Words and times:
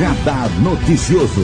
Radar 0.00 0.48
Noticioso. 0.62 1.42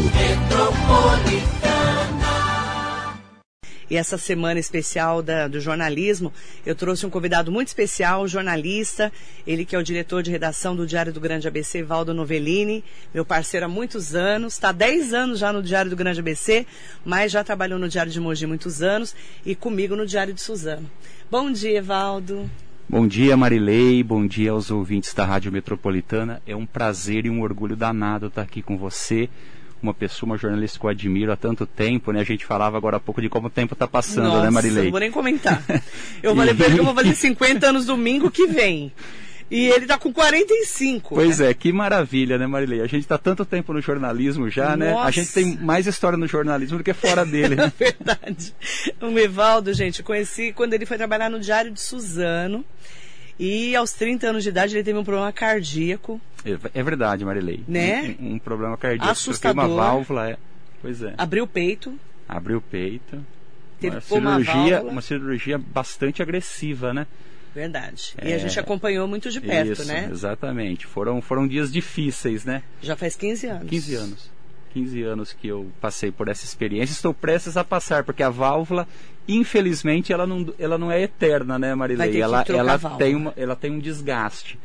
E 3.91 3.97
essa 3.97 4.17
semana 4.17 4.59
especial 4.59 5.23
da, 5.23 5.47
do 5.47 5.61
jornalismo, 5.61 6.33
eu 6.65 6.75
trouxe 6.75 7.05
um 7.05 7.11
convidado 7.11 7.53
muito 7.53 7.69
especial, 7.69 8.27
jornalista, 8.27 9.13
ele 9.47 9.67
que 9.67 9.77
é 9.77 9.79
o 9.79 9.83
diretor 9.83 10.23
de 10.23 10.31
redação 10.31 10.75
do 10.75 10.87
Diário 10.87 11.13
do 11.13 11.21
Grande 11.21 11.47
ABC, 11.47 11.83
Valdo 11.83 12.15
Novellini, 12.15 12.83
meu 13.13 13.27
parceiro 13.27 13.67
há 13.67 13.69
muitos 13.69 14.15
anos, 14.15 14.55
está 14.55 14.71
há 14.71 14.73
10 14.73 15.13
anos 15.13 15.39
já 15.39 15.53
no 15.53 15.63
Diário 15.63 15.91
do 15.91 15.97
Grande 15.97 16.21
ABC, 16.21 16.67
mas 17.05 17.31
já 17.31 17.45
trabalhou 17.45 17.79
no 17.79 17.91
Diário 17.91 18.11
de 18.11 18.19
Mogi 18.19 18.47
muitos 18.47 18.81
anos 18.83 19.15
e 19.45 19.55
comigo 19.55 19.95
no 19.95 20.07
Diário 20.07 20.33
de 20.33 20.41
Suzano. 20.41 20.91
Bom 21.31 21.53
dia, 21.53 21.83
Valdo. 21.83 22.51
Bom 22.89 23.05
dia, 23.05 23.37
Marilei. 23.37 24.01
Bom 24.05 24.25
dia 24.25 24.53
aos 24.53 24.71
ouvintes 24.71 25.13
da 25.13 25.25
Rádio 25.25 25.51
Metropolitana. 25.51 26.41
É 26.47 26.55
um 26.55 26.65
prazer 26.65 27.27
e 27.27 27.31
um 27.31 27.43
orgulho 27.43 27.75
danado 27.75 28.29
estar 28.29 28.43
aqui 28.43 28.63
com 28.63 28.79
você 28.79 29.29
uma 29.83 29.93
pessoa, 29.93 30.31
uma 30.31 30.39
jornalista 30.39 30.79
que 30.79 30.87
eu 30.87 30.91
admiro 30.91 31.33
há 31.33 31.37
tanto 31.37 31.67
tempo, 31.67 32.13
né? 32.13 32.21
A 32.21 32.25
gente 32.25 32.47
falava 32.47 32.77
agora 32.77 32.97
há 32.97 33.01
pouco 33.01 33.21
de 33.21 33.29
como 33.29 33.49
o 33.49 33.51
tempo 33.51 33.75
está 33.75 33.89
passando, 33.89 34.29
Nossa, 34.29 34.45
né, 34.45 34.51
Marilei? 34.51 34.85
Não 34.85 34.91
vou 34.93 35.01
nem 35.01 35.11
comentar. 35.11 35.63
Eu 36.23 36.35
falei 36.35 36.55
ele 36.55 36.75
que 36.75 36.81
eu 36.81 36.85
vou 36.85 36.95
fazer 36.95 37.15
50 37.15 37.67
anos 37.69 37.87
domingo 37.87 38.31
que 38.31 38.47
vem. 38.47 38.93
E 39.51 39.69
ele 39.69 39.87
tá 39.87 39.97
com 39.97 40.13
45. 40.13 41.15
Pois 41.15 41.39
né? 41.39 41.51
é, 41.51 41.55
que 41.55 41.73
maravilha, 41.73 42.37
né, 42.37 42.47
Marilei? 42.47 42.81
A 42.81 42.87
gente 42.87 43.03
está 43.03 43.17
tanto 43.17 43.45
tempo 43.45 43.73
no 43.73 43.81
jornalismo 43.81 44.51
já, 44.51 44.77
Nossa. 44.77 44.77
né? 44.77 44.95
A 44.97 45.11
gente 45.11 45.33
tem 45.33 45.57
mais 45.59 45.87
história 45.87 46.19
no 46.19 46.27
jornalismo 46.27 46.79
do 46.79 46.85
que 46.85 46.93
fora 46.93 47.25
dele, 47.25 47.55
né? 47.55 47.73
É 47.79 47.85
verdade. 47.85 48.55
O 49.01 49.19
Evaldo, 49.19 49.73
gente, 49.73 50.03
conheci 50.03 50.53
quando 50.53 50.75
ele 50.75 50.87
foi 50.87 50.97
trabalhar 50.97 51.31
no 51.31 51.39
Diário 51.39 51.71
de 51.71 51.81
Suzano. 51.81 52.65
E 53.39 53.77
aos 53.77 53.93
30 53.93 54.29
anos 54.29 54.43
de 54.43 54.49
idade 54.49 54.75
ele 54.75 54.83
teve 54.83 54.99
um 54.99 55.05
problema 55.05 55.31
cardíaco. 55.31 56.21
É 56.75 56.83
verdade, 56.83 57.25
Marilei. 57.25 57.63
Né? 57.69 58.17
Um, 58.19 58.35
um 58.35 58.39
problema 58.39 58.77
cardíaco. 58.77 59.11
Assustador. 59.11 59.65
Uma 59.65 59.77
válvula, 59.77 60.31
é. 60.31 60.37
Pois 60.81 61.03
é. 61.03 61.15
Abriu 61.19 61.45
o 61.45 61.47
peito. 61.47 61.99
Abriu 62.29 62.59
o 62.59 62.61
peito. 62.61 63.25
Teve 63.79 63.97
uma 63.97 64.19
uma 64.19 64.41
cirurgia, 64.41 64.71
válvula. 64.71 64.93
uma 64.93 65.03
cirurgia 65.03 65.59
bastante 65.59 66.23
agressiva, 66.23 66.95
né? 66.95 67.07
Verdade. 67.57 68.15
E 68.23 68.33
É. 68.33 68.35
a 68.35 68.39
gente 68.39 68.61
acompanhou 68.61 69.09
muito 69.09 69.31
de 69.31 69.41
perto, 69.41 69.73
Isso, 69.73 69.87
né? 69.87 70.11
Exatamente. 70.13 70.87
Foram, 70.87 71.23
foram 71.23 71.49
dias 71.49 71.73
difíceis, 71.73 72.45
né? 72.45 72.63
Já 72.83 72.95
faz 72.95 73.17
15 73.17 73.47
anos. 73.47 73.71
15 73.71 73.95
anos. 73.95 74.31
15 74.75 75.03
anos 75.03 75.33
que 75.33 75.49
eu 75.49 75.67
passei 75.81 76.13
por 76.13 76.29
essa 76.29 76.45
experiência. 76.45 76.93
Estou 76.93 77.15
prestes 77.15 77.57
a 77.57 77.65
passar, 77.65 78.05
porque 78.05 78.23
a 78.23 78.29
válvula, 78.29 78.87
infelizmente, 79.27 80.13
ela 80.13 80.27
não, 80.27 80.53
ela 80.59 80.77
não 80.77 80.93
é 80.93 81.01
eterna, 81.01 81.59
né, 81.59 81.75
Marilei? 81.75 82.21
Ela, 82.21 82.45
ela, 82.47 82.79
tem 82.99 83.15
uma, 83.15 83.33
ela 83.39 83.57
tem 83.57 83.71
um 83.71 83.79
desgaste. 83.79 84.59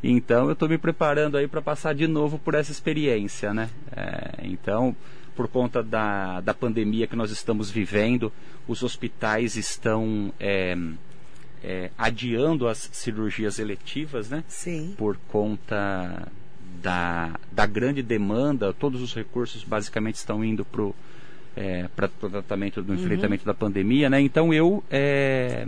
Então, 0.00 0.46
eu 0.46 0.52
estou 0.52 0.68
me 0.68 0.78
preparando 0.78 1.36
aí 1.36 1.48
para 1.48 1.60
passar 1.60 1.92
de 1.92 2.06
novo 2.06 2.38
por 2.38 2.54
essa 2.54 2.70
experiência, 2.70 3.52
né? 3.52 3.68
É, 3.96 4.46
então, 4.46 4.94
por 5.34 5.48
conta 5.48 5.82
da, 5.82 6.40
da 6.40 6.54
pandemia 6.54 7.08
que 7.08 7.16
nós 7.16 7.32
estamos 7.32 7.68
vivendo, 7.68 8.32
os 8.68 8.84
hospitais 8.84 9.56
estão 9.56 10.32
é, 10.38 10.76
é, 11.62 11.90
adiando 11.96 12.68
as 12.68 12.88
cirurgias 12.92 13.58
eletivas, 13.58 14.28
né? 14.28 14.44
Sim. 14.48 14.94
por 14.96 15.16
conta 15.28 16.28
da, 16.82 17.38
da 17.50 17.66
grande 17.66 18.02
demanda, 18.02 18.72
todos 18.72 19.02
os 19.02 19.14
recursos 19.14 19.64
basicamente 19.64 20.16
estão 20.16 20.44
indo 20.44 20.64
para 20.64 20.84
é, 21.56 21.88
o 22.22 22.30
tratamento 22.30 22.82
do 22.82 22.94
enfrentamento 22.94 23.44
da 23.44 23.54
pandemia, 23.54 24.08
né? 24.08 24.20
Então 24.20 24.54
eu 24.54 24.82
é, 24.90 25.66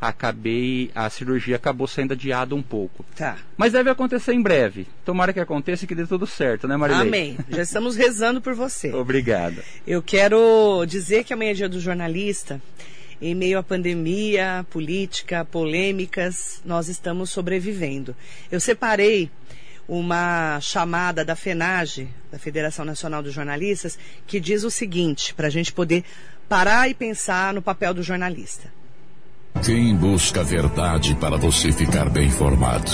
acabei, 0.00 0.90
a 0.94 1.10
cirurgia 1.10 1.56
acabou 1.56 1.86
sendo 1.86 2.12
adiada 2.12 2.54
um 2.54 2.62
pouco. 2.62 3.04
Tá. 3.16 3.36
Mas 3.56 3.72
deve 3.72 3.90
acontecer 3.90 4.32
em 4.32 4.40
breve. 4.40 4.86
Tomara 5.04 5.32
que 5.32 5.40
aconteça 5.40 5.84
e 5.84 5.88
que 5.88 5.94
dê 5.94 6.06
tudo 6.06 6.26
certo, 6.26 6.66
né, 6.66 6.76
Marilei? 6.76 7.08
Amém. 7.08 7.38
Já 7.48 7.62
estamos 7.62 7.96
rezando 7.96 8.40
por 8.40 8.54
você. 8.54 8.92
Obrigado. 8.94 9.62
Eu 9.86 10.02
quero 10.02 10.84
dizer 10.86 11.24
que 11.24 11.32
amanhã 11.32 11.50
é 11.50 11.54
dia 11.54 11.68
do 11.68 11.80
jornalista. 11.80 12.60
Em 13.20 13.34
meio 13.34 13.58
à 13.58 13.62
pandemia, 13.62 14.64
política, 14.70 15.44
polêmicas, 15.44 16.60
nós 16.64 16.88
estamos 16.88 17.30
sobrevivendo. 17.30 18.14
Eu 18.50 18.60
separei 18.60 19.28
uma 19.88 20.60
chamada 20.60 21.24
da 21.24 21.34
FENAGE, 21.34 22.08
da 22.30 22.38
Federação 22.38 22.84
Nacional 22.84 23.22
dos 23.22 23.32
Jornalistas, 23.32 23.98
que 24.26 24.38
diz 24.38 24.62
o 24.62 24.70
seguinte, 24.70 25.34
para 25.34 25.48
a 25.48 25.50
gente 25.50 25.72
poder 25.72 26.04
parar 26.48 26.88
e 26.88 26.94
pensar 26.94 27.52
no 27.54 27.62
papel 27.62 27.92
do 27.92 28.02
jornalista. 28.02 28.68
Quem 29.64 29.96
busca 29.96 30.42
a 30.42 30.44
verdade 30.44 31.14
para 31.16 31.36
você 31.36 31.72
ficar 31.72 32.08
bem 32.10 32.28
informado? 32.28 32.90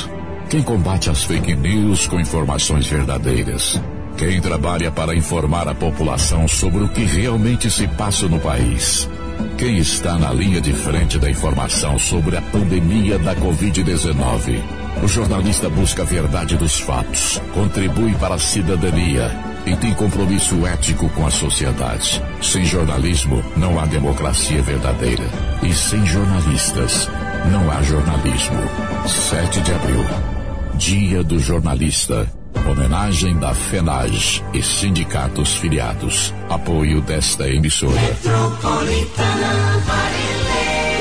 Quem 0.48 0.62
combate 0.62 1.10
as 1.10 1.24
fake 1.24 1.54
news 1.54 2.06
com 2.06 2.18
informações 2.20 2.86
verdadeiras? 2.86 3.80
Quem 4.16 4.40
trabalha 4.40 4.90
para 4.90 5.14
informar 5.14 5.68
a 5.68 5.74
população 5.74 6.46
sobre 6.46 6.84
o 6.84 6.88
que 6.88 7.04
realmente 7.04 7.70
se 7.70 7.88
passa 7.88 8.28
no 8.28 8.38
país? 8.40 9.08
Quem 9.56 9.78
está 9.78 10.18
na 10.18 10.32
linha 10.32 10.60
de 10.60 10.72
frente 10.72 11.16
da 11.16 11.30
informação 11.30 11.96
sobre 11.96 12.36
a 12.36 12.42
pandemia 12.42 13.18
da 13.20 13.36
Covid-19? 13.36 14.60
O 15.02 15.06
jornalista 15.06 15.68
busca 15.68 16.02
a 16.02 16.04
verdade 16.04 16.56
dos 16.56 16.80
fatos, 16.80 17.40
contribui 17.52 18.14
para 18.14 18.34
a 18.34 18.38
cidadania 18.38 19.30
e 19.64 19.76
tem 19.76 19.94
compromisso 19.94 20.66
ético 20.66 21.08
com 21.10 21.24
a 21.24 21.30
sociedade. 21.30 22.20
Sem 22.42 22.64
jornalismo, 22.64 23.44
não 23.56 23.78
há 23.78 23.86
democracia 23.86 24.60
verdadeira. 24.60 25.24
E 25.62 25.72
sem 25.72 26.04
jornalistas, 26.04 27.08
não 27.50 27.70
há 27.70 27.80
jornalismo. 27.82 28.58
7 29.06 29.60
de 29.60 29.72
abril, 29.72 30.04
Dia 30.76 31.22
do 31.22 31.38
Jornalista. 31.38 32.43
Homenagem 32.62 33.38
da 33.38 33.54
FENAGE 33.54 34.42
e 34.54 34.62
sindicatos 34.62 35.56
filiados. 35.56 36.32
Apoio 36.48 37.00
desta 37.02 37.48
emissora. 37.48 37.92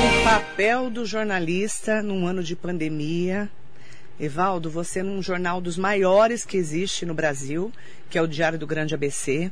O 0.00 0.24
papel 0.24 0.90
do 0.90 1.06
jornalista 1.06 2.02
num 2.02 2.26
ano 2.26 2.42
de 2.42 2.54
pandemia. 2.54 3.48
Evaldo, 4.18 4.68
você 4.70 5.02
num 5.02 5.22
jornal 5.22 5.60
dos 5.60 5.78
maiores 5.78 6.44
que 6.44 6.56
existe 6.56 7.06
no 7.06 7.14
Brasil, 7.14 7.72
que 8.10 8.18
é 8.18 8.22
o 8.22 8.26
Diário 8.26 8.58
do 8.58 8.66
Grande 8.66 8.94
ABC. 8.94 9.50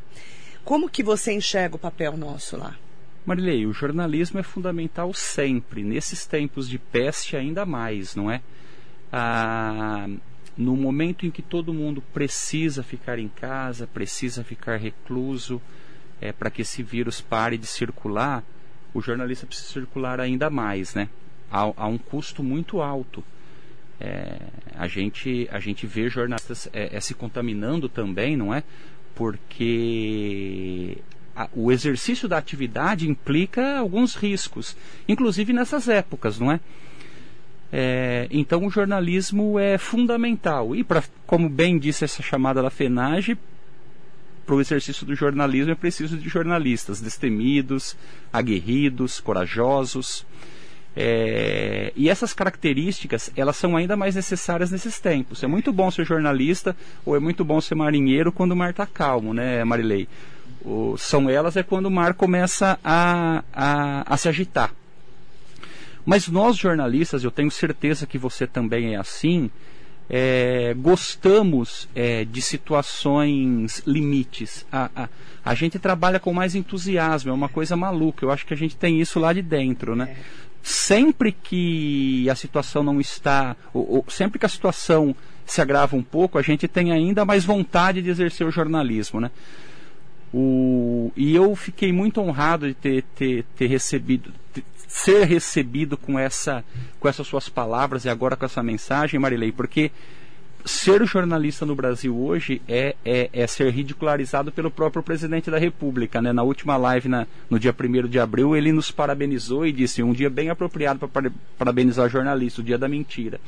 Como 0.64 0.88
que 0.88 1.02
você 1.02 1.32
enxerga 1.32 1.76
o 1.76 1.78
papel 1.78 2.16
nosso 2.16 2.56
lá? 2.56 2.76
Marilei, 3.24 3.66
o 3.66 3.72
jornalismo 3.72 4.40
é 4.40 4.42
fundamental 4.42 5.14
sempre, 5.14 5.82
nesses 5.82 6.26
tempos 6.26 6.68
de 6.68 6.78
peste 6.78 7.36
ainda 7.36 7.64
mais, 7.64 8.16
não 8.16 8.30
é? 8.30 8.40
Ah, 9.12 10.08
no 10.56 10.76
momento 10.76 11.26
em 11.26 11.30
que 11.30 11.42
todo 11.42 11.72
mundo 11.72 12.02
precisa 12.12 12.82
ficar 12.82 13.18
em 13.18 13.28
casa, 13.28 13.86
precisa 13.86 14.44
ficar 14.44 14.76
recluso, 14.76 15.60
é, 16.20 16.32
para 16.32 16.50
que 16.50 16.62
esse 16.62 16.82
vírus 16.82 17.20
pare 17.20 17.58
de 17.58 17.66
circular, 17.66 18.44
o 18.94 19.00
jornalista 19.00 19.46
precisa 19.46 19.68
circular 19.68 20.20
ainda 20.20 20.50
mais, 20.50 20.94
né? 20.94 21.08
A, 21.50 21.72
a 21.76 21.86
um 21.86 21.98
custo 21.98 22.42
muito 22.42 22.80
alto. 22.80 23.24
É, 24.00 24.38
a, 24.74 24.86
gente, 24.86 25.48
a 25.50 25.58
gente 25.58 25.86
vê 25.86 26.08
jornalistas 26.08 26.68
é, 26.72 26.96
é, 26.96 27.00
se 27.00 27.14
contaminando 27.14 27.88
também, 27.88 28.36
não 28.36 28.52
é? 28.52 28.62
Porque 29.14 30.98
a, 31.34 31.48
o 31.54 31.72
exercício 31.72 32.28
da 32.28 32.38
atividade 32.38 33.08
implica 33.08 33.78
alguns 33.78 34.14
riscos, 34.14 34.76
inclusive 35.08 35.52
nessas 35.52 35.88
épocas, 35.88 36.38
não 36.38 36.52
é? 36.52 36.60
É, 37.72 38.28
então 38.30 38.66
o 38.66 38.70
jornalismo 38.70 39.58
é 39.58 39.78
fundamental. 39.78 40.76
E, 40.76 40.84
pra, 40.84 41.02
como 41.26 41.48
bem 41.48 41.78
disse 41.78 42.04
essa 42.04 42.22
chamada 42.22 42.62
da 42.62 42.68
FENAGE, 42.68 43.38
para 44.44 44.54
o 44.54 44.60
exercício 44.60 45.06
do 45.06 45.14
jornalismo 45.14 45.72
é 45.72 45.74
preciso 45.74 46.18
de 46.18 46.28
jornalistas 46.28 47.00
destemidos, 47.00 47.96
aguerridos, 48.30 49.20
corajosos. 49.20 50.26
É, 50.94 51.90
e 51.96 52.10
essas 52.10 52.34
características 52.34 53.30
elas 53.34 53.56
são 53.56 53.74
ainda 53.76 53.96
mais 53.96 54.14
necessárias 54.14 54.70
nesses 54.70 55.00
tempos. 55.00 55.42
É 55.42 55.46
muito 55.46 55.72
bom 55.72 55.90
ser 55.90 56.04
jornalista 56.04 56.76
ou 57.06 57.16
é 57.16 57.20
muito 57.20 57.44
bom 57.44 57.60
ser 57.60 57.74
marinheiro 57.74 58.30
quando 58.30 58.52
o 58.52 58.56
mar 58.56 58.70
está 58.70 58.86
calmo, 58.86 59.32
né, 59.32 59.64
Marilei? 59.64 60.06
O, 60.62 60.96
são 60.98 61.30
elas 61.30 61.56
é 61.56 61.62
quando 61.62 61.86
o 61.86 61.90
mar 61.90 62.12
começa 62.14 62.78
a, 62.84 63.42
a, 63.54 64.14
a 64.14 64.16
se 64.18 64.28
agitar. 64.28 64.72
Mas 66.04 66.28
nós 66.28 66.56
jornalistas, 66.56 67.22
eu 67.22 67.30
tenho 67.30 67.50
certeza 67.50 68.06
que 68.06 68.18
você 68.18 68.46
também 68.46 68.94
é 68.94 68.98
assim, 68.98 69.50
é, 70.10 70.74
gostamos 70.74 71.88
é, 71.94 72.24
de 72.24 72.42
situações 72.42 73.82
limites. 73.86 74.66
A, 74.70 74.90
a, 74.94 75.08
a, 75.44 75.54
gente 75.54 75.78
trabalha 75.78 76.20
com 76.20 76.32
mais 76.32 76.54
entusiasmo, 76.54 77.30
é 77.30 77.34
uma 77.34 77.48
coisa 77.48 77.76
maluca. 77.76 78.24
Eu 78.24 78.30
acho 78.30 78.44
que 78.44 78.52
a 78.52 78.56
gente 78.56 78.76
tem 78.76 79.00
isso 79.00 79.18
lá 79.18 79.32
de 79.32 79.42
dentro, 79.42 79.94
né? 79.96 80.16
É. 80.18 80.42
Sempre 80.62 81.32
que 81.32 82.28
a 82.30 82.34
situação 82.34 82.82
não 82.82 83.00
está, 83.00 83.56
ou, 83.72 83.96
ou, 83.96 84.04
sempre 84.08 84.38
que 84.38 84.46
a 84.46 84.48
situação 84.48 85.14
se 85.44 85.60
agrava 85.60 85.96
um 85.96 86.02
pouco, 86.02 86.38
a 86.38 86.42
gente 86.42 86.68
tem 86.68 86.92
ainda 86.92 87.24
mais 87.24 87.44
vontade 87.44 88.00
de 88.00 88.10
exercer 88.10 88.46
o 88.46 88.50
jornalismo, 88.50 89.20
né? 89.20 89.30
O, 90.32 91.12
e 91.16 91.34
eu 91.34 91.54
fiquei 91.56 91.92
muito 91.92 92.20
honrado 92.20 92.66
de 92.66 92.74
ter, 92.74 93.02
ter, 93.14 93.44
ter 93.56 93.66
recebido, 93.66 94.32
ter, 94.52 94.64
ser 94.92 95.24
recebido 95.24 95.96
com 95.96 96.18
essa 96.18 96.62
com 97.00 97.08
essas 97.08 97.26
suas 97.26 97.48
palavras 97.48 98.04
e 98.04 98.10
agora 98.10 98.36
com 98.36 98.44
essa 98.44 98.62
mensagem, 98.62 99.18
Marilei, 99.18 99.50
porque 99.50 99.90
ser 100.66 101.04
jornalista 101.06 101.64
no 101.64 101.74
Brasil 101.74 102.16
hoje 102.16 102.60
é, 102.68 102.94
é, 103.02 103.30
é, 103.32 103.46
ser 103.46 103.70
ridicularizado 103.72 104.52
pelo 104.52 104.70
próprio 104.70 105.02
presidente 105.02 105.50
da 105.50 105.58
República. 105.58 106.20
Né? 106.20 106.30
Na 106.32 106.42
última 106.42 106.76
live, 106.76 107.08
na, 107.08 107.26
no 107.48 107.58
dia 107.58 107.74
1 107.76 108.06
de 108.06 108.20
abril, 108.20 108.54
ele 108.54 108.70
nos 108.70 108.90
parabenizou 108.90 109.66
e 109.66 109.72
disse 109.72 110.02
um 110.02 110.12
dia 110.12 110.28
bem 110.30 110.50
apropriado 110.50 111.08
para 111.08 111.32
parabenizar 111.58 112.08
jornalista, 112.08 112.60
o 112.60 112.64
dia 112.64 112.78
da 112.78 112.86
mentira. 112.86 113.40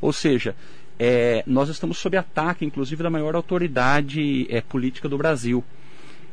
Ou 0.00 0.12
seja, 0.12 0.54
é, 0.98 1.42
nós 1.46 1.68
estamos 1.68 1.98
sob 1.98 2.16
ataque, 2.16 2.64
inclusive, 2.64 3.02
da 3.02 3.10
maior 3.10 3.34
autoridade 3.34 4.46
é, 4.48 4.60
política 4.60 5.08
do 5.08 5.18
Brasil. 5.18 5.62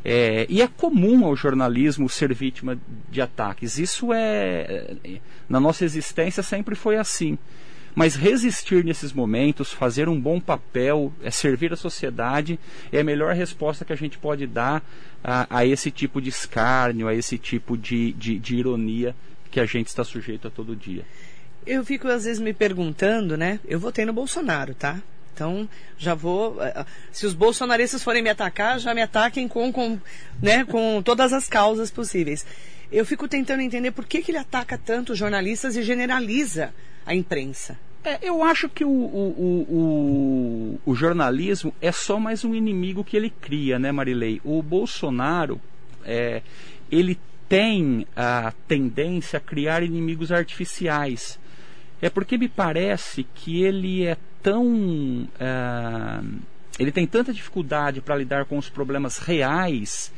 É, 0.04 0.46
e 0.50 0.62
é 0.62 0.68
comum 0.68 1.26
ao 1.26 1.36
jornalismo 1.36 2.08
ser 2.08 2.34
vítima 2.34 2.78
de 3.10 3.22
ataques. 3.22 3.78
Isso 3.78 4.14
é. 4.14 4.96
é 5.04 5.20
na 5.50 5.60
nossa 5.60 5.84
existência 5.84 6.42
sempre 6.44 6.76
foi 6.76 6.98
assim. 6.98 7.38
Mas 7.96 8.16
resistir 8.16 8.86
nesses 8.86 9.12
momentos, 9.12 9.74
fazer 9.74 10.08
um 10.08 10.20
bom 10.20 10.40
papel, 10.40 11.12
é 11.24 11.32
servir 11.32 11.74
a 11.74 11.76
sociedade, 11.76 12.60
é 12.92 13.00
a 13.00 13.04
melhor 13.04 13.34
resposta 13.34 13.84
que 13.84 13.92
a 13.92 13.96
gente 13.96 14.18
pode 14.18 14.46
dar 14.48 14.84
a, 15.24 15.48
a 15.50 15.66
esse 15.66 15.92
tipo 15.92 16.22
de 16.22 16.30
escárnio, 16.30 17.08
a 17.08 17.16
esse 17.16 17.38
tipo 17.38 17.76
de, 17.78 18.14
de, 18.14 18.40
de 18.40 18.56
ironia 18.56 19.16
que 19.52 19.60
a 19.60 19.66
gente 19.66 19.88
está 19.88 20.04
sujeito 20.04 20.48
a 20.48 20.52
todo 20.52 20.76
dia. 20.76 21.04
Eu 21.66 21.84
fico 21.84 22.08
às 22.08 22.24
vezes 22.24 22.40
me 22.40 22.54
perguntando, 22.54 23.36
né? 23.36 23.60
Eu 23.68 23.80
votei 23.80 24.06
no 24.06 24.14
Bolsonaro, 24.14 24.74
tá? 24.74 25.02
Então, 25.40 25.70
já 25.98 26.14
vou. 26.14 26.62
Eh, 26.62 26.86
se 27.14 27.26
os 27.26 27.34
bolsonaristas 27.34 28.04
forem 28.04 28.22
me 28.22 28.30
atacar, 28.30 28.78
já 28.78 28.94
me 28.94 29.02
ataquem 29.02 29.48
com, 29.48 29.72
com, 29.72 29.98
né, 30.42 30.66
com 30.66 31.02
todas 31.02 31.32
as 31.32 31.48
causas 31.48 31.90
possíveis. 31.90 32.46
Eu 32.92 33.06
fico 33.06 33.26
tentando 33.26 33.62
entender 33.62 33.92
por 33.92 34.06
que, 34.06 34.22
que 34.22 34.32
ele 34.32 34.38
ataca 34.38 34.78
tanto 34.78 35.14
os 35.14 35.18
jornalistas 35.18 35.78
e 35.78 35.82
generaliza 35.84 36.74
a 37.06 37.16
imprensa. 37.16 37.80
É, 38.04 38.20
eu 38.22 38.44
acho 38.44 38.68
que 38.68 38.84
o, 38.84 38.90
o, 38.90 39.66
o, 39.70 40.92
o, 40.92 40.96
jornalismo 40.96 41.74
é 41.82 41.92
só 41.92 42.20
mais 42.20 42.44
um 42.44 42.54
inimigo 42.54 43.04
que 43.04 43.16
ele 43.16 43.30
cria, 43.30 43.80
né, 43.80 43.94
Marilei? 43.94 44.42
O 44.44 44.62
Bolsonaro, 44.62 45.62
é, 46.04 46.42
ele 46.92 47.18
tem 47.48 48.06
a 48.14 48.54
tendência 48.68 49.38
a 49.38 49.42
criar 49.42 49.84
inimigos 49.84 50.34
artificiais. 50.34 51.40
É 52.02 52.10
porque 52.10 52.38
me 52.38 52.48
parece 52.48 53.24
que 53.36 53.62
ele 53.62 54.06
é 54.06 54.18
tão. 54.42 55.28
É, 55.40 56.22
ele 56.80 56.92
tem 56.92 57.06
tanta 57.06 57.34
dificuldade 57.34 58.02
para 58.02 58.16
lidar 58.16 58.46
com 58.46 58.58
os 58.58 58.70
problemas 58.70 59.18
reais 59.18 60.12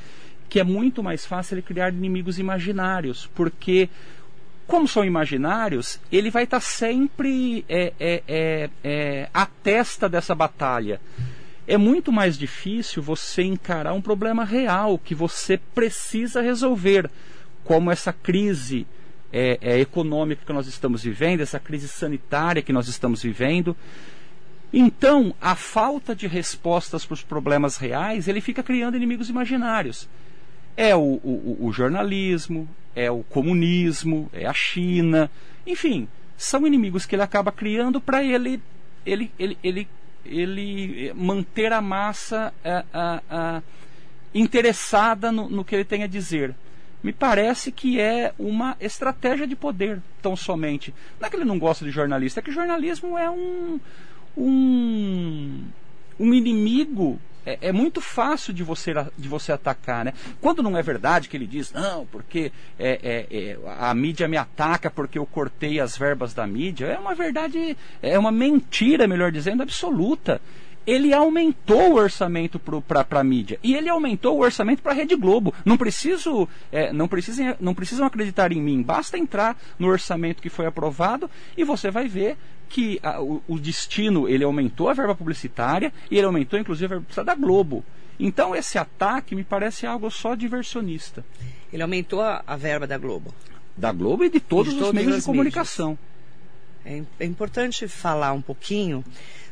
que 0.51 0.59
é 0.59 0.65
muito 0.65 1.01
mais 1.01 1.25
fácil 1.25 1.55
ele 1.55 1.61
criar 1.61 1.93
inimigos 1.93 2.37
imaginários, 2.37 3.25
porque 3.33 3.89
como 4.67 4.85
são 4.85 5.03
imaginários, 5.05 5.97
ele 6.11 6.29
vai 6.29 6.43
estar 6.43 6.57
tá 6.57 6.61
sempre 6.61 7.63
é, 7.69 7.93
é, 7.97 8.69
é, 8.83 9.29
à 9.33 9.45
testa 9.45 10.09
dessa 10.09 10.35
batalha. 10.35 10.99
É 11.65 11.77
muito 11.77 12.11
mais 12.11 12.37
difícil 12.37 13.01
você 13.01 13.43
encarar 13.43 13.93
um 13.93 14.01
problema 14.01 14.43
real 14.43 14.97
que 14.97 15.15
você 15.15 15.57
precisa 15.57 16.41
resolver, 16.41 17.09
como 17.63 17.89
essa 17.89 18.11
crise 18.11 18.85
é, 19.31 19.57
é, 19.61 19.79
econômica 19.79 20.43
que 20.45 20.53
nós 20.53 20.67
estamos 20.67 21.03
vivendo, 21.03 21.41
essa 21.41 21.59
crise 21.59 21.87
sanitária 21.87 22.61
que 22.61 22.73
nós 22.73 22.87
estamos 22.87 23.23
vivendo. 23.23 23.75
Então, 24.73 25.33
a 25.41 25.55
falta 25.55 26.15
de 26.15 26.27
respostas 26.27 27.05
para 27.05 27.13
os 27.13 27.23
problemas 27.23 27.77
reais, 27.77 28.27
ele 28.27 28.41
fica 28.41 28.63
criando 28.63 28.95
inimigos 28.95 29.29
imaginários. 29.29 30.07
É 30.77 30.95
o, 30.95 31.19
o, 31.23 31.57
o 31.61 31.73
jornalismo, 31.73 32.67
é 32.95 33.11
o 33.11 33.23
comunismo, 33.23 34.29
é 34.33 34.45
a 34.45 34.53
China, 34.53 35.29
enfim, 35.65 36.07
são 36.37 36.65
inimigos 36.65 37.05
que 37.05 37.15
ele 37.15 37.23
acaba 37.23 37.51
criando 37.51 37.99
para 37.99 38.23
ele, 38.23 38.61
ele, 39.05 39.31
ele, 39.37 39.57
ele, 39.63 39.87
ele 40.25 41.13
manter 41.13 41.71
a 41.73 41.81
massa 41.81 42.53
a, 42.63 42.83
a, 42.93 43.21
a, 43.29 43.61
interessada 44.33 45.31
no, 45.31 45.49
no 45.49 45.65
que 45.65 45.75
ele 45.75 45.85
tem 45.85 46.03
a 46.03 46.07
dizer 46.07 46.55
me 47.03 47.11
parece 47.11 47.71
que 47.71 47.99
é 47.99 48.33
uma 48.37 48.75
estratégia 48.79 49.47
de 49.47 49.55
poder, 49.55 50.01
tão 50.21 50.35
somente. 50.35 50.93
Não 51.19 51.27
é 51.27 51.29
que 51.29 51.35
ele 51.35 51.45
não 51.45 51.57
gosta 51.57 51.83
de 51.83 51.91
jornalista, 51.91 52.39
é 52.39 52.43
que 52.43 52.51
jornalismo 52.51 53.17
é 53.17 53.29
um, 53.29 53.79
um, 54.37 55.63
um 56.19 56.33
inimigo 56.33 57.19
é, 57.45 57.57
é, 57.61 57.71
muito 57.71 57.99
fácil 57.99 58.53
de 58.53 58.63
você, 58.63 58.93
de 59.17 59.27
você 59.27 59.51
atacar, 59.51 60.05
né? 60.05 60.13
Quando 60.39 60.61
não 60.61 60.77
é 60.77 60.83
verdade 60.83 61.27
que 61.27 61.35
ele 61.35 61.47
diz, 61.47 61.71
não, 61.71 62.05
porque 62.05 62.51
é, 62.77 62.99
é, 63.01 63.37
é, 63.37 63.57
a 63.79 63.93
mídia 63.95 64.27
me 64.27 64.37
ataca 64.37 64.91
porque 64.91 65.17
eu 65.17 65.25
cortei 65.25 65.79
as 65.79 65.97
verbas 65.97 66.33
da 66.33 66.45
mídia, 66.45 66.85
é 66.85 66.99
uma 66.99 67.15
verdade, 67.15 67.75
é 68.01 68.17
uma 68.17 68.31
mentira, 68.31 69.07
melhor 69.07 69.31
dizendo, 69.31 69.63
absoluta 69.63 70.39
ele 70.85 71.13
aumentou 71.13 71.91
o 71.91 71.95
orçamento 71.95 72.59
para 72.59 73.19
a 73.19 73.23
mídia 73.23 73.59
e 73.63 73.75
ele 73.75 73.89
aumentou 73.89 74.37
o 74.37 74.41
orçamento 74.41 74.81
para 74.81 74.91
a 74.91 74.95
Rede 74.95 75.15
Globo. 75.15 75.53
Não 75.63 75.77
preciso, 75.77 76.47
é, 76.71 76.91
não, 76.91 77.07
precisem, 77.07 77.55
não 77.59 77.73
precisam 77.73 78.05
acreditar 78.05 78.51
em 78.51 78.61
mim, 78.61 78.81
basta 78.81 79.17
entrar 79.17 79.57
no 79.77 79.87
orçamento 79.87 80.41
que 80.41 80.49
foi 80.49 80.65
aprovado 80.65 81.29
e 81.55 81.63
você 81.63 81.91
vai 81.91 82.07
ver 82.07 82.37
que 82.69 82.99
a, 83.03 83.21
o, 83.21 83.43
o, 83.47 83.59
destino 83.59 84.29
ele 84.29 84.43
aumentou 84.43 84.89
a 84.89 84.93
verba 84.93 85.13
publicitária 85.13 85.91
e 86.09 86.17
ele 86.17 86.25
aumentou 86.25 86.57
inclusive 86.57 86.85
a 86.85 86.89
verba 86.89 87.03
publicitária 87.03 87.35
da 87.35 87.35
Globo. 87.35 87.83
Então 88.19 88.55
esse 88.55 88.77
ataque 88.77 89.35
me 89.35 89.43
parece 89.43 89.85
algo 89.85 90.09
só 90.09 90.35
diversionista. 90.35 91.23
Ele 91.71 91.83
aumentou 91.83 92.21
a, 92.21 92.43
a 92.45 92.55
verba 92.55 92.87
da 92.87 92.97
Globo. 92.97 93.33
Da 93.75 93.91
Globo 93.91 94.23
e 94.23 94.29
de 94.29 94.39
todos, 94.39 94.73
de 94.73 94.81
os 94.81 94.91
meios 94.91 95.17
de 95.17 95.21
comunicação. 95.23 95.97
É, 96.85 97.01
é 97.19 97.25
importante 97.25 97.87
falar 97.87 98.33
um 98.33 98.41
pouquinho 98.41 99.03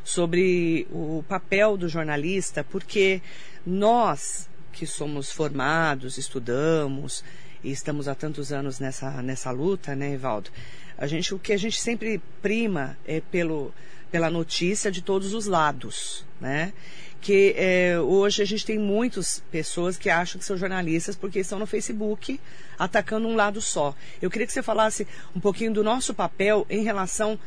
sobre 0.04 0.88
o 0.92 1.24
papel 1.28 1.78
do 1.78 1.88
jornalista, 1.88 2.64
porque 2.64 3.22
nós 3.66 4.50
que 4.72 4.86
somos 4.86 5.32
formados, 5.32 6.18
estudamos 6.18 7.24
e 7.64 7.72
estamos 7.72 8.08
há 8.08 8.16
tantos 8.16 8.52
anos 8.54 8.80
nessa, 8.80 9.22
nessa 9.22 9.52
luta, 9.52 9.96
né, 9.96 10.14
Evaldo? 10.14 10.50
A 10.98 11.08
gente, 11.08 11.34
o 11.34 11.40
que 11.40 11.54
a 11.54 11.58
gente 11.58 11.80
sempre 11.80 12.22
prima 12.42 12.98
é 13.06 13.22
pelo, 13.22 13.74
pela 14.12 14.30
notícia 14.30 14.92
de 14.92 15.02
todos 15.02 15.34
os 15.34 15.46
lados, 15.46 16.26
né? 16.40 16.74
Que 17.22 17.54
é, 17.58 18.00
hoje 18.00 18.42
a 18.42 18.46
gente 18.46 18.66
tem 18.66 18.80
muitas 18.80 19.44
pessoas 19.52 19.98
que 19.98 20.10
acham 20.10 20.40
que 20.40 20.46
são 20.46 20.58
jornalistas 20.58 21.18
porque 21.18 21.40
estão 21.40 21.60
no 21.60 21.66
Facebook 21.66 22.40
atacando 22.78 23.28
um 23.28 23.36
lado 23.36 23.62
só. 23.62 23.94
Eu 24.22 24.30
queria 24.30 24.48
que 24.48 24.54
você 24.54 24.64
falasse 24.64 25.06
um 25.36 25.40
pouquinho 25.40 25.74
do 25.74 25.84
nosso 25.84 26.14
papel 26.14 26.66
em 26.70 26.84
relação 26.84 27.38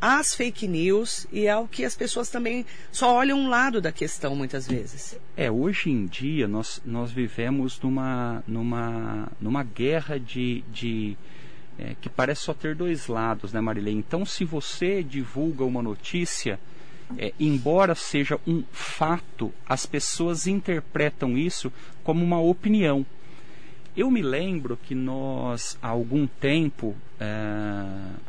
às 0.00 0.34
fake 0.34 0.66
news 0.68 1.26
e 1.32 1.48
ao 1.48 1.66
que 1.66 1.84
as 1.84 1.96
pessoas 1.96 2.28
também 2.28 2.64
só 2.92 3.14
olham 3.14 3.38
um 3.38 3.48
lado 3.48 3.80
da 3.80 3.92
questão 3.92 4.34
muitas 4.36 4.66
vezes. 4.66 5.18
É, 5.36 5.50
hoje 5.50 5.90
em 5.90 6.06
dia 6.06 6.46
nós, 6.46 6.80
nós 6.84 7.10
vivemos 7.10 7.80
numa, 7.80 8.42
numa, 8.46 9.28
numa 9.40 9.62
guerra 9.62 10.18
de, 10.18 10.62
de 10.72 11.16
é, 11.78 11.94
que 12.00 12.08
parece 12.08 12.42
só 12.42 12.52
ter 12.52 12.74
dois 12.74 13.06
lados, 13.06 13.52
né, 13.52 13.60
Marilei? 13.60 13.94
Então, 13.94 14.26
se 14.26 14.44
você 14.44 15.02
divulga 15.02 15.64
uma 15.64 15.80
notícia, 15.80 16.58
é, 17.16 17.32
embora 17.38 17.94
seja 17.94 18.38
um 18.46 18.64
fato, 18.72 19.52
as 19.66 19.86
pessoas 19.86 20.46
interpretam 20.46 21.38
isso 21.38 21.72
como 22.02 22.24
uma 22.24 22.40
opinião. 22.40 23.06
Eu 23.98 24.12
me 24.12 24.22
lembro 24.22 24.76
que 24.76 24.94
nós, 24.94 25.76
há 25.82 25.88
algum 25.88 26.24
tempo, 26.24 26.94
é, 27.18 27.84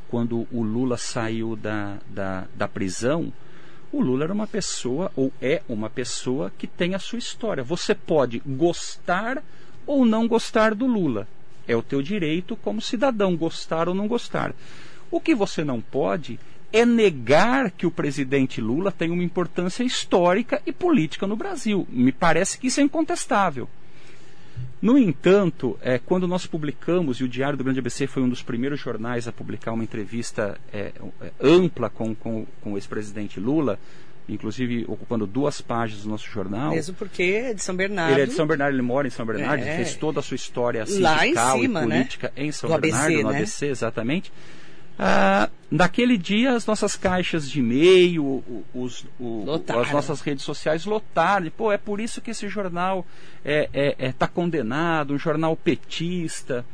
quando 0.10 0.48
o 0.52 0.64
Lula 0.64 0.98
saiu 0.98 1.56
da, 1.56 2.00
da, 2.08 2.48
da 2.56 2.68
prisão, 2.68 3.32
o 3.92 4.02
Lula 4.02 4.24
era 4.24 4.34
uma 4.34 4.48
pessoa, 4.48 5.12
ou 5.16 5.32
é 5.40 5.62
uma 5.70 5.88
pessoa, 5.88 6.52
que 6.58 6.66
tem 6.66 6.96
a 6.96 7.00
sua 7.00 7.20
história. 7.20 7.64
Você 7.64 7.94
pode 7.94 8.42
gostar 8.44 9.44
ou 9.86 10.08
não 10.08 10.28
gostar 10.28 10.74
do 10.74 10.88
Lula. 10.88 11.28
É 11.68 11.76
o 11.76 11.84
teu 11.84 12.02
direito 12.02 12.56
como 12.56 12.82
cidadão 12.82 13.38
gostar 13.38 13.88
ou 13.88 13.94
não 13.94 14.08
gostar. 14.08 14.56
O 15.12 15.22
que 15.22 15.36
você 15.36 15.64
não 15.64 15.80
pode 15.80 16.40
é 16.74 16.84
negar 16.84 17.70
que 17.70 17.86
o 17.86 17.92
presidente 17.92 18.60
Lula 18.60 18.92
tem 18.92 19.12
uma 19.12 19.24
importância 19.24 19.84
histórica 19.84 20.64
e 20.66 20.72
política 20.72 21.28
no 21.28 21.36
Brasil. 21.36 21.88
Me 21.92 22.12
parece 22.12 22.58
que 22.58 22.66
isso 22.66 22.80
é 22.80 22.84
incontestável. 22.84 23.70
No 24.82 24.98
entanto, 24.98 25.78
é, 25.82 26.00
quando 26.00 26.28
nós 26.28 26.46
publicamos, 26.46 27.18
e 27.20 27.24
o 27.24 27.28
Diário 27.28 27.58
do 27.58 27.64
Grande 27.64 27.80
ABC 27.80 28.08
foi 28.08 28.24
um 28.24 28.30
dos 28.30 28.42
primeiros 28.42 28.80
jornais 28.80 29.28
a 29.28 29.32
publicar 29.32 29.74
uma 29.74 29.84
entrevista 29.84 30.58
é, 30.72 30.94
é, 31.22 31.32
ampla 31.42 31.90
com, 31.90 32.16
com, 32.16 32.46
com 32.62 32.74
o 32.74 32.78
ex-presidente 32.78 33.40
Lula, 33.40 33.78
inclusive 34.30 34.86
ocupando 34.88 35.28
duas 35.28 35.60
páginas 35.60 36.04
do 36.04 36.10
nosso 36.10 36.30
jornal. 36.30 36.72
Mesmo 36.72 36.96
porque 36.96 37.24
é 37.24 37.54
de 37.54 37.62
São 37.62 37.76
Bernardo. 37.76 38.14
Ele 38.14 38.22
é 38.22 38.26
de 38.26 38.34
São 38.34 38.48
Bernardo, 38.48 38.76
ele 38.76 38.82
mora 38.82 39.08
em 39.08 39.12
São 39.12 39.26
Bernardo, 39.26 39.64
é. 39.64 39.76
fez 39.76 39.96
toda 39.96 40.22
a 40.22 40.24
sua 40.24 40.36
história 40.36 40.86
sindical 40.86 41.60
cima, 41.60 41.84
e 41.84 41.86
né? 41.86 41.98
política 41.98 42.34
né? 42.36 42.44
em 42.46 42.52
São 42.52 42.70
do 42.70 42.80
Bernardo, 42.80 43.06
ABC, 43.06 43.24
no 43.24 43.30
né? 43.32 43.38
ABC, 43.38 43.66
exatamente. 43.66 44.32
Ah, 45.02 45.50
naquele 45.72 46.18
dia, 46.18 46.52
as 46.54 46.66
nossas 46.66 46.98
caixas 46.98 47.50
de 47.50 47.62
e-mail, 47.62 48.44
os, 48.74 49.06
o, 49.18 49.46
as 49.80 49.92
nossas 49.94 50.20
redes 50.20 50.44
sociais 50.44 50.84
lotaram. 50.84 51.50
Pô, 51.52 51.72
é 51.72 51.78
por 51.78 52.02
isso 52.02 52.20
que 52.20 52.32
esse 52.32 52.50
jornal 52.50 53.06
está 53.38 53.50
é, 53.50 53.70
é, 53.74 53.96
é, 53.98 54.12
tá 54.12 54.28
condenado, 54.28 55.14
um 55.14 55.18
jornal 55.18 55.56
petista. 55.56 56.66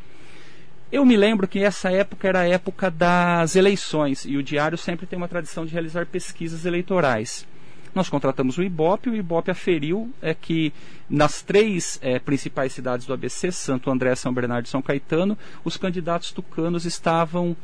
Eu 0.91 1.05
me 1.05 1.15
lembro 1.15 1.47
que 1.47 1.59
essa 1.59 1.91
época 1.91 2.27
era 2.27 2.39
a 2.39 2.47
época 2.47 2.89
das 2.89 3.55
eleições 3.55 4.25
e 4.25 4.37
o 4.37 4.43
Diário 4.43 4.77
sempre 4.77 5.05
tem 5.05 5.17
uma 5.17 5.27
tradição 5.27 5.63
de 5.63 5.73
realizar 5.73 6.07
pesquisas 6.07 6.65
eleitorais. 6.65 7.45
Nós 7.93 8.09
contratamos 8.09 8.57
o 8.57 8.63
Ibope, 8.63 9.09
o 9.09 9.15
Ibope 9.15 9.51
aferiu 9.51 10.11
é, 10.21 10.33
que 10.33 10.73
nas 11.09 11.41
três 11.41 11.99
é, 12.01 12.19
principais 12.19 12.73
cidades 12.73 13.05
do 13.05 13.13
ABC, 13.13 13.51
Santo 13.51 13.89
André, 13.89 14.15
São 14.15 14.33
Bernardo 14.33 14.65
e 14.65 14.69
São 14.69 14.81
Caetano, 14.81 15.37
os 15.63 15.77
candidatos 15.77 16.31
tucanos 16.31 16.85
estavam 16.85 17.55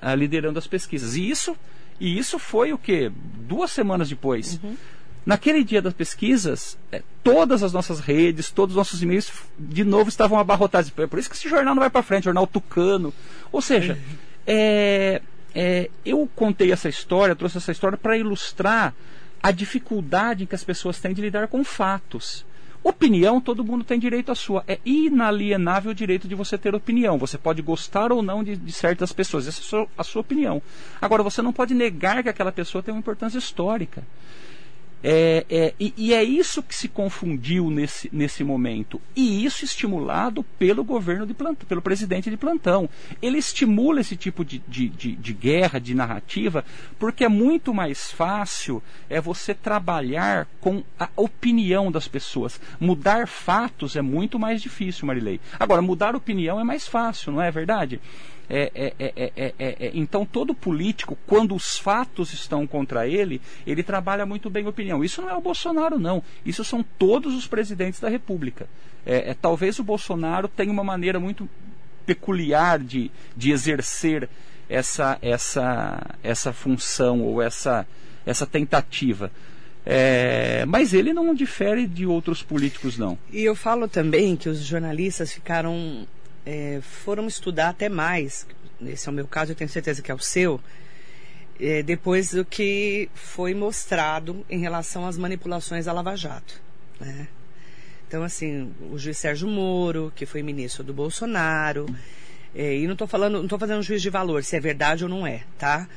é, 0.00 0.14
liderando 0.14 0.58
as 0.58 0.66
pesquisas. 0.66 1.16
E 1.16 1.28
isso, 1.28 1.56
e 1.98 2.16
isso 2.18 2.38
foi 2.38 2.72
o 2.72 2.78
que? 2.78 3.10
Duas 3.48 3.70
semanas 3.70 4.08
depois. 4.08 4.60
Uhum. 4.62 4.76
Naquele 5.26 5.64
dia 5.64 5.80
das 5.80 5.94
pesquisas, 5.94 6.78
é, 6.92 7.02
todas 7.22 7.62
as 7.62 7.72
nossas 7.72 7.98
redes, 7.98 8.50
todos 8.50 8.74
os 8.74 8.76
nossos 8.76 9.02
e-mails, 9.02 9.32
de 9.58 9.82
novo, 9.82 10.08
estavam 10.08 10.38
abarrotados. 10.38 10.92
É 10.96 11.06
por 11.06 11.18
isso 11.18 11.30
que 11.30 11.36
esse 11.36 11.48
jornal 11.48 11.74
não 11.74 11.80
vai 11.80 11.90
para 11.90 12.02
frente, 12.02 12.24
jornal 12.24 12.46
tucano. 12.46 13.12
Ou 13.50 13.62
seja, 13.62 13.94
uhum. 13.94 14.16
é, 14.46 15.22
é, 15.54 15.90
eu 16.04 16.28
contei 16.36 16.70
essa 16.70 16.88
história, 16.88 17.34
trouxe 17.34 17.58
essa 17.58 17.72
história 17.72 17.96
para 17.96 18.18
ilustrar 18.18 18.94
a 19.42 19.50
dificuldade 19.50 20.46
que 20.46 20.54
as 20.54 20.64
pessoas 20.64 21.00
têm 21.00 21.14
de 21.14 21.22
lidar 21.22 21.48
com 21.48 21.64
fatos. 21.64 22.44
Opinião, 22.84 23.40
todo 23.40 23.64
mundo 23.64 23.82
tem 23.82 23.98
direito 23.98 24.30
à 24.30 24.34
sua. 24.34 24.62
É 24.68 24.78
inalienável 24.84 25.92
o 25.92 25.94
direito 25.94 26.28
de 26.28 26.34
você 26.34 26.58
ter 26.58 26.74
opinião. 26.74 27.16
Você 27.16 27.38
pode 27.38 27.62
gostar 27.62 28.12
ou 28.12 28.22
não 28.22 28.44
de, 28.44 28.56
de 28.56 28.72
certas 28.72 29.10
pessoas. 29.10 29.48
Essa 29.48 29.60
é 29.60 29.62
a 29.62 29.64
sua, 29.64 29.88
a 29.96 30.04
sua 30.04 30.20
opinião. 30.20 30.60
Agora, 31.00 31.22
você 31.22 31.40
não 31.40 31.50
pode 31.50 31.72
negar 31.72 32.22
que 32.22 32.28
aquela 32.28 32.52
pessoa 32.52 32.82
tem 32.82 32.92
uma 32.92 33.00
importância 33.00 33.38
histórica. 33.38 34.02
É, 35.06 35.44
é, 35.50 35.74
e, 35.78 35.92
e, 35.98 36.14
é 36.14 36.24
isso 36.24 36.62
que 36.62 36.74
se 36.74 36.88
confundiu 36.88 37.68
nesse, 37.68 38.08
nesse 38.10 38.42
momento. 38.42 38.98
E 39.14 39.44
isso 39.44 39.62
estimulado 39.62 40.42
pelo 40.58 40.82
governo 40.82 41.26
de 41.26 41.34
plantão, 41.34 41.68
pelo 41.68 41.82
presidente 41.82 42.30
de 42.30 42.38
plantão. 42.38 42.88
Ele 43.20 43.36
estimula 43.36 44.00
esse 44.00 44.16
tipo 44.16 44.42
de, 44.42 44.62
de, 44.66 44.88
de, 44.88 45.12
de 45.14 45.32
guerra, 45.34 45.78
de 45.78 45.94
narrativa, 45.94 46.64
porque 46.98 47.22
é 47.22 47.28
muito 47.28 47.74
mais 47.74 48.10
fácil 48.10 48.82
é 49.10 49.20
você 49.20 49.52
trabalhar 49.52 50.48
com 50.58 50.82
a 50.98 51.10
opinião 51.16 51.92
das 51.92 52.08
pessoas. 52.08 52.58
Mudar 52.80 53.28
fatos 53.28 53.96
é 53.96 54.00
muito 54.00 54.38
mais 54.38 54.62
difícil, 54.62 55.06
Marilei. 55.06 55.38
Agora, 55.60 55.82
mudar 55.82 56.16
opinião 56.16 56.58
é 56.58 56.64
mais 56.64 56.88
fácil, 56.88 57.30
não 57.30 57.42
é 57.42 57.50
verdade? 57.50 58.00
É, 58.48 58.92
é, 58.98 59.52
é, 59.58 59.90
então, 59.94 60.26
todo 60.26 60.54
político, 60.54 61.16
quando 61.26 61.54
os 61.54 61.78
fatos 61.78 62.32
estão 62.32 62.66
contra 62.66 63.08
ele, 63.08 63.40
ele 63.66 63.82
trabalha 63.82 64.26
muito 64.26 64.50
bem 64.50 64.66
a 64.66 64.68
opinião. 64.68 65.02
Isso 65.02 65.22
não 65.22 65.30
é 65.30 65.34
o 65.34 65.40
Bolsonaro, 65.40 65.98
não. 65.98 66.22
Isso 66.44 66.62
são 66.64 66.84
todos 66.98 67.34
os 67.34 67.46
presidentes 67.46 68.00
da 68.00 68.08
República. 68.08 68.66
talvez 69.40 69.78
o 69.78 69.84
Bolsonaro 69.84 70.48
tenha 70.48 70.70
uma 70.70 70.84
maneira 70.84 71.18
muito 71.18 71.48
peculiar 72.04 72.78
de, 72.78 73.10
de 73.36 73.50
exercer 73.50 74.28
essa, 74.68 75.18
essa, 75.20 76.16
essa 76.22 76.52
função 76.52 77.22
ou 77.22 77.42
essa, 77.42 77.86
essa 78.24 78.46
tentativa. 78.46 79.30
É, 79.86 80.64
mas 80.66 80.94
ele 80.94 81.12
não 81.12 81.34
difere 81.34 81.86
de 81.86 82.06
outros 82.06 82.42
políticos, 82.42 82.96
não. 82.96 83.18
E 83.30 83.42
eu 83.42 83.54
falo 83.54 83.86
também 83.86 84.34
que 84.34 84.48
os 84.48 84.60
jornalistas 84.60 85.32
ficaram 85.32 86.06
é, 86.44 86.80
foram 86.82 87.26
estudar 87.26 87.70
até 87.70 87.88
mais, 87.88 88.46
esse 88.84 89.08
é 89.08 89.10
o 89.10 89.14
meu 89.14 89.26
caso, 89.26 89.52
eu 89.52 89.56
tenho 89.56 89.70
certeza 89.70 90.02
que 90.02 90.10
é 90.10 90.14
o 90.14 90.18
seu, 90.18 90.60
é, 91.60 91.82
depois 91.82 92.30
do 92.32 92.44
que 92.44 93.08
foi 93.14 93.54
mostrado 93.54 94.44
em 94.50 94.58
relação 94.58 95.06
às 95.06 95.16
manipulações 95.16 95.86
da 95.86 95.92
Lava 95.92 96.16
Jato. 96.16 96.60
Né? 97.00 97.28
Então, 98.06 98.22
assim, 98.22 98.72
o 98.92 98.98
juiz 98.98 99.18
Sérgio 99.18 99.48
Moro, 99.48 100.12
que 100.14 100.26
foi 100.26 100.42
ministro 100.42 100.84
do 100.84 100.92
Bolsonaro, 100.92 101.86
é, 102.54 102.76
e 102.76 102.86
não 102.86 102.92
estou 102.92 103.08
falando, 103.08 103.34
não 103.34 103.44
estou 103.44 103.58
fazendo 103.58 103.78
um 103.78 103.82
juiz 103.82 104.02
de 104.02 104.10
valor, 104.10 104.44
se 104.44 104.56
é 104.56 104.60
verdade 104.60 105.04
ou 105.04 105.10
não 105.10 105.26
é, 105.26 105.42
tá? 105.58 105.88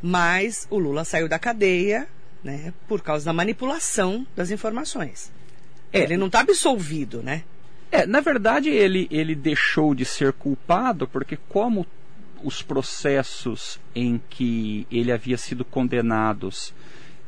Mas 0.00 0.66
o 0.70 0.78
Lula 0.78 1.04
saiu 1.04 1.28
da 1.28 1.38
cadeia, 1.38 2.06
né, 2.42 2.72
por 2.86 3.02
causa 3.02 3.24
da 3.24 3.32
manipulação 3.32 4.26
das 4.36 4.50
informações. 4.50 5.32
É. 5.92 6.00
Ele 6.00 6.16
não 6.16 6.26
está 6.26 6.40
absolvido, 6.40 7.22
né? 7.22 7.42
É, 7.90 8.06
na 8.06 8.20
verdade 8.20 8.68
ele, 8.68 9.06
ele 9.10 9.34
deixou 9.34 9.94
de 9.94 10.04
ser 10.04 10.32
culpado 10.32 11.06
porque 11.06 11.38
como 11.48 11.86
os 12.42 12.62
processos 12.62 13.80
em 13.94 14.20
que 14.28 14.86
ele 14.90 15.10
havia 15.10 15.38
sido 15.38 15.64
condenados 15.64 16.74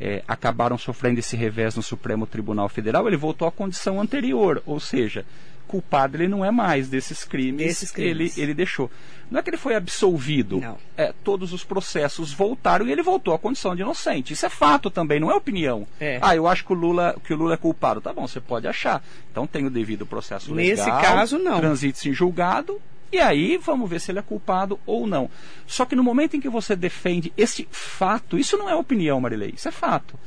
é, 0.01 0.23
acabaram 0.29 0.79
sofrendo 0.79 1.19
esse 1.19 1.37
revés 1.37 1.75
no 1.75 1.83
Supremo 1.83 2.27
Tribunal 2.27 2.69
Federal, 2.69 3.07
ele 3.09 3.17
voltou 3.17 3.49
à 3.49 3.53
condição 3.53 4.01
anterior, 4.01 4.63
ou 4.65 4.79
seja, 4.79 5.25
culpado 5.67 6.17
ele 6.17 6.29
não 6.29 6.45
é 6.45 6.51
mais 6.51 6.89
desses 6.89 7.25
crimes, 7.25 7.67
desses 7.67 7.91
crimes. 7.91 8.37
Ele, 8.37 8.45
ele 8.45 8.55
deixou. 8.55 8.91
Não 9.31 9.41
é 9.41 9.43
que 9.43 9.51
ele 9.51 9.57
foi 9.57 9.75
absolvido. 9.75 10.61
Não. 10.61 10.79
É, 10.97 11.13
todos 11.23 11.53
os 11.53 11.65
processos 11.65 12.33
voltaram 12.33 12.87
e 12.87 12.93
ele 12.93 13.03
voltou 13.03 13.35
à 13.35 13.39
condição 13.39 13.77
de 13.77 13.83
inocente. 13.83 14.33
Isso 14.33 14.47
é 14.47 14.49
fato 14.49 14.91
também, 14.91 15.21
não 15.21 15.31
é 15.31 15.35
opinião. 15.35 15.87
É. 16.01 16.19
Ah, 16.23 16.35
eu 16.35 16.47
acho 16.47 16.65
que 16.65 16.73
o 16.73 16.77
Lula, 16.77 17.17
que 17.23 17.35
o 17.35 17.37
Lula 17.37 17.55
é 17.55 17.57
culpado. 17.57 18.01
Tá 18.01 18.13
bom, 18.13 18.27
você 18.27 18.41
pode 18.41 18.67
achar. 18.67 19.03
Então 19.31 19.47
tem 19.47 19.67
o 19.67 19.71
devido 19.71 20.07
processo 20.07 20.53
legal. 20.53 20.87
Nesse 20.87 20.91
caso, 20.91 21.39
não. 21.39 21.59
Transite-se 21.59 22.09
em 22.09 22.13
julgado. 22.13 22.81
E 23.11 23.19
aí 23.19 23.57
vamos 23.57 23.89
ver 23.89 24.01
se 24.01 24.11
ele 24.11 24.19
é 24.19 24.23
culpado 24.23 24.79
ou 24.85 25.07
não. 25.07 25.31
Só 25.67 25.87
que 25.87 25.97
no 25.97 26.05
momento 26.05 26.37
em 26.37 26.41
que 26.41 26.49
você 26.49 26.77
defende 26.77 27.33
esse 27.37 27.67
fato, 27.71 28.39
isso 28.39 28.57
não 28.59 28.69
é 28.69 28.75
opinião, 28.75 29.19
Marilei, 29.19 29.55
isso 29.57 29.67
é 29.67 29.73
fato. 29.73 30.19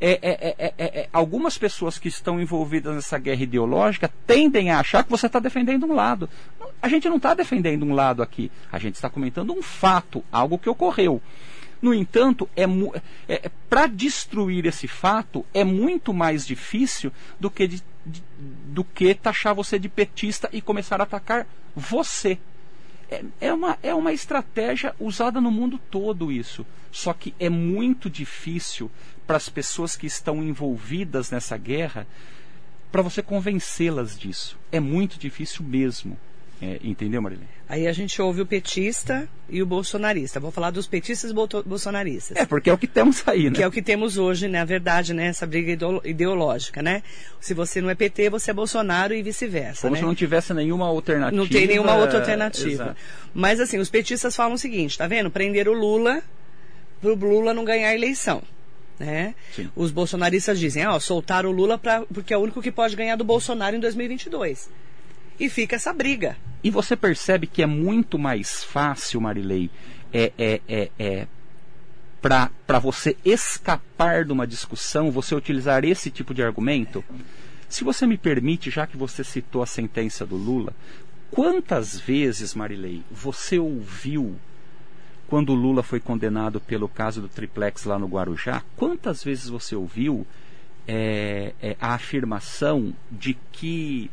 É 0.00 0.10
é, 0.10 0.18
é, 0.22 0.74
é, 0.76 0.84
é, 1.00 1.08
algumas 1.12 1.56
pessoas 1.56 1.98
que 1.98 2.08
estão 2.08 2.40
envolvidas 2.40 2.94
nessa 2.94 3.18
guerra 3.18 3.42
ideológica 3.42 4.10
tendem 4.26 4.70
a 4.70 4.80
achar 4.80 5.04
que 5.04 5.10
você 5.10 5.26
está 5.26 5.38
defendendo 5.38 5.86
um 5.86 5.94
lado. 5.94 6.28
A 6.82 6.88
gente 6.88 7.08
não 7.08 7.16
está 7.16 7.32
defendendo 7.32 7.84
um 7.84 7.94
lado 7.94 8.22
aqui. 8.22 8.50
A 8.70 8.78
gente 8.78 8.96
está 8.96 9.08
comentando 9.08 9.52
um 9.52 9.62
fato, 9.62 10.22
algo 10.30 10.58
que 10.58 10.68
ocorreu. 10.68 11.22
No 11.80 11.92
entanto, 11.92 12.48
é, 12.56 12.64
é 13.28 13.50
para 13.68 13.86
destruir 13.86 14.66
esse 14.66 14.88
fato 14.88 15.44
é 15.52 15.64
muito 15.64 16.14
mais 16.14 16.46
difícil 16.46 17.12
do 17.38 17.50
que, 17.50 17.66
de, 17.66 17.82
de, 18.04 18.22
do 18.66 18.82
que 18.82 19.14
taxar 19.14 19.54
você 19.54 19.78
de 19.78 19.88
petista 19.88 20.48
e 20.52 20.62
começar 20.62 21.00
a 21.00 21.04
atacar 21.04 21.46
você. 21.76 22.38
É, 23.10 23.22
é, 23.40 23.52
uma, 23.52 23.78
é 23.82 23.94
uma 23.94 24.12
estratégia 24.12 24.94
usada 24.98 25.40
no 25.40 25.50
mundo 25.50 25.78
todo 25.90 26.32
isso. 26.32 26.64
Só 26.90 27.12
que 27.12 27.34
é 27.38 27.50
muito 27.50 28.08
difícil 28.08 28.90
para 29.26 29.36
as 29.36 29.48
pessoas 29.48 29.96
que 29.96 30.06
estão 30.06 30.42
envolvidas 30.42 31.30
nessa 31.30 31.56
guerra 31.56 32.06
para 32.92 33.02
você 33.02 33.22
convencê-las 33.22 34.18
disso. 34.18 34.56
É 34.70 34.78
muito 34.78 35.18
difícil 35.18 35.64
mesmo. 35.64 36.16
É, 36.62 36.78
entendeu, 36.84 37.20
Marilene? 37.20 37.48
Aí 37.68 37.86
a 37.88 37.92
gente 37.92 38.22
ouve 38.22 38.40
o 38.40 38.46
petista 38.46 39.28
e 39.48 39.60
o 39.60 39.66
bolsonarista. 39.66 40.38
Vou 40.38 40.52
falar 40.52 40.70
dos 40.70 40.86
petistas 40.86 41.30
e 41.30 41.34
bolsonaristas. 41.34 42.36
É, 42.36 42.46
porque 42.46 42.70
é 42.70 42.72
o 42.72 42.78
que 42.78 42.86
temos 42.86 43.26
aí, 43.26 43.50
né? 43.50 43.56
Que 43.56 43.62
é 43.62 43.66
o 43.66 43.70
que 43.70 43.82
temos 43.82 44.16
hoje, 44.16 44.46
na 44.46 44.60
né? 44.60 44.64
verdade, 44.64 45.12
né? 45.12 45.26
Essa 45.26 45.46
briga 45.46 45.76
ideológica, 46.04 46.80
né? 46.82 47.02
Se 47.40 47.52
você 47.52 47.80
não 47.80 47.90
é 47.90 47.94
PT, 47.94 48.30
você 48.30 48.52
é 48.52 48.54
Bolsonaro 48.54 49.12
e 49.12 49.22
vice-versa. 49.22 49.82
Como 49.82 49.94
né? 49.94 50.00
se 50.00 50.06
não 50.06 50.14
tivesse 50.14 50.54
nenhuma 50.54 50.86
alternativa. 50.86 51.36
Não 51.36 51.48
tem 51.48 51.66
nenhuma 51.66 51.96
outra 51.96 52.20
alternativa. 52.20 52.84
Exato. 52.84 52.96
Mas 53.34 53.58
assim, 53.58 53.78
os 53.78 53.90
petistas 53.90 54.36
falam 54.36 54.54
o 54.54 54.58
seguinte, 54.58 54.96
tá 54.96 55.08
vendo? 55.08 55.30
Prender 55.30 55.68
o 55.68 55.72
Lula 55.72 56.22
pro 57.00 57.14
Lula 57.14 57.52
não 57.52 57.64
ganhar 57.64 57.88
a 57.88 57.94
eleição. 57.94 58.42
Né? 58.98 59.34
Os 59.74 59.90
bolsonaristas 59.90 60.58
dizem, 60.58 60.86
ó, 60.86 60.98
soltar 61.00 61.44
o 61.44 61.50
Lula 61.50 61.76
pra, 61.76 62.02
porque 62.02 62.32
é 62.32 62.36
o 62.36 62.40
único 62.40 62.62
que 62.62 62.70
pode 62.70 62.94
ganhar 62.94 63.16
do 63.16 63.24
Bolsonaro 63.24 63.74
em 63.74 63.80
2022 63.80 64.70
e 65.38 65.48
fica 65.48 65.76
essa 65.76 65.92
briga. 65.92 66.36
E 66.62 66.70
você 66.70 66.96
percebe 66.96 67.46
que 67.46 67.62
é 67.62 67.66
muito 67.66 68.18
mais 68.18 68.64
fácil, 68.64 69.20
Marilei, 69.20 69.70
é, 70.12 70.32
é, 70.38 70.60
é, 70.68 70.90
é 70.98 71.26
para 72.22 72.78
você 72.78 73.16
escapar 73.22 74.24
de 74.24 74.32
uma 74.32 74.46
discussão, 74.46 75.10
você 75.10 75.34
utilizar 75.34 75.84
esse 75.84 76.10
tipo 76.10 76.32
de 76.32 76.42
argumento? 76.42 77.04
Se 77.68 77.84
você 77.84 78.06
me 78.06 78.16
permite, 78.16 78.70
já 78.70 78.86
que 78.86 78.96
você 78.96 79.22
citou 79.22 79.62
a 79.62 79.66
sentença 79.66 80.24
do 80.24 80.36
Lula, 80.36 80.72
quantas 81.30 82.00
vezes, 82.00 82.54
Marilei, 82.54 83.02
você 83.10 83.58
ouviu 83.58 84.36
quando 85.34 85.50
o 85.50 85.56
Lula 85.56 85.82
foi 85.82 85.98
condenado 85.98 86.60
pelo 86.60 86.88
caso 86.88 87.20
do 87.20 87.26
triplex 87.26 87.82
lá 87.86 87.98
no 87.98 88.06
Guarujá, 88.06 88.62
quantas 88.76 89.24
vezes 89.24 89.48
você 89.48 89.74
ouviu 89.74 90.24
é, 90.86 91.52
é, 91.60 91.76
a 91.80 91.94
afirmação 91.94 92.94
de 93.10 93.36
que 93.50 94.08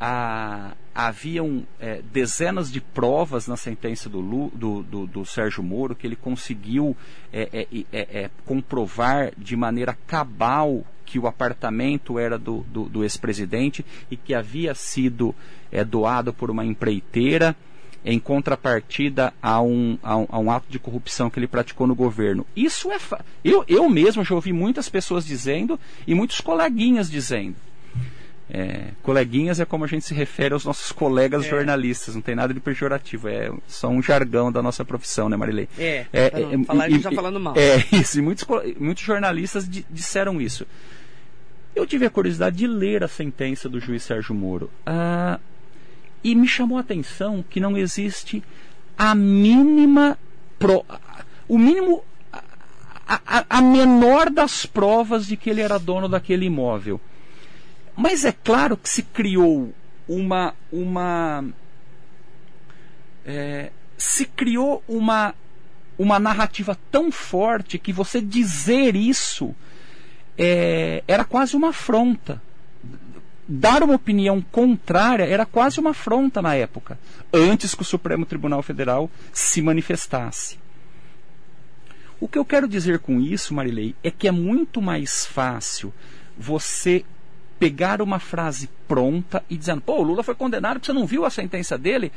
a, 0.00 0.72
haviam 0.92 1.64
é, 1.78 2.02
dezenas 2.12 2.72
de 2.72 2.80
provas 2.80 3.46
na 3.46 3.56
sentença 3.56 4.08
do, 4.08 4.18
Lu, 4.18 4.50
do, 4.52 4.82
do, 4.82 5.06
do, 5.06 5.24
Sérgio 5.24 5.62
Moro 5.62 5.94
que 5.94 6.04
ele 6.04 6.16
conseguiu 6.16 6.96
é 7.32 7.68
é, 7.92 8.22
é, 8.22 8.30
comprovar 8.44 9.30
de 9.38 9.54
maneira 9.54 9.96
cabal 10.08 10.84
que 11.06 11.20
o 11.20 11.28
apartamento 11.28 12.18
era 12.18 12.36
do, 12.36 12.62
do 12.64 13.04
ex-presidente 13.04 13.86
e 14.10 14.16
que 14.16 14.34
havia 14.34 14.74
sido 14.74 15.32
doado 15.88 16.34
por 16.34 16.50
uma 16.50 16.64
empreiteira 16.64 17.54
em 18.04 18.18
contrapartida 18.18 19.34
a 19.42 19.60
um, 19.60 19.98
a 20.02 20.16
um, 20.16 20.26
a, 20.28 20.38
um, 20.38 20.50
ato 20.50 20.66
de 20.68 20.78
corrupção 20.78 21.28
que 21.28 21.38
ele 21.38 21.46
praticou 21.46 21.86
no 21.86 21.94
governo. 21.94 22.46
Isso 22.56 22.90
é. 22.90 22.98
Eu, 23.44 23.64
eu 23.68 23.88
mesmo 23.88 24.24
já 24.24 24.34
ouvi 24.34 24.52
muitas 24.52 24.88
pessoas 24.88 25.24
dizendo 25.24 25.78
e 26.06 26.14
muitos 26.14 26.40
coleguinhas 26.40 27.10
dizendo 27.10 27.56
É, 28.50 28.92
coleguinhas 29.02 29.60
é 29.60 29.64
como 29.64 29.84
a 29.84 29.86
gente 29.86 30.06
se 30.06 30.14
refere 30.14 30.54
aos 30.54 30.64
nossos 30.64 30.90
colegas 30.90 31.44
é. 31.44 31.50
jornalistas, 31.50 32.14
não 32.14 32.22
tem 32.22 32.34
nada 32.34 32.54
de 32.54 32.60
pejorativo, 32.60 33.28
é 33.28 33.52
só 33.66 33.88
um 33.88 34.02
jargão 34.02 34.50
da 34.50 34.62
nossa 34.62 34.84
profissão, 34.84 35.28
né, 35.28 35.36
Marilei? 35.36 35.68
É, 35.78 36.06
é, 36.12 36.26
é 36.26 36.64
falar 36.64 36.90
e, 36.90 36.98
já 36.98 37.12
falando 37.12 37.38
mal. 37.38 37.54
É, 37.58 37.96
isso, 37.96 38.18
e 38.18 38.22
muitos, 38.22 38.46
muitos 38.78 39.04
jornalistas 39.04 39.68
disseram 39.90 40.40
isso. 40.40 40.66
Eu 41.76 41.86
tive 41.86 42.06
a 42.06 42.10
curiosidade 42.10 42.56
de 42.56 42.66
ler 42.66 43.04
a 43.04 43.08
sentença 43.08 43.68
do 43.68 43.78
juiz 43.78 44.02
Sérgio 44.02 44.34
Moro 44.34 44.70
ah, 44.84 45.38
e 46.22 46.34
me 46.34 46.46
chamou 46.46 46.78
a 46.78 46.80
atenção 46.80 47.44
que 47.48 47.60
não 47.60 47.76
existe 47.76 48.42
a 48.96 49.14
mínima. 49.14 50.18
Pro, 50.58 50.84
o 51.48 51.58
mínimo. 51.58 52.04
A, 53.06 53.20
a, 53.26 53.44
a 53.48 53.62
menor 53.62 54.28
das 54.28 54.66
provas 54.66 55.26
de 55.26 55.36
que 55.36 55.48
ele 55.48 55.62
era 55.62 55.78
dono 55.78 56.08
daquele 56.08 56.44
imóvel. 56.44 57.00
Mas 57.96 58.24
é 58.24 58.32
claro 58.32 58.76
que 58.76 58.88
se 58.88 59.02
criou 59.02 59.72
uma. 60.06 60.54
uma 60.70 61.44
é, 63.24 63.70
se 63.96 64.24
criou 64.24 64.82
uma, 64.86 65.34
uma 65.98 66.18
narrativa 66.18 66.78
tão 66.90 67.10
forte 67.10 67.78
que 67.78 67.92
você 67.92 68.20
dizer 68.20 68.94
isso 68.94 69.54
é, 70.38 71.02
era 71.08 71.24
quase 71.24 71.56
uma 71.56 71.70
afronta. 71.70 72.40
Dar 73.50 73.82
uma 73.82 73.94
opinião 73.94 74.42
contrária 74.42 75.24
era 75.24 75.46
quase 75.46 75.80
uma 75.80 75.90
afronta 75.90 76.42
na 76.42 76.54
época, 76.54 76.98
antes 77.32 77.74
que 77.74 77.80
o 77.80 77.84
Supremo 77.84 78.26
Tribunal 78.26 78.62
Federal 78.62 79.10
se 79.32 79.62
manifestasse. 79.62 80.58
O 82.20 82.28
que 82.28 82.38
eu 82.38 82.44
quero 82.44 82.68
dizer 82.68 82.98
com 82.98 83.20
isso, 83.20 83.54
Marilei, 83.54 83.94
é 84.02 84.10
que 84.10 84.28
é 84.28 84.32
muito 84.32 84.82
mais 84.82 85.24
fácil 85.24 85.94
você 86.36 87.04
pegar 87.58 88.02
uma 88.02 88.18
frase 88.18 88.68
pronta 88.86 89.42
e 89.48 89.56
dizendo, 89.56 89.80
pô, 89.80 89.98
o 89.98 90.02
Lula 90.02 90.22
foi 90.22 90.34
condenado 90.34 90.84
você 90.84 90.92
não 90.92 91.06
viu 91.06 91.24
a 91.24 91.30
sentença 91.30 91.78
dele. 91.78 92.12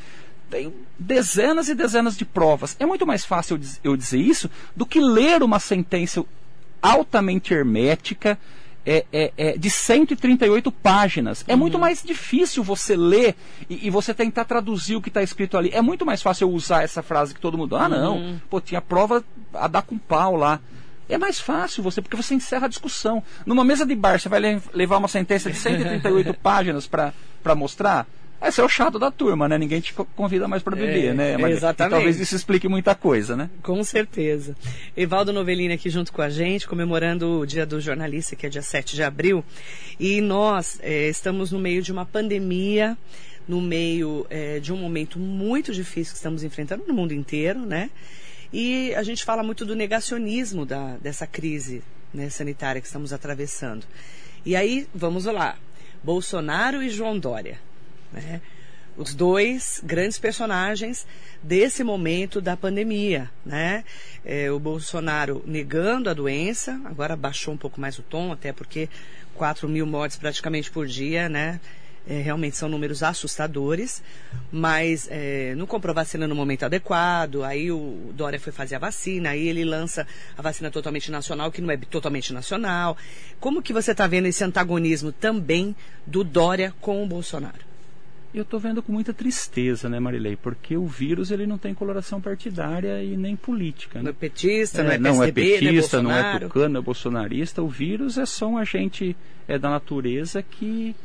Tem 0.49 0.73
dezenas 0.99 1.69
e 1.69 1.75
dezenas 1.75 2.17
de 2.17 2.25
provas. 2.25 2.75
É 2.77 2.85
muito 2.85 3.07
mais 3.07 3.23
fácil 3.23 3.59
eu 3.83 3.95
dizer 3.95 4.19
isso 4.19 4.49
do 4.75 4.85
que 4.85 4.99
ler 4.99 5.41
uma 5.43 5.59
sentença 5.59 6.25
altamente 6.81 7.53
hermética, 7.53 8.37
é, 8.85 9.05
é, 9.11 9.33
é, 9.37 9.57
de 9.57 9.69
138 9.69 10.71
páginas. 10.71 11.43
É 11.47 11.55
muito 11.55 11.75
uhum. 11.75 11.81
mais 11.81 12.03
difícil 12.03 12.63
você 12.63 12.95
ler 12.95 13.35
e, 13.69 13.87
e 13.87 13.89
você 13.89 14.13
tentar 14.13 14.45
traduzir 14.45 14.95
o 14.95 15.01
que 15.01 15.09
está 15.09 15.21
escrito 15.21 15.57
ali. 15.57 15.69
É 15.73 15.81
muito 15.81 16.05
mais 16.05 16.21
fácil 16.21 16.47
eu 16.47 16.53
usar 16.53 16.83
essa 16.83 17.01
frase 17.01 17.33
que 17.33 17.39
todo 17.39 17.57
mundo. 17.57 17.75
Ah, 17.75 17.87
não, 17.87 18.17
uhum. 18.17 18.39
pô, 18.49 18.59
tinha 18.59 18.81
prova 18.81 19.23
a 19.53 19.67
dar 19.67 19.81
com 19.83 19.97
pau 19.97 20.35
lá. 20.35 20.59
É 21.07 21.17
mais 21.17 21.39
fácil 21.39 21.83
você, 21.83 22.01
porque 22.01 22.15
você 22.15 22.33
encerra 22.33 22.67
a 22.67 22.69
discussão. 22.69 23.21
Numa 23.45 23.65
mesa 23.65 23.85
de 23.85 23.93
bar, 23.93 24.19
você 24.19 24.29
vai 24.29 24.39
levar 24.73 24.97
uma 24.97 25.09
sentença 25.09 25.51
de 25.51 25.57
138 25.57 26.33
páginas 26.41 26.87
para 26.87 27.13
mostrar? 27.55 28.07
Esse 28.41 28.59
é 28.59 28.63
o 28.63 28.69
chato 28.69 28.97
da 28.97 29.11
turma, 29.11 29.47
né? 29.47 29.55
Ninguém 29.55 29.79
te 29.79 29.93
convida 29.93 30.47
mais 30.47 30.63
para 30.63 30.75
beber, 30.75 31.11
é, 31.11 31.13
né? 31.13 31.37
Mas, 31.37 31.57
exatamente. 31.57 31.91
talvez 31.91 32.19
isso 32.19 32.35
explique 32.35 32.67
muita 32.67 32.95
coisa, 32.95 33.37
né? 33.37 33.51
Com 33.61 33.83
certeza. 33.83 34.57
Evaldo 34.97 35.31
Novellini 35.31 35.75
aqui 35.75 35.91
junto 35.91 36.11
com 36.11 36.23
a 36.23 36.29
gente, 36.29 36.67
comemorando 36.67 37.41
o 37.41 37.45
Dia 37.45 37.67
do 37.67 37.79
Jornalista, 37.79 38.35
que 38.35 38.47
é 38.47 38.49
dia 38.49 38.63
7 38.63 38.95
de 38.95 39.03
abril. 39.03 39.45
E 39.99 40.21
nós 40.21 40.79
é, 40.81 41.07
estamos 41.07 41.51
no 41.51 41.59
meio 41.59 41.83
de 41.83 41.91
uma 41.91 42.03
pandemia, 42.03 42.97
no 43.47 43.61
meio 43.61 44.25
é, 44.27 44.59
de 44.59 44.73
um 44.73 44.77
momento 44.77 45.19
muito 45.19 45.71
difícil 45.71 46.13
que 46.13 46.17
estamos 46.17 46.43
enfrentando 46.43 46.83
no 46.87 46.95
mundo 46.95 47.13
inteiro, 47.13 47.59
né? 47.59 47.91
E 48.51 48.91
a 48.95 49.03
gente 49.03 49.23
fala 49.23 49.43
muito 49.43 49.63
do 49.65 49.75
negacionismo 49.75 50.65
da, 50.65 50.97
dessa 50.97 51.27
crise 51.27 51.83
né, 52.11 52.27
sanitária 52.27 52.81
que 52.81 52.87
estamos 52.87 53.13
atravessando. 53.13 53.85
E 54.43 54.55
aí, 54.55 54.87
vamos 54.95 55.25
lá. 55.25 55.55
Bolsonaro 56.03 56.81
e 56.81 56.89
João 56.89 57.19
Dória 57.19 57.59
né? 58.11 58.41
Os 58.97 59.15
dois 59.15 59.81
grandes 59.83 60.19
personagens 60.19 61.07
desse 61.41 61.83
momento 61.83 62.41
da 62.41 62.57
pandemia, 62.57 63.31
né? 63.45 63.85
É, 64.25 64.51
o 64.51 64.59
Bolsonaro 64.59 65.41
negando 65.45 66.09
a 66.09 66.13
doença, 66.13 66.79
agora 66.83 67.15
baixou 67.15 67.53
um 67.53 67.57
pouco 67.57 67.79
mais 67.79 67.97
o 67.97 68.03
tom, 68.03 68.33
até 68.33 68.51
porque 68.51 68.89
4 69.33 69.67
mil 69.69 69.85
mortes 69.85 70.17
praticamente 70.17 70.69
por 70.69 70.85
dia, 70.85 71.29
né? 71.29 71.59
É, 72.07 72.19
realmente 72.19 72.57
são 72.57 72.67
números 72.67 73.03
assustadores, 73.03 74.03
mas 74.51 75.07
é, 75.09 75.53
não 75.55 75.67
comprou 75.67 75.93
vacina 75.93 76.27
no 76.27 76.35
momento 76.35 76.63
adequado, 76.63 77.43
aí 77.43 77.71
o 77.71 78.11
Dória 78.13 78.39
foi 78.39 78.51
fazer 78.51 78.75
a 78.75 78.79
vacina, 78.79 79.29
aí 79.29 79.47
ele 79.47 79.63
lança 79.63 80.05
a 80.35 80.41
vacina 80.41 80.71
totalmente 80.71 81.11
nacional, 81.11 81.51
que 81.51 81.61
não 81.61 81.69
é 81.69 81.77
totalmente 81.77 82.33
nacional. 82.33 82.97
Como 83.39 83.61
que 83.61 83.71
você 83.71 83.91
está 83.91 84.07
vendo 84.07 84.25
esse 84.25 84.43
antagonismo 84.43 85.11
também 85.11 85.75
do 86.05 86.23
Dória 86.23 86.73
com 86.81 87.03
o 87.03 87.07
Bolsonaro? 87.07 87.70
Eu 88.33 88.43
estou 88.43 88.59
vendo 88.59 88.81
com 88.81 88.93
muita 88.93 89.13
tristeza, 89.13 89.89
né, 89.89 89.99
Marilei? 89.99 90.37
Porque 90.37 90.77
o 90.77 90.87
vírus 90.87 91.31
ele 91.31 91.45
não 91.45 91.57
tem 91.57 91.73
coloração 91.73 92.21
partidária 92.21 93.03
e 93.03 93.17
nem 93.17 93.35
política. 93.35 93.99
Né? 93.99 94.03
Não 94.03 94.11
é 94.11 94.13
petista, 94.13 94.81
é, 94.81 94.97
não 94.97 95.23
é 95.23 95.31
PSDB, 95.31 95.41
Não 95.41 95.55
é 95.57 95.61
petista, 95.61 96.01
não 96.01 96.11
é, 96.11 96.39
tucano, 96.39 96.69
não 96.69 96.79
é 96.79 96.83
bolsonarista. 96.83 97.61
O 97.61 97.67
vírus 97.67 98.17
é 98.17 98.25
só 98.25 98.47
um 98.47 98.57
agente 98.57 99.15
é, 99.47 99.59
da 99.59 99.69
natureza 99.69 100.41
que 100.41 100.95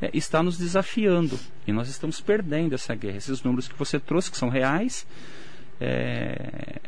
é, 0.00 0.10
está 0.14 0.42
nos 0.42 0.58
desafiando. 0.58 1.38
E 1.66 1.72
nós 1.72 1.88
estamos 1.88 2.20
perdendo 2.20 2.74
essa 2.74 2.94
guerra. 2.94 3.16
Esses 3.16 3.42
números 3.42 3.66
que 3.66 3.76
você 3.76 3.98
trouxe, 3.98 4.30
que 4.30 4.36
são 4.36 4.48
reais, 4.48 5.04
é, 5.80 6.80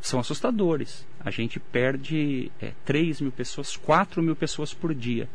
são 0.00 0.20
assustadores. 0.20 1.06
A 1.20 1.30
gente 1.30 1.58
perde 1.58 2.50
é, 2.60 2.72
3 2.84 3.22
mil 3.22 3.32
pessoas, 3.32 3.76
4 3.76 4.22
mil 4.22 4.36
pessoas 4.36 4.74
por 4.74 4.94
dia. 4.94 5.28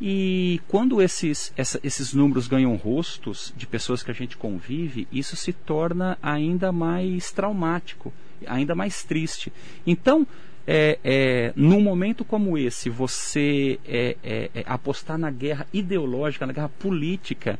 E 0.00 0.60
quando 0.68 1.00
esses, 1.00 1.52
essa, 1.56 1.78
esses 1.82 2.12
números 2.12 2.48
ganham 2.48 2.74
rostos 2.74 3.54
de 3.56 3.66
pessoas 3.66 4.02
que 4.02 4.10
a 4.10 4.14
gente 4.14 4.36
convive, 4.36 5.06
isso 5.12 5.36
se 5.36 5.52
torna 5.52 6.18
ainda 6.22 6.72
mais 6.72 7.30
traumático, 7.30 8.12
ainda 8.46 8.74
mais 8.74 9.04
triste. 9.04 9.52
Então, 9.86 10.26
é, 10.66 10.98
é, 11.04 11.52
num 11.54 11.80
momento 11.80 12.24
como 12.24 12.58
esse, 12.58 12.90
você 12.90 13.78
é, 13.86 14.16
é, 14.22 14.50
é 14.54 14.64
apostar 14.66 15.16
na 15.16 15.30
guerra 15.30 15.66
ideológica, 15.72 16.46
na 16.46 16.52
guerra 16.52 16.70
política, 16.70 17.58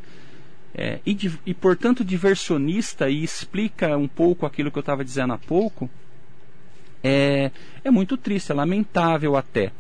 é, 0.75 0.99
e, 1.07 1.17
e, 1.47 1.55
portanto 1.55 2.05
diversionista, 2.05 3.09
e 3.09 3.23
explica 3.23 3.97
um 3.97 4.09
pouco 4.09 4.45
aquilo 4.45 4.73
que 4.73 4.79
eu 4.79 4.81
estava 4.81 5.05
dizendo 5.05 5.35
há 5.35 5.39
pouco, 5.39 5.89
é, 7.03 7.53
é 7.85 7.91
muito 7.93 8.17
triste, 8.17 8.51
é 8.51 8.55
lamentável 8.55 9.37
até 9.37 9.71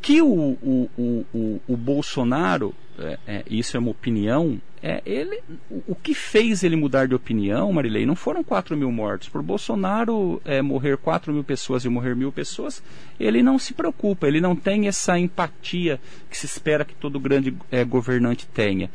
que 0.00 0.22
o, 0.22 0.28
o, 0.28 0.90
o, 0.98 1.60
o, 1.68 1.76
Bolsonaro, 1.76 2.74
é, 2.98 3.18
é, 3.26 3.44
isso 3.50 3.76
é 3.76 3.80
uma 3.80 3.90
opinião, 3.90 4.60
é, 4.82 5.02
ele, 5.04 5.40
o, 5.86 5.94
que 5.94 6.14
fez 6.14 6.64
ele 6.64 6.74
mudar 6.74 7.06
de 7.06 7.14
opinião, 7.14 7.70
Marilei, 7.70 8.06
não 8.06 8.16
foram 8.16 8.42
4 8.42 8.74
mil 8.76 8.90
mortos. 8.90 9.28
Por 9.28 9.42
Bolsonaro 9.42 10.40
é, 10.44 10.62
morrer 10.62 10.96
4 10.96 11.32
mil 11.32 11.44
pessoas 11.44 11.84
e 11.84 11.88
morrer 11.88 12.16
mil 12.16 12.32
pessoas, 12.32 12.82
ele 13.18 13.42
não 13.42 13.58
se 13.58 13.74
preocupa, 13.74 14.26
ele 14.26 14.40
não 14.40 14.56
tem 14.56 14.88
essa 14.88 15.18
empatia 15.18 16.00
que 16.30 16.36
se 16.36 16.46
espera 16.46 16.84
que 16.84 16.94
todo 16.94 17.20
grande 17.20 17.54
é, 17.70 17.84
governante 17.84 18.46
tenha. 18.46 18.90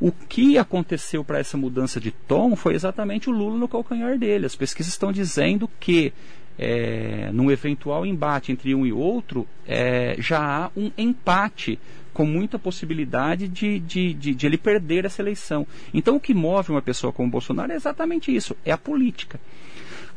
O 0.00 0.12
que 0.12 0.56
aconteceu 0.56 1.24
para 1.24 1.40
essa 1.40 1.56
mudança 1.56 1.98
de 1.98 2.12
tom 2.12 2.54
foi 2.54 2.74
exatamente 2.74 3.28
o 3.28 3.32
Lula 3.32 3.58
no 3.58 3.66
calcanhar 3.66 4.16
dele. 4.16 4.46
As 4.46 4.54
pesquisas 4.54 4.92
estão 4.92 5.10
dizendo 5.10 5.68
que 5.80 6.12
é, 6.58 7.30
num 7.32 7.50
eventual 7.50 8.04
embate 8.04 8.50
entre 8.50 8.74
um 8.74 8.84
e 8.84 8.92
outro, 8.92 9.46
é, 9.66 10.16
já 10.18 10.40
há 10.40 10.70
um 10.76 10.90
empate 10.98 11.78
com 12.12 12.26
muita 12.26 12.58
possibilidade 12.58 13.46
de, 13.46 13.78
de, 13.78 14.12
de, 14.12 14.34
de, 14.34 14.46
ele 14.46 14.58
perder 14.58 15.04
essa 15.04 15.22
eleição. 15.22 15.64
Então, 15.94 16.16
o 16.16 16.20
que 16.20 16.34
move 16.34 16.72
uma 16.72 16.82
pessoa 16.82 17.12
como 17.12 17.30
Bolsonaro 17.30 17.70
é 17.70 17.76
exatamente 17.76 18.34
isso: 18.34 18.56
é 18.64 18.72
a 18.72 18.78
política. 18.78 19.38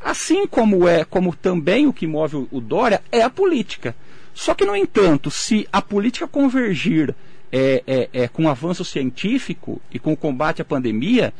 Assim 0.04 0.48
como 0.48 0.88
é, 0.88 1.06
como 1.06 1.36
também 1.36 1.86
o 1.86 1.94
que 1.94 2.08
move 2.08 2.38
o, 2.38 2.48
o 2.52 2.60
Dória 2.60 3.04
é 3.12 3.22
a 3.22 3.30
política. 3.30 3.96
Só 4.34 4.56
que, 4.56 4.66
no 4.66 4.76
entanto, 4.76 5.30
se 5.30 5.68
a 5.72 5.80
política 5.80 6.28
convergir 6.28 7.14
é, 7.52 7.84
é, 7.86 8.10
é, 8.14 8.28
com 8.28 8.46
o 8.46 8.50
avanço 8.50 8.84
científico 8.84 9.80
e 9.92 10.00
com 10.00 10.14
o 10.14 10.18
combate 10.18 10.62
à 10.62 10.66
pandemia, 10.66 11.34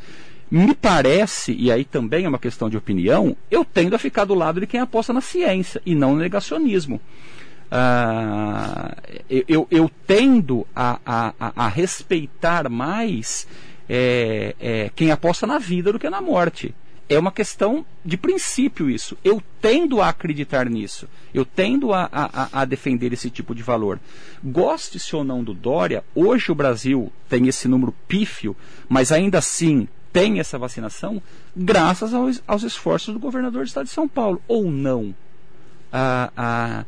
me 0.54 0.74
parece, 0.74 1.56
e 1.58 1.72
aí 1.72 1.82
também 1.82 2.26
é 2.26 2.28
uma 2.28 2.38
questão 2.38 2.68
de 2.68 2.76
opinião, 2.76 3.34
eu 3.50 3.64
tendo 3.64 3.96
a 3.96 3.98
ficar 3.98 4.26
do 4.26 4.34
lado 4.34 4.60
de 4.60 4.66
quem 4.66 4.80
aposta 4.80 5.10
na 5.10 5.22
ciência 5.22 5.80
e 5.86 5.94
não 5.94 6.12
no 6.12 6.20
negacionismo. 6.20 7.00
Ah, 7.70 8.94
eu, 9.48 9.66
eu, 9.70 9.90
tendo 10.06 10.66
a, 10.76 10.98
a, 11.06 11.52
a 11.56 11.68
respeitar 11.68 12.68
mais 12.68 13.48
é, 13.88 14.54
é, 14.60 14.90
quem 14.94 15.10
aposta 15.10 15.46
na 15.46 15.56
vida 15.56 15.90
do 15.90 15.98
que 15.98 16.10
na 16.10 16.20
morte. 16.20 16.74
É 17.08 17.18
uma 17.18 17.32
questão 17.32 17.82
de 18.04 18.18
princípio 18.18 18.90
isso. 18.90 19.16
Eu 19.24 19.42
tendo 19.58 20.02
a 20.02 20.10
acreditar 20.10 20.68
nisso. 20.68 21.08
Eu 21.32 21.46
tendo 21.46 21.94
a, 21.94 22.10
a, 22.12 22.60
a 22.60 22.64
defender 22.66 23.10
esse 23.14 23.30
tipo 23.30 23.54
de 23.54 23.62
valor. 23.62 23.98
Goste-se 24.44 25.16
ou 25.16 25.24
não 25.24 25.42
do 25.42 25.54
Dória, 25.54 26.04
hoje 26.14 26.52
o 26.52 26.54
Brasil 26.54 27.10
tem 27.26 27.48
esse 27.48 27.66
número 27.68 27.94
pífio, 28.06 28.54
mas 28.86 29.10
ainda 29.10 29.38
assim 29.38 29.88
tem 30.12 30.38
essa 30.38 30.58
vacinação 30.58 31.22
graças 31.56 32.12
aos, 32.12 32.42
aos 32.46 32.62
esforços 32.62 33.14
do 33.14 33.20
governador 33.20 33.62
do 33.62 33.68
estado 33.68 33.86
de 33.86 33.92
São 33.92 34.06
Paulo, 34.06 34.40
ou 34.46 34.70
não. 34.70 35.14
Ah, 35.92 36.30
ah, 36.36 36.84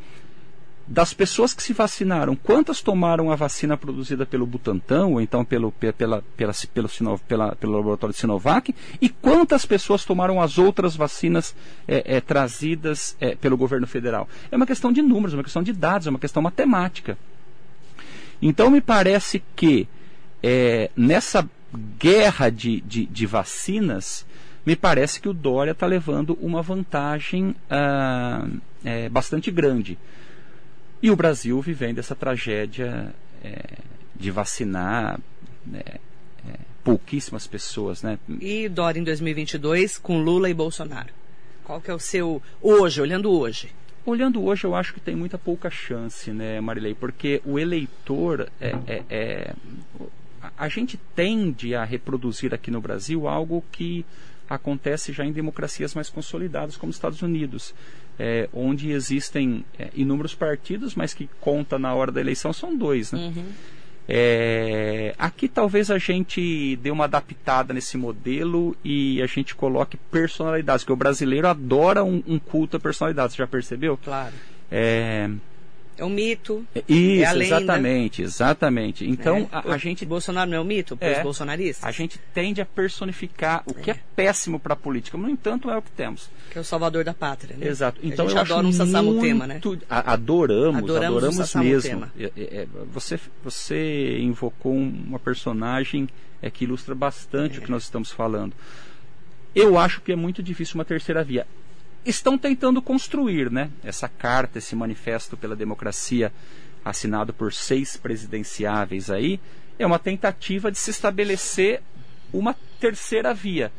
das 0.86 1.14
pessoas 1.14 1.54
que 1.54 1.62
se 1.62 1.72
vacinaram, 1.72 2.36
quantas 2.36 2.82
tomaram 2.82 3.30
a 3.30 3.36
vacina 3.36 3.76
produzida 3.76 4.26
pelo 4.26 4.46
Butantan, 4.46 5.06
ou 5.06 5.20
então 5.20 5.44
pelo, 5.44 5.72
pela, 5.72 5.94
pela, 5.96 6.22
pelo, 6.36 7.18
pela, 7.26 7.56
pelo 7.56 7.72
laboratório 7.72 8.14
Sinovac, 8.14 8.74
e 9.00 9.08
quantas 9.08 9.64
pessoas 9.64 10.04
tomaram 10.04 10.40
as 10.42 10.58
outras 10.58 10.94
vacinas 10.94 11.54
é, 11.88 12.16
é, 12.16 12.20
trazidas 12.20 13.16
é, 13.18 13.34
pelo 13.34 13.56
governo 13.56 13.86
federal. 13.86 14.28
É 14.50 14.56
uma 14.56 14.66
questão 14.66 14.92
de 14.92 15.00
números, 15.00 15.32
é 15.32 15.36
uma 15.36 15.44
questão 15.44 15.62
de 15.62 15.72
dados, 15.72 16.06
é 16.06 16.10
uma 16.10 16.18
questão 16.18 16.42
matemática. 16.42 17.16
Então, 18.42 18.70
me 18.70 18.82
parece 18.82 19.42
que 19.56 19.88
é, 20.42 20.90
nessa 20.94 21.48
guerra 21.98 22.50
de, 22.50 22.80
de, 22.80 23.06
de, 23.06 23.26
vacinas, 23.26 24.26
me 24.64 24.76
parece 24.76 25.20
que 25.20 25.28
o 25.28 25.34
Dória 25.34 25.72
está 25.72 25.86
levando 25.86 26.38
uma 26.40 26.62
vantagem 26.62 27.54
ah, 27.70 28.46
é, 28.84 29.08
bastante 29.08 29.50
grande. 29.50 29.98
E 31.02 31.10
o 31.10 31.16
Brasil 31.16 31.60
vivendo 31.60 31.98
essa 31.98 32.14
tragédia 32.14 33.14
é, 33.42 33.78
de 34.14 34.30
vacinar 34.30 35.20
né, 35.66 35.82
é, 36.48 36.58
pouquíssimas 36.82 37.46
pessoas. 37.46 38.02
Né? 38.02 38.18
E 38.40 38.68
Dória 38.68 39.00
em 39.00 39.04
2022 39.04 39.98
com 39.98 40.18
Lula 40.18 40.48
e 40.48 40.54
Bolsonaro? 40.54 41.12
Qual 41.62 41.80
que 41.80 41.90
é 41.90 41.94
o 41.94 41.98
seu 41.98 42.42
hoje, 42.60 43.00
olhando 43.00 43.30
hoje? 43.30 43.70
Olhando 44.06 44.44
hoje, 44.44 44.64
eu 44.64 44.74
acho 44.74 44.92
que 44.92 45.00
tem 45.00 45.16
muita 45.16 45.38
pouca 45.38 45.70
chance, 45.70 46.30
né, 46.30 46.60
Marilei? 46.60 46.94
Porque 46.94 47.40
o 47.42 47.58
eleitor 47.58 48.50
é, 48.60 48.76
é, 48.86 49.02
é, 49.08 49.54
a 50.56 50.68
gente 50.68 50.98
tende 51.14 51.74
a 51.74 51.84
reproduzir 51.84 52.52
aqui 52.54 52.70
no 52.70 52.80
Brasil 52.80 53.28
algo 53.28 53.64
que 53.72 54.04
acontece 54.48 55.12
já 55.12 55.24
em 55.24 55.32
democracias 55.32 55.94
mais 55.94 56.10
consolidadas, 56.10 56.76
como 56.76 56.90
os 56.90 56.96
Estados 56.96 57.22
Unidos 57.22 57.74
é, 58.18 58.48
onde 58.52 58.90
existem 58.90 59.64
é, 59.78 59.90
inúmeros 59.94 60.34
partidos, 60.34 60.94
mas 60.94 61.14
que 61.14 61.28
conta 61.40 61.78
na 61.78 61.94
hora 61.94 62.12
da 62.12 62.20
eleição 62.20 62.52
são 62.52 62.76
dois. 62.76 63.12
Né? 63.12 63.32
Uhum. 63.34 63.44
É, 64.06 65.14
aqui 65.18 65.48
talvez 65.48 65.90
a 65.90 65.96
gente 65.98 66.76
dê 66.76 66.90
uma 66.90 67.04
adaptada 67.04 67.72
nesse 67.72 67.96
modelo 67.96 68.76
e 68.84 69.22
a 69.22 69.26
gente 69.26 69.54
coloque 69.54 69.96
personalidades, 69.96 70.84
porque 70.84 70.92
o 70.92 70.96
brasileiro 70.96 71.48
adora 71.48 72.04
um, 72.04 72.22
um 72.26 72.38
culto 72.38 72.76
a 72.76 72.80
personalidades, 72.80 73.34
você 73.34 73.42
já 73.42 73.46
percebeu? 73.46 73.96
Claro. 73.96 74.34
É, 74.70 75.30
é 75.96 76.04
um 76.04 76.10
mito. 76.10 76.66
É, 76.74 76.82
isso, 76.88 77.36
é 77.36 77.44
exatamente, 77.44 78.22
exatamente. 78.22 79.08
Então 79.08 79.38
é. 79.38 79.48
a, 79.50 79.74
a, 79.74 79.78
gente. 79.78 80.04
Bolsonaro 80.04 80.50
não 80.50 80.58
é 80.58 80.60
um 80.60 80.64
mito 80.64 80.96
para 80.96 81.12
os 81.12 81.18
é, 81.18 81.22
bolsonaristas? 81.22 81.84
A 81.84 81.90
gente 81.90 82.18
tende 82.32 82.60
a 82.60 82.66
personificar 82.66 83.62
o 83.66 83.74
que 83.74 83.90
é, 83.90 83.94
é 83.94 84.00
péssimo 84.16 84.58
para 84.58 84.74
a 84.74 84.76
política, 84.76 85.16
no 85.16 85.28
entanto 85.28 85.70
é 85.70 85.76
o 85.76 85.82
que 85.82 85.90
temos. 85.90 86.30
Que 86.50 86.58
é 86.58 86.60
o 86.60 86.64
salvador 86.64 87.04
da 87.04 87.14
pátria, 87.14 87.56
né? 87.56 87.66
Exato. 87.66 88.00
Então 88.02 88.26
a 88.26 88.28
gente 88.28 88.36
eu 88.36 88.42
adora 88.42 88.66
um 88.66 88.72
Sassamutema, 88.72 89.46
né? 89.46 89.60
Adoramos, 89.88 90.82
adoramos, 90.82 91.24
adoramos 91.24 91.54
mesmo. 91.54 92.06
É, 92.18 92.66
você, 92.92 93.18
você 93.42 94.18
invocou 94.20 94.72
uma 94.72 95.18
personagem 95.18 96.08
que 96.52 96.64
ilustra 96.64 96.94
bastante 96.94 97.58
o 97.58 97.62
que 97.62 97.70
nós 97.70 97.84
estamos 97.84 98.10
falando. 98.10 98.52
Eu 99.54 99.78
acho 99.78 100.00
que 100.00 100.12
é 100.12 100.16
muito 100.16 100.42
difícil 100.42 100.74
uma 100.74 100.84
terceira 100.84 101.22
via 101.22 101.46
estão 102.04 102.36
tentando 102.36 102.82
construir, 102.82 103.50
né? 103.50 103.70
Essa 103.82 104.08
carta, 104.08 104.58
esse 104.58 104.76
manifesto 104.76 105.36
pela 105.36 105.56
democracia, 105.56 106.32
assinado 106.84 107.32
por 107.32 107.52
seis 107.52 107.96
presidenciáveis 107.96 109.10
aí, 109.10 109.40
é 109.78 109.86
uma 109.86 109.98
tentativa 109.98 110.70
de 110.70 110.78
se 110.78 110.90
estabelecer 110.90 111.82
uma 112.32 112.54
terceira 112.78 113.32
via. 113.32 113.72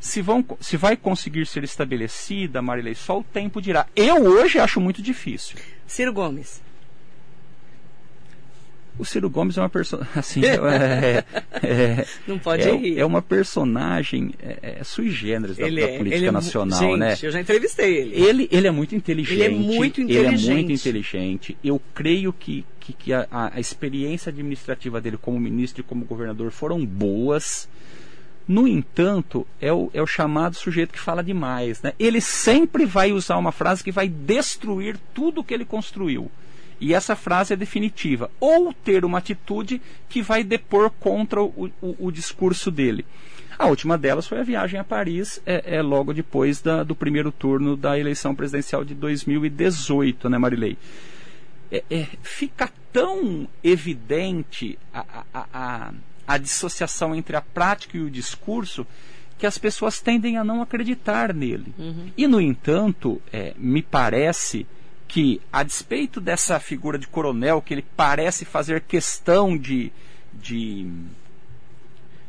Se, 0.00 0.20
vão, 0.20 0.44
se 0.60 0.76
vai 0.76 0.96
conseguir 0.96 1.46
ser 1.46 1.62
estabelecida, 1.62 2.60
Marilei, 2.60 2.94
só 2.94 3.20
o 3.20 3.24
tempo 3.24 3.62
dirá. 3.62 3.86
Eu 3.94 4.24
hoje 4.24 4.58
acho 4.58 4.80
muito 4.80 5.00
difícil. 5.00 5.56
Ciro 5.86 6.12
Gomes. 6.12 6.60
O 8.98 9.04
Ciro 9.04 9.30
Gomes 9.30 9.56
é 9.56 9.60
uma 9.60 9.70
personagem. 9.70 10.12
Assim, 10.14 10.44
é, 10.44 10.54
é, 10.54 11.66
é, 11.66 12.06
Não 12.26 12.38
pode 12.38 12.62
é, 12.62 12.76
rir. 12.76 12.98
É 12.98 13.04
uma 13.04 13.22
personagem 13.22 14.32
é, 14.40 14.76
é 14.80 14.84
sui 14.84 15.10
generis 15.10 15.56
da, 15.56 15.68
da 15.68 15.80
é, 15.80 15.98
política 15.98 16.32
nacional, 16.32 16.78
gente, 16.78 16.98
né? 16.98 17.16
Eu 17.22 17.30
já 17.30 17.40
entrevistei 17.40 17.96
ele. 17.96 18.22
Ele, 18.22 18.48
ele 18.50 18.66
é 18.66 18.70
muito 18.70 18.94
inteligente. 18.94 19.40
Ele 19.40 19.44
é 19.44 19.48
muito 19.48 20.00
inteligente. 20.00 20.44
Ele 20.44 20.50
é 20.50 20.54
muito 20.54 20.72
inteligente. 20.72 21.56
Eu 21.64 21.80
creio 21.94 22.32
que, 22.32 22.64
que, 22.78 22.92
que 22.92 23.12
a, 23.12 23.26
a, 23.30 23.60
experiência 23.60 24.30
administrativa 24.30 25.00
dele 25.00 25.16
como 25.16 25.40
ministro 25.40 25.80
e 25.80 25.84
como 25.84 26.04
governador 26.04 26.50
foram 26.50 26.84
boas. 26.84 27.68
No 28.46 28.66
entanto, 28.66 29.46
é 29.60 29.72
o, 29.72 29.88
é 29.94 30.02
o 30.02 30.06
chamado 30.06 30.56
sujeito 30.56 30.92
que 30.92 30.98
fala 30.98 31.22
demais. 31.22 31.80
Né? 31.80 31.92
Ele 31.98 32.20
sempre 32.20 32.84
vai 32.84 33.12
usar 33.12 33.38
uma 33.38 33.52
frase 33.52 33.82
que 33.82 33.92
vai 33.92 34.08
destruir 34.08 34.98
tudo 35.14 35.44
que 35.44 35.54
ele 35.54 35.64
construiu. 35.64 36.30
E 36.82 36.92
essa 36.92 37.14
frase 37.14 37.52
é 37.52 37.56
definitiva. 37.56 38.28
Ou 38.40 38.72
ter 38.72 39.04
uma 39.04 39.18
atitude 39.18 39.80
que 40.08 40.20
vai 40.20 40.42
depor 40.42 40.90
contra 40.90 41.40
o, 41.40 41.70
o, 41.80 42.06
o 42.06 42.10
discurso 42.10 42.72
dele. 42.72 43.06
A 43.56 43.68
última 43.68 43.96
delas 43.96 44.26
foi 44.26 44.40
a 44.40 44.42
viagem 44.42 44.80
a 44.80 44.82
Paris, 44.82 45.40
é, 45.46 45.76
é 45.76 45.82
logo 45.82 46.12
depois 46.12 46.60
da, 46.60 46.82
do 46.82 46.96
primeiro 46.96 47.30
turno 47.30 47.76
da 47.76 47.96
eleição 47.96 48.34
presidencial 48.34 48.84
de 48.84 48.94
2018, 48.94 50.28
né, 50.28 50.38
Marilei? 50.38 50.76
É, 51.70 51.84
é, 51.88 52.08
fica 52.20 52.68
tão 52.92 53.46
evidente 53.62 54.76
a, 54.92 55.24
a, 55.32 55.46
a, 55.54 55.92
a 56.26 56.38
dissociação 56.38 57.14
entre 57.14 57.36
a 57.36 57.40
prática 57.40 57.96
e 57.96 58.00
o 58.00 58.10
discurso 58.10 58.84
que 59.38 59.46
as 59.46 59.56
pessoas 59.56 60.00
tendem 60.00 60.36
a 60.36 60.42
não 60.42 60.60
acreditar 60.60 61.32
nele. 61.32 61.72
Uhum. 61.78 62.10
E, 62.16 62.26
no 62.26 62.40
entanto, 62.40 63.22
é, 63.32 63.54
me 63.56 63.82
parece 63.82 64.66
que, 65.12 65.42
a 65.52 65.62
despeito 65.62 66.22
dessa 66.22 66.58
figura 66.58 66.98
de 66.98 67.06
coronel 67.06 67.60
que 67.60 67.74
ele 67.74 67.84
parece 67.94 68.46
fazer 68.46 68.80
questão 68.80 69.58
de, 69.58 69.92
de, 70.32 70.90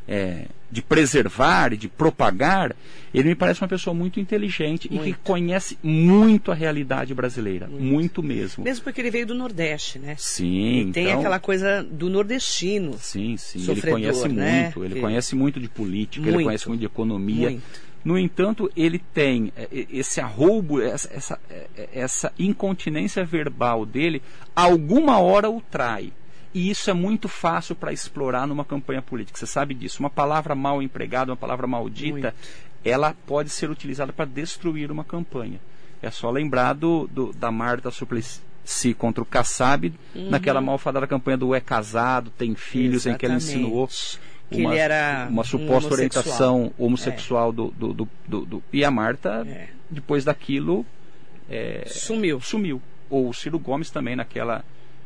é, 0.05 0.47
de 0.69 0.81
preservar 0.81 1.71
e 1.71 1.77
de 1.77 1.87
propagar, 1.87 2.75
ele 3.13 3.29
me 3.29 3.35
parece 3.35 3.61
uma 3.61 3.69
pessoa 3.69 3.93
muito 3.93 4.19
inteligente 4.19 4.91
muito. 4.91 5.07
e 5.07 5.13
que 5.13 5.19
conhece 5.19 5.77
muito 5.81 6.51
a 6.51 6.53
realidade 6.53 7.13
brasileira, 7.13 7.67
muito. 7.67 7.81
muito. 7.81 8.21
mesmo. 8.21 8.65
Mesmo 8.65 8.83
porque 8.83 8.99
ele 8.99 9.11
veio 9.11 9.27
do 9.27 9.33
Nordeste, 9.33 9.97
né? 9.97 10.17
Sim. 10.17 10.81
Ele 10.81 10.91
tem 10.91 11.05
então, 11.05 11.19
aquela 11.21 11.39
coisa 11.39 11.81
do 11.83 12.09
nordestino. 12.09 12.97
Sim, 12.99 13.37
sim. 13.37 13.65
Ele 13.71 13.81
conhece 13.81 14.27
né? 14.27 14.63
muito, 14.63 14.83
ele 14.83 14.99
conhece 14.99 15.35
muito 15.37 15.57
de 15.57 15.69
política, 15.69 16.21
muito. 16.21 16.35
ele 16.35 16.43
conhece 16.43 16.67
muito 16.67 16.81
de 16.81 16.85
economia. 16.85 17.51
Muito. 17.51 17.92
No 18.03 18.17
entanto, 18.17 18.69
ele 18.75 18.99
tem 18.99 19.53
é, 19.55 19.67
esse 19.89 20.19
arroubo, 20.19 20.81
essa, 20.81 21.09
essa, 21.13 21.39
é, 21.49 21.89
essa 21.93 22.33
incontinência 22.37 23.23
verbal 23.23 23.85
dele, 23.85 24.21
alguma 24.55 25.19
hora 25.19 25.49
o 25.49 25.61
trai. 25.61 26.11
E 26.53 26.69
isso 26.69 26.89
é 26.89 26.93
muito 26.93 27.27
fácil 27.27 27.75
para 27.75 27.91
explorar 27.91 28.45
numa 28.45 28.63
campanha 28.63 29.01
política. 29.01 29.39
Você 29.39 29.47
sabe 29.47 29.73
disso. 29.73 29.99
Uma 30.01 30.09
palavra 30.09 30.53
mal 30.53 30.81
empregada, 30.81 31.31
uma 31.31 31.37
palavra 31.37 31.65
maldita, 31.65 32.11
muito. 32.11 32.35
ela 32.85 33.15
pode 33.25 33.49
ser 33.49 33.71
utilizada 33.71 34.13
para 34.13 34.25
destruir 34.25 34.91
uma 34.91 35.03
campanha. 35.03 35.59
É 36.01 36.11
só 36.11 36.29
lembrar 36.29 36.73
do, 36.73 37.07
do 37.07 37.33
da 37.33 37.51
Marta 37.51 37.89
Suplicy 37.89 38.41
contra 38.97 39.23
o 39.23 39.25
Kassab, 39.25 39.91
uhum. 40.13 40.29
naquela 40.29 40.61
malfadada 40.61 41.07
campanha 41.07 41.37
do 41.37 41.55
é 41.55 41.59
casado, 41.59 42.29
tem 42.37 42.53
filhos, 42.55 43.05
Exatamente. 43.05 43.15
em 43.15 43.17
que 43.17 43.25
ela 43.25 43.35
insinuou 43.35 43.89
que 44.53 44.61
uma, 44.61 44.71
ele 44.71 44.79
era 44.79 45.27
uma 45.29 45.43
suposta 45.43 45.89
um 45.89 45.93
orientação 45.93 46.73
homossexual 46.77 47.49
é. 47.49 47.53
do, 47.53 47.71
do, 47.71 47.93
do, 47.93 48.09
do, 48.27 48.45
do, 48.45 48.63
E 48.71 48.85
a 48.85 48.91
Marta, 48.91 49.45
é. 49.47 49.69
depois 49.89 50.23
daquilo, 50.23 50.85
é, 51.49 51.83
sumiu. 51.87 52.39
Sumiu. 52.39 52.81
Ou 53.09 53.29
o 53.29 53.33
Ciro 53.33 53.59
Gomes 53.59 53.89
também 53.89 54.15
naquela 54.15 54.63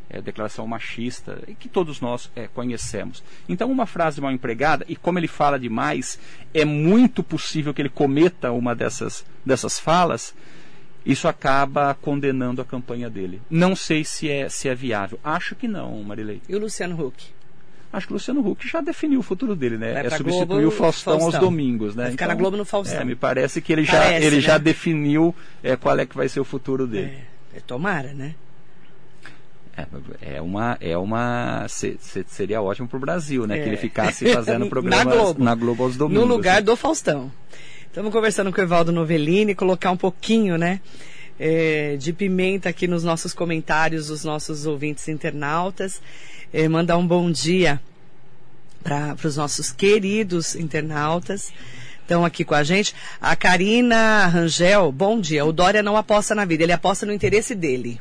é, 0.09 0.21
declaração 0.21 0.65
machista, 0.67 1.41
que 1.59 1.67
todos 1.67 1.99
nós 1.99 2.31
é, 2.35 2.47
conhecemos. 2.47 3.23
Então, 3.47 3.71
uma 3.71 3.85
frase 3.85 4.21
mal 4.21 4.31
empregada, 4.31 4.85
e 4.87 4.95
como 4.95 5.19
ele 5.19 5.27
fala 5.27 5.59
demais, 5.59 6.19
é 6.53 6.63
muito 6.63 7.23
possível 7.23 7.73
que 7.73 7.81
ele 7.81 7.89
cometa 7.89 8.51
uma 8.51 8.75
dessas, 8.75 9.25
dessas 9.45 9.79
falas. 9.79 10.33
Isso 11.05 11.27
acaba 11.27 11.93
condenando 11.93 12.61
a 12.61 12.65
campanha 12.65 13.09
dele. 13.09 13.41
Não 13.49 13.75
sei 13.75 14.03
se 14.03 14.29
é, 14.29 14.49
se 14.49 14.67
é 14.67 14.75
viável. 14.75 15.17
Acho 15.23 15.55
que 15.55 15.67
não, 15.67 16.03
Marilei. 16.03 16.41
E 16.49 16.55
o 16.55 16.59
Luciano 16.59 17.01
Huck? 17.01 17.36
Acho 17.97 18.05
que 18.05 18.13
o 18.13 18.17
Luciano 18.17 18.47
Huck 18.47 18.67
já 18.67 18.79
definiu 18.79 19.21
o 19.21 19.23
futuro 19.23 19.55
dele, 19.55 19.75
né? 19.75 20.05
é 20.05 20.09
substituir 20.11 20.45
Globo, 20.45 20.67
o 20.67 20.69
Faustão, 20.69 21.19
Faustão, 21.19 21.39
aos 21.39 21.39
domingos, 21.39 21.95
né? 21.95 22.03
Vai 22.03 22.11
ficar 22.11 22.25
então, 22.25 22.35
na 22.35 22.39
Globo 22.39 22.55
no 22.55 22.63
Faustão. 22.63 23.01
É, 23.01 23.03
me 23.03 23.15
parece 23.15 23.59
que 23.59 23.73
ele 23.73 23.83
já, 23.83 23.99
parece, 23.99 24.23
ele 24.23 24.35
né? 24.35 24.41
já 24.43 24.59
definiu 24.59 25.33
é, 25.63 25.75
qual 25.75 25.97
é 25.97 26.05
que 26.05 26.15
vai 26.15 26.29
ser 26.29 26.39
o 26.39 26.43
futuro 26.43 26.85
dele. 26.85 27.17
É, 27.55 27.57
é 27.57 27.59
tomara, 27.59 28.13
né? 28.13 28.35
É, 29.75 30.35
é 30.35 30.41
uma, 30.43 30.77
é 30.79 30.95
uma 30.95 31.65
se, 31.67 31.97
se, 31.99 32.23
seria 32.27 32.61
ótimo 32.61 32.87
para 32.87 32.97
o 32.97 32.99
Brasil, 32.99 33.47
né? 33.47 33.57
Que 33.57 33.67
ele 33.67 33.77
é. 33.77 33.79
ficasse 33.79 34.29
fazendo 34.31 34.67
programas 34.67 35.03
na, 35.03 35.11
Globo. 35.15 35.43
na 35.43 35.55
Globo 35.55 35.83
aos 35.83 35.97
domingos. 35.97 36.23
No 36.23 36.35
lugar 36.35 36.57
né? 36.57 36.61
do 36.61 36.75
Faustão. 36.75 37.31
Estamos 37.87 38.11
conversando 38.11 38.53
com 38.53 38.61
o 38.61 38.63
Evaldo 38.63 38.91
Novellini, 38.91 39.55
colocar 39.55 39.89
um 39.89 39.97
pouquinho, 39.97 40.55
né? 40.55 40.81
É, 41.39 41.97
de 41.97 42.13
pimenta 42.13 42.69
aqui 42.69 42.87
nos 42.87 43.03
nossos 43.03 43.33
comentários 43.33 44.09
dos 44.09 44.23
nossos 44.23 44.67
ouvintes 44.67 45.07
internautas 45.07 45.99
eh, 46.53 46.67
mandar 46.67 46.97
um 46.97 47.07
bom 47.07 47.31
dia 47.31 47.81
para 48.83 49.15
os 49.23 49.37
nossos 49.37 49.71
queridos 49.71 50.55
internautas. 50.55 51.51
Estão 52.01 52.23
aqui 52.23 52.45
com 52.45 52.55
a 52.55 52.63
gente. 52.63 52.95
A 53.19 53.35
Karina 53.35 54.27
Rangel, 54.27 54.91
bom 54.91 55.19
dia. 55.19 55.45
O 55.45 55.51
Dória 55.51 55.83
não 55.83 55.97
aposta 55.97 56.33
na 56.33 56.45
vida, 56.45 56.63
ele 56.63 56.71
aposta 56.71 57.05
no 57.05 57.11
interesse 57.11 57.53
dele. 57.53 57.99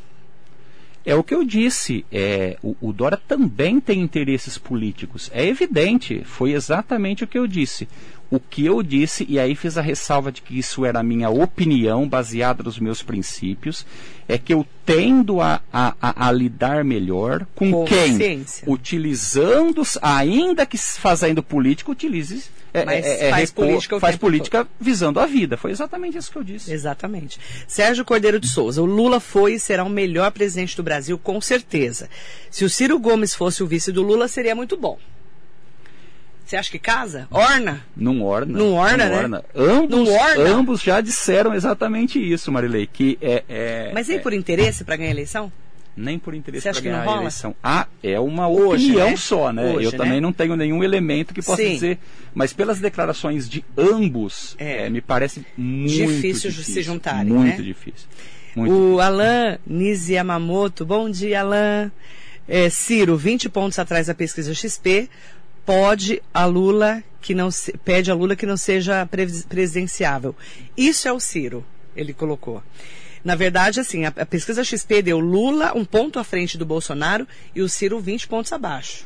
É 1.07 1.15
o 1.15 1.23
que 1.23 1.35
eu 1.35 1.45
disse. 1.45 2.05
É, 2.11 2.57
o, 2.61 2.77
o, 2.81 2.93
Dora 2.93 3.17
também 3.17 3.79
tem 3.79 4.01
interesses 4.01 4.59
políticos. 4.59 5.31
É 5.33 5.47
evidente. 5.47 6.23
Foi 6.25 6.53
exatamente 6.53 7.23
o 7.23 7.29
que 7.29 7.39
eu 7.39 7.47
disse. 7.47 7.89
O 8.31 8.41
que 8.41 8.67
eu 8.67 8.83
disse, 8.83 9.25
e 9.29 9.39
aí 9.39 9.55
fiz 9.55 9.79
a 9.79 9.81
ressalva 9.81 10.33
de 10.33 10.43
que 10.43 10.59
isso 10.59 10.85
era 10.85 10.99
a 10.99 11.03
minha 11.03 11.31
opinião, 11.31 12.09
baseada 12.09 12.63
nos 12.63 12.79
meus 12.79 13.03
princípios, 13.03 13.87
é 14.29 14.37
que 14.37 14.53
eu 14.53 14.67
tendo 14.85 15.41
a, 15.41 15.61
a, 15.73 15.95
a, 16.01 16.29
a 16.29 16.33
lidar 16.33 16.85
melhor 16.85 17.47
com 17.55 17.85
quem? 17.85 18.45
Utilizando, 18.67 19.83
ainda 20.03 20.67
que 20.67 20.77
fazendo 20.77 21.43
político, 21.43 21.93
utilize 21.93 22.51
é, 22.75 22.81
é, 22.81 23.29
é, 23.29 23.31
faz 23.31 23.51
política, 23.51 24.01
faz 24.01 24.17
política 24.17 24.59
todo. 24.65 24.71
visando 24.79 25.19
a 25.19 25.27
vida. 25.27 25.57
Foi 25.57 25.71
exatamente 25.71 26.19
isso 26.19 26.31
que 26.31 26.37
eu 26.37 26.45
disse. 26.45 26.73
Exatamente. 26.73 27.41
Sérgio 27.67 28.05
Cordeiro 28.05 28.39
de 28.39 28.49
Souza, 28.49 28.83
o 28.83 28.87
Lula 28.87 29.19
foi 29.19 29.55
e 29.55 29.61
será 29.61 29.85
o 29.85 29.89
melhor 29.89 30.31
presidente 30.33 30.77
do 30.77 30.83
Brasil, 30.83 31.19
com 31.19 31.41
certeza. 31.41 32.11
Se 32.51 32.65
o 32.65 32.71
Ciro 32.71 32.99
Gomes 32.99 33.35
fosse 33.35 33.63
o 33.63 33.67
vice 33.67 33.91
do 33.93 34.03
Lula, 34.03 34.29
seria 34.29 34.55
muito 34.55 34.77
bom. 34.77 34.99
Você 36.47 36.57
acha 36.57 36.71
que 36.71 36.79
casa? 36.79 37.27
Orna? 37.29 37.85
Não 37.97 38.23
orna. 38.23 38.57
Não 38.57 38.75
orna, 38.75 39.05
não 39.05 39.11
né? 39.11 39.19
Orna. 39.19 39.45
Ambos, 39.53 40.09
não 40.09 40.15
orna. 40.15 40.49
ambos 40.51 40.81
já 40.81 41.01
disseram 41.01 41.53
exatamente 41.53 42.21
isso, 42.21 42.53
Marilei, 42.53 42.87
que 42.87 43.19
é... 43.21 43.43
é 43.49 43.91
Mas 43.93 44.07
nem 44.07 44.19
é... 44.19 44.21
por 44.21 44.33
interesse 44.33 44.85
para 44.85 44.97
ganhar 44.97 45.11
a 45.11 45.13
eleição? 45.13 45.53
nem 45.97 46.19
por 46.19 46.35
interesse 46.35 46.71
para 46.71 46.81
ganhar 46.81 47.09
a 47.09 47.17
eleição. 47.17 47.55
Ah, 47.65 47.87
é 48.03 48.21
uma 48.21 48.49
Hoje, 48.49 48.91
opinião 48.91 49.11
né? 49.11 49.17
só, 49.17 49.51
né? 49.51 49.65
Hoje, 49.73 49.87
eu 49.87 49.93
né? 49.93 49.99
também 49.99 50.21
não 50.21 50.33
tenho 50.33 50.55
nenhum 50.55 50.85
elemento 50.85 51.33
que 51.33 51.43
possa 51.43 51.63
Sim. 51.63 51.73
dizer, 51.73 51.99
mas 52.35 52.53
pelas 52.53 52.79
declarações 52.79 53.49
de 53.49 53.65
ambos, 53.77 54.55
é. 54.59 54.87
É, 54.87 54.91
me 54.91 55.01
parece 55.01 55.45
muito 55.57 55.91
difícil, 55.91 56.51
difícil 56.51 56.75
se 56.75 56.83
juntarem, 56.83 57.33
muito 57.33 57.59
né? 57.59 57.65
difícil. 57.65 58.07
Muito 58.55 58.73
o 58.73 58.77
difícil. 58.77 59.01
Alain 59.01 59.59
Nisi 59.67 60.13
Yamamoto, 60.13 60.85
bom 60.85 61.09
dia, 61.09 61.41
Alain. 61.41 61.91
É, 62.49 62.71
Ciro, 62.71 63.17
20 63.17 63.49
pontos 63.49 63.79
atrás 63.79 64.07
da 64.07 64.15
pesquisa 64.15 64.55
XP, 64.55 65.11
pode 65.67 66.23
a 66.33 66.47
Lula 66.47 67.03
que 67.21 67.35
não 67.35 67.51
se, 67.51 67.77
pede 67.79 68.11
a 68.11 68.15
Lula 68.15 68.37
que 68.37 68.47
não 68.47 68.57
seja 68.57 69.05
presidenciável. 69.49 70.35
Isso 70.77 71.09
é 71.09 71.13
o 71.13 71.19
Ciro, 71.19 71.67
ele 71.97 72.15
colocou. 72.15 72.63
Na 73.25 73.35
verdade, 73.35 73.81
assim, 73.81 74.05
a, 74.05 74.13
a 74.17 74.25
pesquisa 74.25 74.63
XP 74.63 75.03
deu 75.03 75.19
Lula 75.19 75.73
um 75.75 75.85
ponto 75.85 76.21
à 76.21 76.25
frente 76.25 76.57
do 76.57 76.65
Bolsonaro 76.65 77.27
e 77.53 77.61
o 77.61 77.69
Ciro 77.69 77.99
20 77.99 78.29
pontos 78.29 78.53
abaixo. 78.53 79.05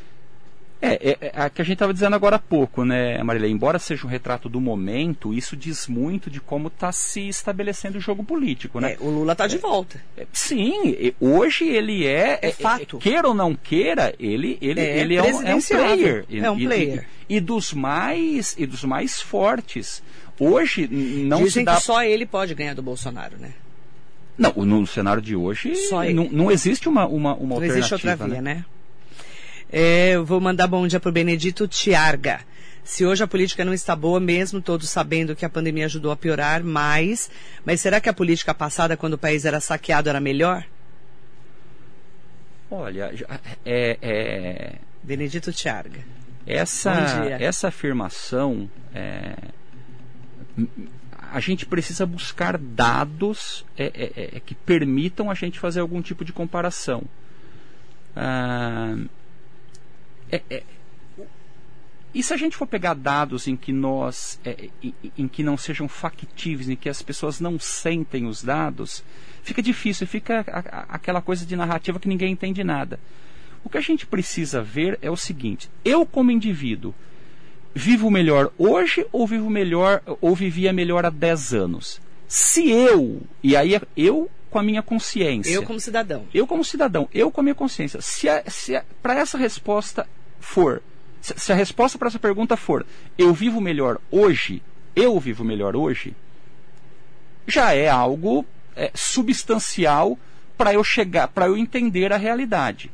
É, 0.82 1.10
é, 1.10 1.18
é 1.20 1.32
a 1.34 1.50
que 1.50 1.60
a 1.60 1.64
gente 1.64 1.74
estava 1.74 1.92
dizendo 1.92 2.16
agora 2.16 2.36
há 2.36 2.38
pouco, 2.38 2.84
né, 2.84 3.22
Marília? 3.22 3.48
Embora 3.48 3.78
seja 3.78 4.06
um 4.06 4.10
retrato 4.10 4.48
do 4.48 4.60
momento, 4.60 5.34
isso 5.34 5.56
diz 5.56 5.86
muito 5.86 6.30
de 6.30 6.40
como 6.40 6.68
está 6.68 6.90
se 6.90 7.28
estabelecendo 7.28 7.98
o 7.98 8.00
jogo 8.00 8.24
político, 8.24 8.80
né? 8.80 8.94
É, 8.94 8.96
o 9.00 9.10
Lula 9.10 9.32
está 9.32 9.46
de 9.46 9.56
é, 9.56 9.58
volta. 9.58 10.02
É, 10.16 10.26
sim, 10.32 11.12
hoje 11.20 11.68
ele 11.68 12.06
é, 12.06 12.38
é 12.40 12.52
fato. 12.52 12.98
queira 12.98 13.28
ou 13.28 13.34
não 13.34 13.54
queira, 13.54 14.14
ele, 14.18 14.56
ele, 14.62 14.80
ele 14.80 15.16
é, 15.16 15.22
um, 15.22 15.42
é 15.42 15.54
um 15.54 15.60
player. 15.60 16.24
É 16.30 16.50
um 16.50 16.56
player. 16.56 17.06
E, 17.28 17.34
e, 17.34 17.36
e, 17.36 17.40
dos 17.40 17.72
mais 17.74 18.54
e 18.58 18.64
dos 18.64 18.82
mais 18.84 19.20
fortes. 19.20 20.02
Hoje 20.38 20.88
não 20.88 21.44
Dizem 21.44 21.62
se 21.62 21.64
dá... 21.64 21.76
que 21.76 21.82
só 21.82 22.02
ele 22.02 22.24
pode 22.24 22.54
ganhar 22.54 22.74
do 22.74 22.82
Bolsonaro, 22.82 23.36
né? 23.38 23.52
Não, 24.38 24.52
no 24.64 24.86
cenário 24.86 25.20
de 25.20 25.36
hoje 25.36 25.74
não, 26.14 26.24
não, 26.30 26.50
existe 26.50 26.88
uma, 26.88 27.06
uma, 27.06 27.34
uma 27.34 27.46
não 27.46 27.56
alternativa. 27.56 27.78
existe 27.78 27.92
outra 27.92 28.16
via, 28.16 28.40
né? 28.40 28.54
né? 28.54 28.64
É, 29.72 30.12
eu 30.12 30.24
vou 30.24 30.40
mandar 30.40 30.66
bom 30.66 30.84
dia 30.86 30.98
para 30.98 31.08
o 31.08 31.12
Benedito 31.12 31.68
Tiarga. 31.68 32.40
Se 32.82 33.06
hoje 33.06 33.22
a 33.22 33.28
política 33.28 33.64
não 33.64 33.72
está 33.72 33.94
boa, 33.94 34.18
mesmo 34.18 34.60
todos 34.60 34.90
sabendo 34.90 35.36
que 35.36 35.44
a 35.44 35.48
pandemia 35.48 35.84
ajudou 35.84 36.10
a 36.10 36.16
piorar 36.16 36.64
mais, 36.64 37.30
mas 37.64 37.80
será 37.80 38.00
que 38.00 38.08
a 38.08 38.12
política 38.12 38.52
passada, 38.52 38.96
quando 38.96 39.14
o 39.14 39.18
país 39.18 39.44
era 39.44 39.60
saqueado, 39.60 40.08
era 40.08 40.18
melhor? 40.18 40.64
Olha, 42.68 43.12
é, 43.64 43.98
é... 44.02 44.74
Benedito 45.04 45.52
Tiarga. 45.52 46.00
Essa, 46.46 46.92
essa 47.38 47.68
afirmação 47.68 48.68
é, 48.92 49.36
a 51.30 51.38
gente 51.38 51.64
precisa 51.64 52.04
buscar 52.04 52.58
dados 52.58 53.64
é, 53.78 53.84
é, 53.84 54.36
é, 54.36 54.40
que 54.40 54.54
permitam 54.54 55.30
a 55.30 55.34
gente 55.34 55.60
fazer 55.60 55.78
algum 55.78 56.02
tipo 56.02 56.24
de 56.24 56.32
comparação. 56.32 57.04
Ah, 58.16 58.96
é, 60.30 60.42
é, 60.50 60.62
e 62.12 62.22
se 62.22 62.34
a 62.34 62.36
gente 62.36 62.56
for 62.56 62.66
pegar 62.66 62.94
dados 62.94 63.46
em 63.46 63.56
que 63.56 63.72
nós, 63.72 64.40
em, 64.82 64.94
em 65.16 65.28
que 65.28 65.44
não 65.44 65.56
sejam 65.56 65.86
factíveis, 65.86 66.68
em 66.68 66.74
que 66.74 66.88
as 66.88 67.02
pessoas 67.02 67.38
não 67.38 67.58
sentem 67.58 68.26
os 68.26 68.42
dados, 68.42 69.04
fica 69.44 69.62
difícil, 69.62 70.06
fica 70.08 70.44
a, 70.48 70.58
a, 70.58 70.80
aquela 70.88 71.22
coisa 71.22 71.46
de 71.46 71.54
narrativa 71.54 72.00
que 72.00 72.08
ninguém 72.08 72.32
entende 72.32 72.64
nada. 72.64 72.98
O 73.62 73.70
que 73.70 73.78
a 73.78 73.80
gente 73.80 74.06
precisa 74.06 74.60
ver 74.60 74.98
é 75.00 75.10
o 75.10 75.16
seguinte: 75.16 75.70
eu 75.84 76.04
como 76.04 76.32
indivíduo 76.32 76.92
vivo 77.72 78.10
melhor 78.10 78.52
hoje 78.58 79.06
ou 79.12 79.24
vivo 79.24 79.48
melhor 79.48 80.02
ou 80.20 80.34
vivia 80.34 80.72
melhor 80.72 81.04
há 81.04 81.10
10 81.10 81.54
anos? 81.54 82.00
Se 82.26 82.68
eu, 82.68 83.22
e 83.42 83.54
aí 83.56 83.76
é 83.76 83.82
eu 83.96 84.28
com 84.50 84.58
a 84.58 84.62
minha 84.64 84.82
consciência. 84.82 85.52
Eu 85.52 85.62
como 85.62 85.78
cidadão. 85.78 86.26
Eu 86.34 86.44
como 86.44 86.64
cidadão, 86.64 87.08
eu 87.14 87.30
com 87.30 87.40
a 87.40 87.44
minha 87.44 87.54
consciência. 87.54 88.00
Se, 88.00 88.26
se 88.48 88.82
para 89.00 89.14
essa 89.14 89.38
resposta 89.38 90.08
for, 90.40 90.82
se, 91.20 91.52
a 91.52 91.54
resposta 91.54 91.96
para 91.98 92.08
essa 92.08 92.18
pergunta 92.18 92.56
for, 92.56 92.84
eu 93.16 93.32
vivo 93.32 93.60
melhor 93.60 93.98
hoje, 94.10 94.62
eu 94.96 95.18
vivo 95.20 95.44
melhor 95.44 95.76
hoje, 95.76 96.14
já 97.46 97.72
é 97.74 97.88
algo 97.88 98.44
é, 98.74 98.90
substancial 98.94 100.18
para 100.56 100.74
eu 100.74 100.82
chegar, 100.82 101.28
para 101.28 101.46
eu 101.46 101.56
entender 101.56 102.12
a 102.12 102.16
realidade. 102.16 102.90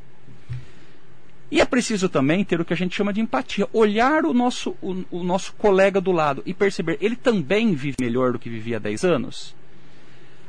E 1.50 1.60
é 1.60 1.64
preciso 1.64 2.08
também 2.08 2.44
ter 2.44 2.60
o 2.60 2.64
que 2.64 2.72
a 2.72 2.76
gente 2.76 2.96
chama 2.96 3.12
de 3.12 3.20
empatia, 3.20 3.68
olhar 3.72 4.24
o 4.24 4.34
nosso, 4.34 4.76
o, 4.82 5.04
o 5.10 5.22
nosso 5.22 5.52
colega 5.54 6.00
do 6.00 6.10
lado 6.10 6.42
e 6.44 6.52
perceber, 6.52 6.98
ele 7.00 7.14
também 7.14 7.74
vive 7.74 7.96
melhor 8.00 8.32
do 8.32 8.38
que 8.38 8.50
vivia 8.50 8.76
há 8.76 8.80
10 8.80 9.04
anos? 9.04 9.54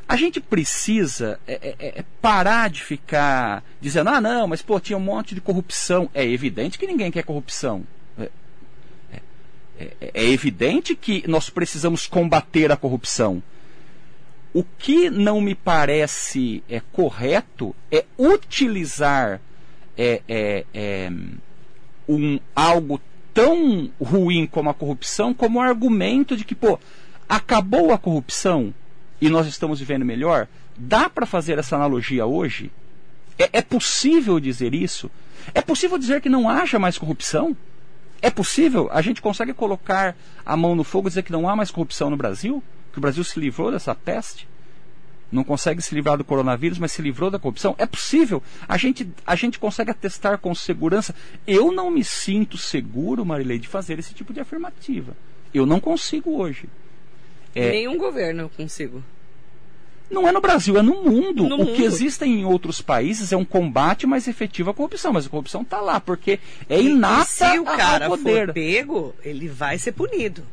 A 0.08 0.16
gente 0.16 0.40
precisa 0.40 1.38
é, 1.46 1.76
é, 1.80 2.00
é, 2.00 2.06
parar 2.22 2.70
de 2.70 2.82
ficar 2.82 3.62
dizendo, 3.82 4.10
ah 4.10 4.22
não, 4.22 4.48
mas 4.48 4.62
pô, 4.62 4.80
tinha 4.80 4.98
um 4.98 5.02
monte 5.02 5.36
de 5.36 5.42
corrupção. 5.42 6.10
É 6.14 6.26
evidente 6.26 6.80
que 6.80 6.88
ninguém 6.88 7.12
quer 7.12 7.24
corrupção. 7.24 7.84
É, 8.18 8.30
é, 9.12 9.92
é, 10.00 10.12
é 10.14 10.24
evidente 10.30 10.96
que 10.96 11.26
nós 11.28 11.50
precisamos 11.50 12.08
combater 12.08 12.72
a 12.72 12.78
corrupção. 12.78 13.44
O 14.54 14.64
que 14.64 15.10
não 15.10 15.42
me 15.42 15.54
parece 15.54 16.64
é 16.70 16.80
correto 16.80 17.76
é 17.92 18.06
utilizar 18.18 19.42
é, 19.98 20.22
é, 20.26 20.66
é 20.74 21.12
um, 22.08 22.40
algo 22.56 23.02
tão 23.34 23.92
ruim 24.02 24.48
como 24.48 24.70
a 24.70 24.74
corrupção 24.74 25.34
como 25.34 25.60
argumento 25.60 26.38
de 26.38 26.46
que, 26.46 26.56
pô, 26.56 26.80
acabou 27.28 27.92
a 27.92 27.98
corrupção 27.98 28.74
e 29.20 29.30
nós 29.30 29.48
estamos 29.48 29.80
vivendo 29.80 30.06
melhor? 30.06 30.48
Dá 30.78 31.10
para 31.10 31.26
fazer 31.26 31.58
essa 31.58 31.76
analogia 31.76 32.26
hoje? 32.26 32.72
É, 33.38 33.50
é, 33.54 33.62
possível 33.62 34.40
dizer 34.40 34.74
isso? 34.74 35.10
É 35.54 35.62
possível 35.62 35.98
dizer 35.98 36.22
que 36.22 36.30
não 36.30 36.50
haja 36.50 36.80
mais 36.80 36.98
corrupção? 36.98 37.56
É 38.22 38.30
possível? 38.30 38.90
A 38.92 39.02
gente 39.02 39.22
consegue 39.22 39.54
colocar 39.54 40.16
a 40.46 40.58
mão 40.58 40.76
no 40.76 40.84
fogo 40.84 41.08
e 41.08 41.12
dizer 41.12 41.24
que 41.24 41.32
não 41.32 41.48
há 41.48 41.56
mais 41.56 41.72
corrupção 41.72 42.10
no 42.10 42.18
Brasil? 42.18 42.64
Que 42.92 42.98
o 42.98 43.02
Brasil 43.02 43.24
se 43.24 43.40
livrou 43.40 43.72
dessa 43.72 43.94
peste? 43.94 44.48
não 45.32 45.44
consegue 45.44 45.82
se 45.82 45.94
livrar 45.94 46.18
do 46.18 46.24
coronavírus, 46.24 46.80
mas 46.80 46.92
se 46.92 47.02
livrou 47.02 47.30
da 47.30 47.40
corrupção. 47.40 47.76
É 47.78 47.86
possível. 47.86 48.42
A 48.68 48.78
gente, 48.78 49.10
a 49.26 49.36
gente 49.36 49.60
consegue 49.60 49.92
atestar 49.92 50.38
com 50.38 50.54
segurança. 50.56 51.14
Eu 51.46 51.72
não 51.72 51.92
me 51.92 52.04
sinto 52.04 52.58
seguro, 52.58 53.26
Marilei, 53.26 53.60
de 53.60 53.68
fazer 53.68 54.00
esse 54.00 54.14
tipo 54.14 54.34
de 54.34 54.40
afirmativa. 54.40 55.16
Eu 55.54 55.66
não 55.66 55.80
consigo 55.80 56.38
hoje. 56.38 56.70
É, 57.58 57.72
Nenhum 57.72 57.98
governo 57.98 58.44
eu 58.44 58.50
consigo. 58.50 59.04
Não 60.10 60.28
é 60.28 60.32
no 60.32 60.40
Brasil, 60.40 60.78
é 60.78 60.82
no 60.82 61.04
mundo. 61.04 61.44
No 61.50 61.56
o 61.56 61.58
mundo. 61.60 61.74
que 61.74 61.84
existe 61.84 62.24
em 62.24 62.46
outros 62.46 62.82
países 62.82 63.34
é 63.34 63.38
um 63.38 63.44
combate 63.44 64.08
mais 64.08 64.28
efetivo 64.28 64.70
à 64.70 64.74
corrupção, 64.74 65.12
mas 65.12 65.26
a 65.26 65.30
corrupção 65.30 65.64
está 65.64 65.82
lá, 65.82 66.00
porque 66.00 66.40
é 66.70 66.82
inata 66.82 67.24
e 67.24 67.52
se 67.52 67.60
o 67.60 67.66
cara 67.66 68.10
for 68.18 68.54
pego, 68.54 69.14
ele 69.24 69.50
vai 69.50 69.78
ser 69.78 69.92
punido. 69.92 70.44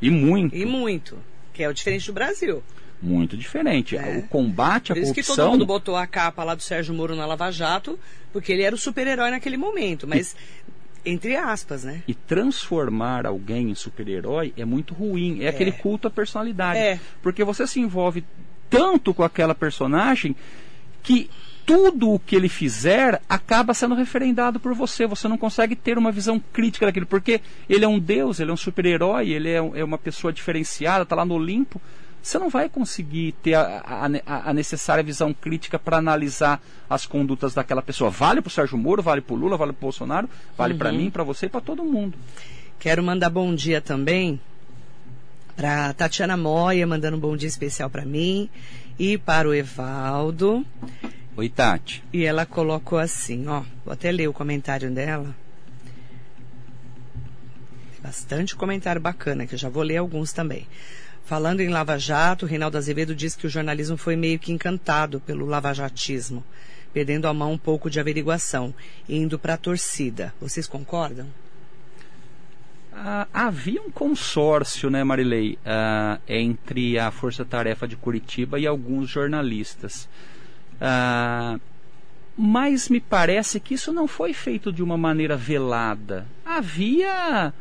E 0.00 0.10
muito. 0.10 0.54
E 0.54 0.66
muito. 0.66 1.16
Que 1.54 1.62
é 1.62 1.68
o 1.68 1.72
diferente 1.72 2.06
do 2.06 2.12
Brasil 2.12 2.62
muito 3.00 3.36
diferente. 3.36 3.96
É. 3.96 4.18
O 4.18 4.22
combate 4.22 4.92
à 4.92 4.94
Por 4.94 5.02
isso 5.02 5.12
corrupção. 5.12 5.34
que 5.34 5.40
todo 5.40 5.50
mundo 5.52 5.66
botou 5.66 5.96
a 5.96 6.06
capa 6.06 6.44
lá 6.44 6.54
do 6.54 6.62
Sérgio 6.62 6.94
Moro 6.94 7.14
na 7.14 7.26
Lava 7.26 7.50
Jato, 7.50 7.98
porque 8.32 8.52
ele 8.52 8.62
era 8.62 8.74
o 8.74 8.78
super-herói 8.78 9.30
naquele 9.30 9.56
momento, 9.56 10.06
mas. 10.06 10.32
E... 10.32 10.77
Entre 11.04 11.36
aspas, 11.36 11.84
né? 11.84 12.02
E 12.06 12.14
transformar 12.14 13.26
alguém 13.26 13.70
em 13.70 13.74
super-herói 13.74 14.52
é 14.56 14.64
muito 14.64 14.94
ruim. 14.94 15.40
É, 15.40 15.44
é, 15.44 15.48
aquele 15.48 15.72
culto 15.72 16.08
à 16.08 16.10
personalidade. 16.10 16.78
É. 16.78 17.00
Porque 17.22 17.44
você 17.44 17.66
se 17.66 17.80
envolve 17.80 18.24
tanto 18.68 19.14
com 19.14 19.22
aquela 19.22 19.54
personagem 19.54 20.36
que 21.02 21.30
tudo 21.64 22.14
o 22.14 22.18
que 22.18 22.34
ele 22.34 22.48
fizer 22.48 23.20
acaba 23.28 23.74
sendo 23.74 23.94
referendado 23.94 24.58
por 24.58 24.72
você. 24.74 25.06
Você 25.06 25.28
não 25.28 25.36
consegue 25.36 25.76
ter 25.76 25.98
uma 25.98 26.10
visão 26.10 26.42
crítica 26.52 26.86
daquilo, 26.86 27.06
porque 27.06 27.42
ele 27.68 27.84
é 27.84 27.88
um 27.88 27.98
deus, 27.98 28.40
ele 28.40 28.50
é 28.50 28.54
um 28.54 28.56
super-herói, 28.56 29.28
ele 29.30 29.50
é, 29.50 29.56
é, 29.56 29.84
uma 29.84 29.98
pessoa 29.98 30.32
diferenciada, 30.32 31.02
está 31.02 31.14
lá 31.14 31.26
no 31.26 31.34
Olimpo 31.34 31.80
você 32.28 32.38
não 32.38 32.50
vai 32.50 32.68
conseguir 32.68 33.32
ter 33.42 33.54
a, 33.54 33.82
a, 34.26 34.50
a 34.50 34.52
necessária 34.52 35.02
visão 35.02 35.32
crítica 35.32 35.78
para 35.78 35.96
analisar 35.96 36.62
as 36.88 37.06
condutas 37.06 37.54
daquela 37.54 37.80
pessoa. 37.80 38.10
Vale 38.10 38.42
para 38.42 38.48
o 38.48 38.50
Sérgio 38.50 38.76
Moro, 38.76 39.02
vale 39.02 39.22
para 39.22 39.32
o 39.32 39.36
Lula, 39.38 39.56
vale 39.56 39.72
para 39.72 39.78
o 39.78 39.86
Bolsonaro, 39.86 40.28
vale 40.56 40.74
uhum. 40.74 40.78
para 40.78 40.92
mim, 40.92 41.10
para 41.10 41.24
você 41.24 41.46
e 41.46 41.48
para 41.48 41.62
todo 41.62 41.82
mundo. 41.82 42.18
Quero 42.78 43.02
mandar 43.02 43.30
bom 43.30 43.54
dia 43.54 43.80
também 43.80 44.38
para 45.56 45.94
Tatiana 45.94 46.36
Moia, 46.36 46.86
mandando 46.86 47.16
um 47.16 47.20
bom 47.20 47.34
dia 47.34 47.48
especial 47.48 47.88
para 47.88 48.04
mim 48.04 48.50
e 48.98 49.16
para 49.16 49.48
o 49.48 49.54
Evaldo. 49.54 50.66
Oi, 51.34 51.48
Tati. 51.48 52.04
E 52.12 52.26
ela 52.26 52.44
colocou 52.44 52.98
assim, 52.98 53.48
ó, 53.48 53.62
vou 53.86 53.94
até 53.94 54.12
ler 54.12 54.28
o 54.28 54.34
comentário 54.34 54.90
dela. 54.90 55.34
Bastante 58.02 58.54
comentário 58.54 59.00
bacana, 59.00 59.46
que 59.46 59.54
eu 59.54 59.58
já 59.58 59.70
vou 59.70 59.82
ler 59.82 59.96
alguns 59.96 60.30
também. 60.30 60.66
Falando 61.28 61.60
em 61.60 61.68
Lava 61.68 61.98
Jato, 61.98 62.46
Reinaldo 62.46 62.78
Azevedo 62.78 63.14
diz 63.14 63.36
que 63.36 63.46
o 63.46 63.50
jornalismo 63.50 63.98
foi 63.98 64.16
meio 64.16 64.38
que 64.38 64.50
encantado 64.50 65.20
pelo 65.20 65.44
lavajatismo, 65.44 66.42
perdendo 66.90 67.28
a 67.28 67.34
mão 67.34 67.52
um 67.52 67.58
pouco 67.58 67.90
de 67.90 68.00
averiguação, 68.00 68.74
indo 69.06 69.38
para 69.38 69.52
a 69.52 69.58
torcida. 69.58 70.32
Vocês 70.40 70.66
concordam? 70.66 71.26
Ah, 72.90 73.28
havia 73.30 73.82
um 73.82 73.90
consórcio, 73.90 74.88
né, 74.88 75.04
Marilei, 75.04 75.58
ah, 75.66 76.18
entre 76.26 76.98
a 76.98 77.10
Força 77.10 77.44
Tarefa 77.44 77.86
de 77.86 77.94
Curitiba 77.94 78.58
e 78.58 78.66
alguns 78.66 79.10
jornalistas. 79.10 80.08
Ah, 80.80 81.60
mas 82.38 82.88
me 82.88 83.00
parece 83.00 83.60
que 83.60 83.74
isso 83.74 83.92
não 83.92 84.08
foi 84.08 84.32
feito 84.32 84.72
de 84.72 84.82
uma 84.82 84.96
maneira 84.96 85.36
velada. 85.36 86.26
Havia 86.42 87.52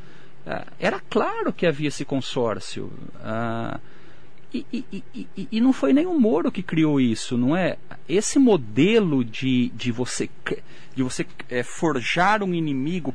era 0.79 0.99
claro 1.09 1.51
que 1.51 1.65
havia 1.65 1.89
esse 1.89 2.05
consórcio. 2.05 2.91
Ah, 3.21 3.79
e, 4.53 4.65
e, 4.71 5.03
e, 5.13 5.47
e, 5.51 5.61
não 5.61 5.73
foi 5.73 5.91
nem 5.91 6.05
o 6.05 6.17
Moro 6.17 6.51
que 6.51 6.63
criou 6.63 7.01
isso, 7.01 7.37
não 7.37 7.55
é? 7.55 7.77
Esse 8.07 8.39
modelo 8.39 9.23
de, 9.23 9.69
de 9.69 9.91
você, 9.91 10.29
de 10.95 11.03
você 11.03 11.27
é, 11.49 11.63
forjar 11.63 12.41
um 12.41 12.53
inimigo 12.53 13.13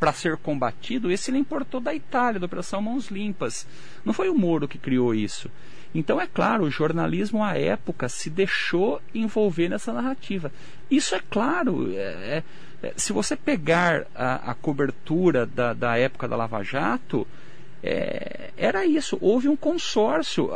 para 0.00 0.12
ser 0.12 0.36
combatido, 0.36 1.10
esse 1.10 1.30
ele 1.30 1.38
importou 1.38 1.80
da 1.80 1.94
Itália, 1.94 2.40
da 2.40 2.46
Operação 2.46 2.82
Mãos 2.82 3.08
Limpas. 3.08 3.66
Não 4.04 4.12
foi 4.12 4.28
o 4.28 4.34
Moro 4.34 4.66
que 4.66 4.76
criou 4.76 5.14
isso. 5.14 5.48
Então, 5.94 6.20
é 6.20 6.26
claro, 6.26 6.64
o 6.64 6.70
jornalismo 6.70 7.42
à 7.42 7.56
época 7.56 8.08
se 8.08 8.28
deixou 8.28 9.00
envolver 9.14 9.68
nessa 9.68 9.92
narrativa. 9.92 10.50
Isso 10.90 11.14
é 11.14 11.20
claro. 11.30 11.92
É, 11.92 11.98
é, 11.98 12.42
é, 12.82 12.92
se 12.96 13.12
você 13.12 13.36
pegar 13.36 14.04
a, 14.14 14.50
a 14.50 14.54
cobertura 14.54 15.46
da, 15.46 15.72
da, 15.72 15.96
época 15.96 16.26
da 16.26 16.34
Lava 16.34 16.64
Jato, 16.64 17.26
é, 17.82 18.50
era 18.56 18.84
isso. 18.84 19.16
Houve 19.20 19.48
um 19.48 19.54
consórcio. 19.54 20.50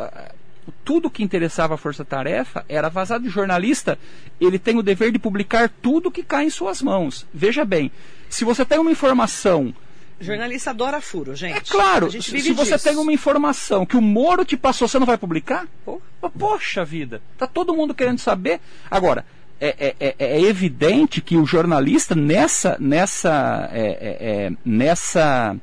Tudo 0.85 1.09
que 1.09 1.22
interessava 1.22 1.74
a 1.74 1.79
Força 1.79 2.05
Tarefa 2.05 2.64
era 2.68 2.88
vazado 2.88 3.22
de 3.22 3.31
jornalista. 3.31 3.96
Ele 4.40 4.59
tem 4.59 4.77
o 4.77 4.83
dever 4.83 5.12
de 5.12 5.20
publicar 5.20 5.70
tudo 5.81 6.11
que 6.11 6.24
cai 6.24 6.46
em 6.46 6.51
suas 6.51 6.83
mãos. 6.83 7.27
Veja 7.33 7.64
bem, 7.64 7.92
se 8.29 8.44
você 8.44 8.64
tem 8.64 8.79
uma 8.79 8.90
informação 8.90 9.72
Jornalista 10.20 10.70
adora 10.70 11.00
furo, 11.00 11.35
gente. 11.37 11.57
É 11.57 11.61
claro. 11.61 12.11
se 12.11 12.18
disso. 12.18 12.54
você 12.54 12.76
tem 12.78 12.96
uma 12.96 13.12
informação 13.12 13.87
que 13.87 13.96
o 13.96 14.02
Moro 14.02 14.44
te 14.44 14.57
passou, 14.57 14.88
você 14.88 14.98
não 14.98 15.07
vai 15.07 15.16
publicar? 15.16 15.66
Pô. 15.85 16.00
Poxa 16.37 16.85
vida. 16.85 17.22
Tá 17.37 17.46
todo 17.46 17.74
mundo 17.74 17.94
querendo 17.94 18.18
saber. 18.18 18.61
Agora, 18.90 19.24
é, 19.61 19.74
é, 19.78 19.96
é, 20.00 20.14
é, 20.18 20.40
evidente 20.40 21.20
que 21.20 21.37
o 21.37 21.44
jornalista 21.44 22.14
nessa 22.14 22.76
nessa 22.78 23.68
é, 23.72 23.81
é, 23.81 24.46
é 24.46 24.52
nessa 24.64 25.57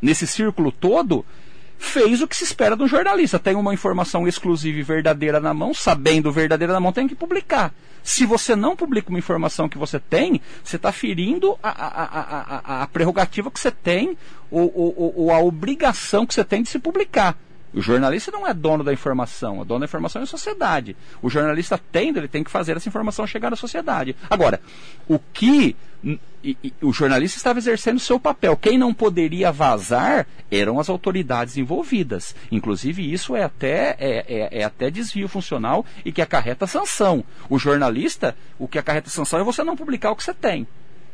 nesse 0.00 0.26
círculo 0.26 0.70
todo 0.70 1.24
fez 1.76 2.22
o 2.22 2.28
que 2.28 2.36
se 2.36 2.44
espera 2.44 2.76
de 2.76 2.84
um 2.84 2.88
jornalista 2.88 3.38
tem 3.38 3.56
uma 3.56 3.74
informação 3.74 4.28
exclusiva 4.28 4.78
e 4.78 4.82
verdadeira 4.82 5.40
na 5.40 5.52
mão 5.52 5.74
sabendo 5.74 6.30
verdadeira 6.30 6.72
na 6.72 6.78
mão 6.80 6.92
tem 6.92 7.08
que 7.08 7.16
publicar 7.16 7.74
se 8.04 8.26
você 8.26 8.54
não 8.54 8.76
publica 8.76 9.08
uma 9.08 9.18
informação 9.18 9.68
que 9.68 9.78
você 9.78 9.98
tem 9.98 10.40
você 10.62 10.76
está 10.76 10.92
ferindo 10.92 11.58
a, 11.62 11.70
a, 11.70 12.80
a, 12.80 12.82
a, 12.82 12.86
prerrogativa 12.86 13.50
que 13.50 13.58
você 13.58 13.70
tem 13.70 14.16
ou, 14.50 14.70
ou, 14.76 15.14
ou 15.16 15.32
a 15.32 15.40
obrigação 15.40 16.26
que 16.26 16.34
você 16.34 16.44
tem 16.44 16.62
de 16.62 16.68
se 16.68 16.78
publicar 16.78 17.36
o 17.74 17.82
jornalista 17.82 18.30
não 18.30 18.46
é 18.46 18.54
dono 18.54 18.84
da 18.84 18.92
informação, 18.92 19.58
o 19.58 19.64
dono 19.64 19.80
da 19.80 19.86
informação 19.86 20.20
é 20.20 20.24
a 20.24 20.26
sociedade. 20.26 20.96
O 21.20 21.28
jornalista 21.28 21.80
tendo, 21.90 22.18
ele 22.18 22.28
tem 22.28 22.44
que 22.44 22.50
fazer 22.50 22.76
essa 22.76 22.88
informação 22.88 23.26
chegar 23.26 23.52
à 23.52 23.56
sociedade. 23.56 24.16
Agora, 24.30 24.60
o 25.08 25.18
que 25.18 25.76
e, 26.44 26.56
e, 26.62 26.74
o 26.82 26.92
jornalista 26.92 27.38
estava 27.38 27.58
exercendo 27.58 27.98
seu 27.98 28.20
papel. 28.20 28.56
Quem 28.56 28.76
não 28.76 28.92
poderia 28.92 29.50
vazar 29.50 30.26
eram 30.50 30.78
as 30.78 30.90
autoridades 30.90 31.56
envolvidas. 31.56 32.36
Inclusive, 32.52 33.10
isso 33.10 33.34
é 33.34 33.42
até, 33.42 33.96
é, 33.98 34.24
é, 34.28 34.48
é, 34.60 34.64
até 34.64 34.90
desvio 34.90 35.26
funcional 35.26 35.86
e 36.04 36.12
que 36.12 36.20
acarreta 36.20 36.66
sanção. 36.66 37.24
O 37.48 37.58
jornalista, 37.58 38.36
o 38.58 38.68
que 38.68 38.78
acarreta 38.78 39.08
sanção 39.08 39.40
é 39.40 39.42
você 39.42 39.64
não 39.64 39.76
publicar 39.76 40.10
o 40.10 40.16
que 40.16 40.22
você 40.22 40.34
tem. 40.34 40.66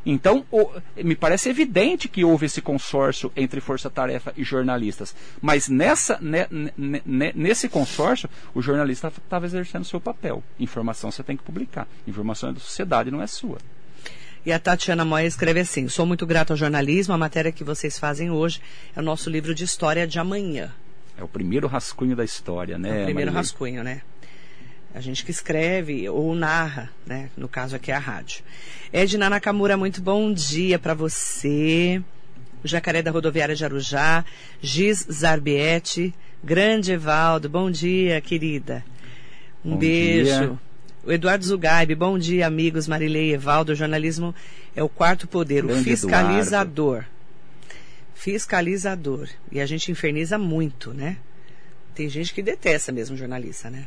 Então, 0.04 0.44
o, 0.50 0.70
me 0.96 1.14
parece 1.14 1.48
evidente 1.50 2.08
que 2.08 2.24
houve 2.24 2.46
esse 2.46 2.62
consórcio 2.62 3.30
entre 3.36 3.60
força-tarefa 3.60 4.32
e 4.36 4.42
jornalistas. 4.42 5.14
Mas 5.40 5.68
nessa, 5.68 6.18
ne, 6.20 6.46
ne, 6.76 7.32
nesse 7.34 7.68
consórcio, 7.68 8.28
o 8.54 8.62
jornalista 8.62 9.08
estava 9.08 9.46
exercendo 9.46 9.84
seu 9.84 10.00
papel. 10.00 10.42
Informação 10.58 11.10
você 11.10 11.22
tem 11.22 11.36
que 11.36 11.42
publicar. 11.42 11.86
Informação 12.06 12.50
é 12.50 12.52
da 12.54 12.60
sociedade, 12.60 13.10
não 13.10 13.22
é 13.22 13.26
sua. 13.26 13.58
E 14.44 14.52
a 14.52 14.58
Tatiana 14.58 15.04
Moya 15.04 15.26
escreve 15.26 15.60
assim: 15.60 15.86
Sou 15.88 16.06
muito 16.06 16.26
grato 16.26 16.52
ao 16.52 16.56
jornalismo. 16.56 17.12
A 17.12 17.18
matéria 17.18 17.52
que 17.52 17.62
vocês 17.62 17.98
fazem 17.98 18.30
hoje 18.30 18.60
é 18.96 19.00
o 19.00 19.02
nosso 19.02 19.28
livro 19.28 19.54
de 19.54 19.64
história 19.64 20.06
de 20.06 20.18
amanhã. 20.18 20.72
É 21.18 21.22
o 21.22 21.28
primeiro 21.28 21.68
rascunho 21.68 22.16
da 22.16 22.24
história, 22.24 22.78
né? 22.78 23.00
É 23.00 23.02
o 23.02 23.04
primeiro 23.04 23.30
rascunho, 23.30 23.84
né? 23.84 24.00
A 24.92 25.00
gente 25.00 25.24
que 25.24 25.30
escreve 25.30 26.08
ou 26.08 26.34
narra, 26.34 26.90
né? 27.06 27.30
No 27.36 27.48
caso 27.48 27.76
aqui 27.76 27.92
é 27.92 27.94
a 27.94 27.98
rádio. 27.98 28.42
Edna 28.92 29.30
Nakamura, 29.30 29.76
muito 29.76 30.02
bom 30.02 30.32
dia 30.32 30.78
para 30.78 30.94
você. 30.94 32.02
O 32.62 32.66
Jacaré 32.66 33.00
da 33.00 33.10
Rodoviária 33.10 33.54
de 33.54 33.64
Arujá. 33.64 34.24
Giz 34.60 35.06
Zarbiete. 35.10 36.12
Grande 36.42 36.92
Evaldo, 36.92 37.48
bom 37.48 37.70
dia, 37.70 38.20
querida. 38.20 38.84
Um 39.64 39.72
bom 39.72 39.76
beijo. 39.76 40.24
Dia. 40.24 40.58
O 41.04 41.12
Eduardo 41.12 41.44
Zugaib, 41.44 41.94
bom 41.94 42.18
dia, 42.18 42.46
amigos 42.46 42.88
Marilei 42.88 43.32
Evaldo. 43.32 43.72
O 43.72 43.76
jornalismo 43.76 44.34
é 44.74 44.82
o 44.82 44.88
quarto 44.88 45.28
poder, 45.28 45.62
Grande 45.62 45.80
o 45.80 45.84
fiscalizador. 45.84 46.96
Eduardo. 46.96 47.06
Fiscalizador. 48.14 49.28
E 49.52 49.60
a 49.60 49.66
gente 49.66 49.92
inferniza 49.92 50.36
muito, 50.36 50.92
né? 50.92 51.16
Tem 51.94 52.08
gente 52.08 52.34
que 52.34 52.42
detesta 52.42 52.90
mesmo 52.90 53.16
jornalista, 53.16 53.70
né? 53.70 53.86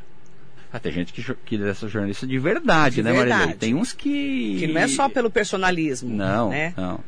Ah, 0.73 0.79
tem 0.79 0.91
gente 0.91 1.13
que, 1.13 1.23
que 1.45 1.55
dessa 1.55 1.87
jornalista 1.87 2.25
de 2.25 2.39
verdade, 2.39 2.95
de 2.95 3.03
né, 3.03 3.11
verdade. 3.11 3.29
Marilei? 3.29 3.57
Tem 3.57 3.75
uns 3.75 3.93
que. 3.93 4.57
Que 4.57 4.67
não 4.67 4.81
é 4.81 4.87
só 4.87 5.07
pelo 5.07 5.29
personalismo. 5.29 6.09
Não, 6.11 6.49
né? 6.49 6.73
não. 6.75 6.99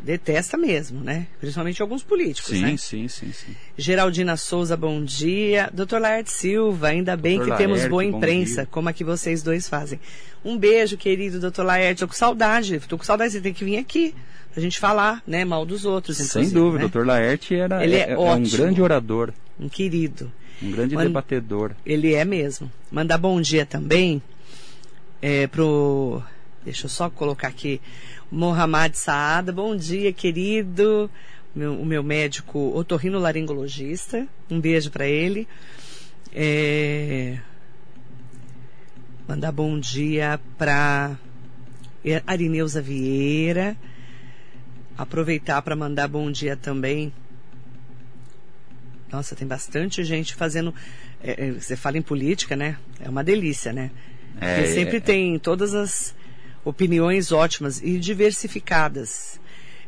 Detesta 0.00 0.56
mesmo, 0.56 1.00
né? 1.00 1.28
Principalmente 1.38 1.80
alguns 1.80 2.02
políticos, 2.02 2.50
sim, 2.50 2.62
né? 2.62 2.76
Sim, 2.76 3.06
sim, 3.06 3.32
sim. 3.32 3.54
Geraldina 3.78 4.36
Souza, 4.36 4.76
bom 4.76 5.04
dia. 5.04 5.70
Doutor 5.72 6.00
Laerte 6.00 6.32
Silva, 6.32 6.88
ainda 6.88 7.16
bem 7.16 7.38
Dr. 7.38 7.44
que 7.44 7.50
Laerte, 7.50 7.64
temos 7.64 7.86
boa 7.86 8.04
imprensa, 8.04 8.66
como 8.68 8.88
a 8.88 8.92
que 8.92 9.04
vocês 9.04 9.44
dois 9.44 9.68
fazem. 9.68 10.00
Um 10.44 10.58
beijo, 10.58 10.96
querido 10.96 11.38
doutor 11.38 11.64
Laerte. 11.64 12.00
Tô 12.00 12.08
com 12.08 12.14
saudade, 12.14 12.80
tô 12.88 12.98
com 12.98 13.04
saudade, 13.04 13.34
você 13.34 13.40
tem 13.40 13.54
que 13.54 13.64
vir 13.64 13.76
aqui 13.76 14.12
pra 14.52 14.60
gente 14.60 14.80
falar, 14.80 15.22
né, 15.24 15.44
mal 15.44 15.64
dos 15.64 15.84
outros. 15.84 16.16
Sem 16.16 16.50
dúvida, 16.50 16.78
né? 16.78 16.80
doutor 16.80 17.06
Laerte 17.06 17.54
era, 17.54 17.84
Ele 17.84 17.94
é, 17.94 18.10
é, 18.10 18.12
é 18.14 18.18
um 18.18 18.42
grande 18.42 18.82
orador. 18.82 19.32
Um 19.60 19.68
querido. 19.68 20.32
Um 20.62 20.70
grande 20.70 20.96
debatedor. 20.96 21.72
Ele 21.84 22.14
é 22.14 22.24
mesmo. 22.24 22.70
Mandar 22.90 23.18
bom 23.18 23.40
dia 23.40 23.66
também 23.66 24.22
é, 25.20 25.46
pro. 25.46 26.22
Deixa 26.64 26.86
eu 26.86 26.90
só 26.90 27.10
colocar 27.10 27.48
aqui. 27.48 27.80
Mohamed 28.30 28.96
Saada. 28.96 29.52
Bom 29.52 29.74
dia, 29.74 30.12
querido. 30.12 31.10
Meu, 31.54 31.74
o 31.74 31.84
meu 31.84 32.02
médico 32.02 32.72
otorrinolaringologista. 32.76 34.26
Um 34.48 34.60
beijo 34.60 34.90
para 34.90 35.06
ele. 35.06 35.48
É, 36.32 37.38
mandar 39.28 39.52
bom 39.52 39.78
dia 39.78 40.40
para 40.56 41.18
Arineuza 42.26 42.80
Vieira. 42.80 43.76
Aproveitar 44.96 45.60
para 45.62 45.74
mandar 45.74 46.06
bom 46.06 46.30
dia 46.30 46.56
também 46.56 47.12
nossa, 49.12 49.36
tem 49.36 49.46
bastante 49.46 50.02
gente 50.02 50.34
fazendo. 50.34 50.74
É, 51.22 51.48
é, 51.48 51.50
você 51.52 51.76
fala 51.76 51.98
em 51.98 52.02
política, 52.02 52.56
né? 52.56 52.78
É 52.98 53.10
uma 53.10 53.22
delícia, 53.22 53.72
né? 53.72 53.90
É, 54.40 54.56
Porque 54.56 54.72
sempre 54.72 54.96
é, 54.96 55.00
tem 55.00 55.38
todas 55.38 55.74
as 55.74 56.14
opiniões 56.64 57.30
ótimas 57.30 57.82
e 57.82 57.98
diversificadas. 57.98 59.38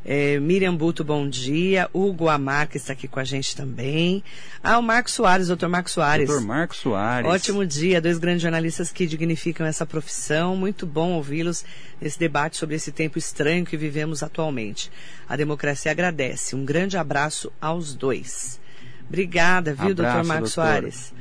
É, 0.06 0.38
Miriam 0.38 0.76
Buto, 0.76 1.02
bom 1.02 1.26
dia. 1.26 1.88
Hugo 1.94 2.28
Amar, 2.28 2.68
que 2.68 2.76
está 2.76 2.92
aqui 2.92 3.08
com 3.08 3.18
a 3.18 3.24
gente 3.24 3.56
também. 3.56 4.22
Ah, 4.62 4.78
o 4.78 4.82
Marcos 4.82 5.14
Soares, 5.14 5.48
doutor 5.48 5.70
Marcos 5.70 5.92
Soares. 5.94 6.28
Doutor 6.28 6.46
Marcos 6.46 6.76
Soares. 6.76 7.30
Ótimo 7.30 7.64
dia, 7.64 8.02
dois 8.02 8.18
grandes 8.18 8.42
jornalistas 8.42 8.92
que 8.92 9.06
dignificam 9.06 9.66
essa 9.66 9.86
profissão. 9.86 10.54
Muito 10.54 10.84
bom 10.84 11.12
ouvi-los 11.12 11.64
nesse 11.98 12.18
debate 12.18 12.58
sobre 12.58 12.76
esse 12.76 12.92
tempo 12.92 13.18
estranho 13.18 13.64
que 13.64 13.78
vivemos 13.78 14.22
atualmente. 14.22 14.90
A 15.26 15.34
democracia 15.36 15.90
agradece. 15.90 16.54
Um 16.54 16.66
grande 16.66 16.98
abraço 16.98 17.50
aos 17.58 17.94
dois. 17.94 18.60
Obrigada, 19.08 19.74
viu, 19.74 19.90
Abraço, 19.90 19.94
doutor 19.94 20.24
Marcos. 20.24 20.52
Soares? 20.52 21.14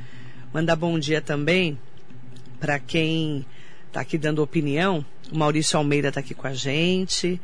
Mandar 0.52 0.76
bom 0.76 0.98
dia 0.98 1.20
também 1.20 1.78
para 2.60 2.78
quem 2.78 3.44
está 3.88 4.00
aqui 4.00 4.16
dando 4.16 4.42
opinião. 4.42 5.04
O 5.32 5.36
Maurício 5.36 5.76
Almeida 5.76 6.08
está 6.08 6.20
aqui 6.20 6.34
com 6.34 6.46
a 6.46 6.52
gente. 6.52 7.40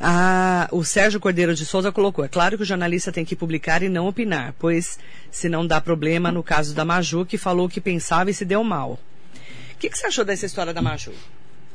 Ah, 0.00 0.68
o 0.70 0.84
Sérgio 0.84 1.18
Cordeiro 1.18 1.54
de 1.54 1.66
Souza 1.66 1.90
colocou: 1.90 2.24
é 2.24 2.28
claro 2.28 2.56
que 2.56 2.62
o 2.62 2.66
jornalista 2.66 3.10
tem 3.10 3.24
que 3.24 3.34
publicar 3.34 3.82
e 3.82 3.88
não 3.88 4.06
opinar, 4.06 4.54
pois 4.58 4.98
se 5.30 5.48
não 5.48 5.66
dá 5.66 5.80
problema 5.80 6.30
no 6.30 6.42
caso 6.42 6.74
da 6.74 6.84
Maju, 6.84 7.26
que 7.26 7.36
falou 7.36 7.66
o 7.66 7.68
que 7.68 7.80
pensava 7.80 8.30
e 8.30 8.34
se 8.34 8.44
deu 8.44 8.62
mal. 8.62 8.92
O 8.92 9.78
que, 9.78 9.90
que 9.90 9.98
você 9.98 10.06
achou 10.06 10.24
dessa 10.24 10.46
história 10.46 10.72
da 10.72 10.80
Maju? 10.80 11.12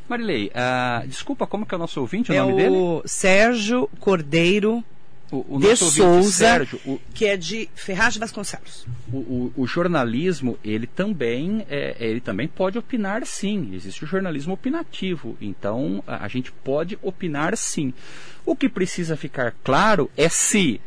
Marilei, 0.08 0.52
ah, 0.54 1.04
desculpa, 1.06 1.48
como 1.48 1.66
que 1.66 1.74
é 1.74 1.78
o 1.78 1.80
nosso 1.80 2.00
ouvinte, 2.00 2.32
o 2.32 2.36
é 2.36 2.44
o 2.44 2.56
dele? 2.56 3.02
Sérgio 3.06 3.90
Cordeiro 4.00 4.84
O, 5.50 5.60
de 5.60 5.76
Souza, 5.76 6.32
Sérgio, 6.32 6.80
o, 6.86 7.00
que 7.14 7.26
é 7.26 7.36
de 7.38 7.70
Ferraz 7.76 8.14
de 8.14 8.20
Vasconcelos. 8.20 8.86
o, 9.12 9.18
o- 9.18 9.54
o 9.58 9.68
jornalismo, 9.68 10.58
ele 10.64 10.86
também, 10.88 11.66
é, 11.70 11.96
ele 12.00 12.20
também 12.22 12.48
pode 12.48 12.78
opinar 12.78 13.26
sim. 13.26 13.72
Existe 13.74 14.04
o 14.04 14.08
jornalismo 14.08 14.54
opinativo. 14.54 15.36
Então, 15.42 16.04
a, 16.06 16.26
a 16.26 16.28
gente 16.28 16.52
pode 16.52 16.98
opinar 17.02 17.58
sim. 17.58 17.94
O 18.46 18.56
que 18.56 18.70
precisa 18.70 19.16
ficar 19.18 19.54
claro 19.64 20.10
é 20.18 20.30
se 20.30 20.80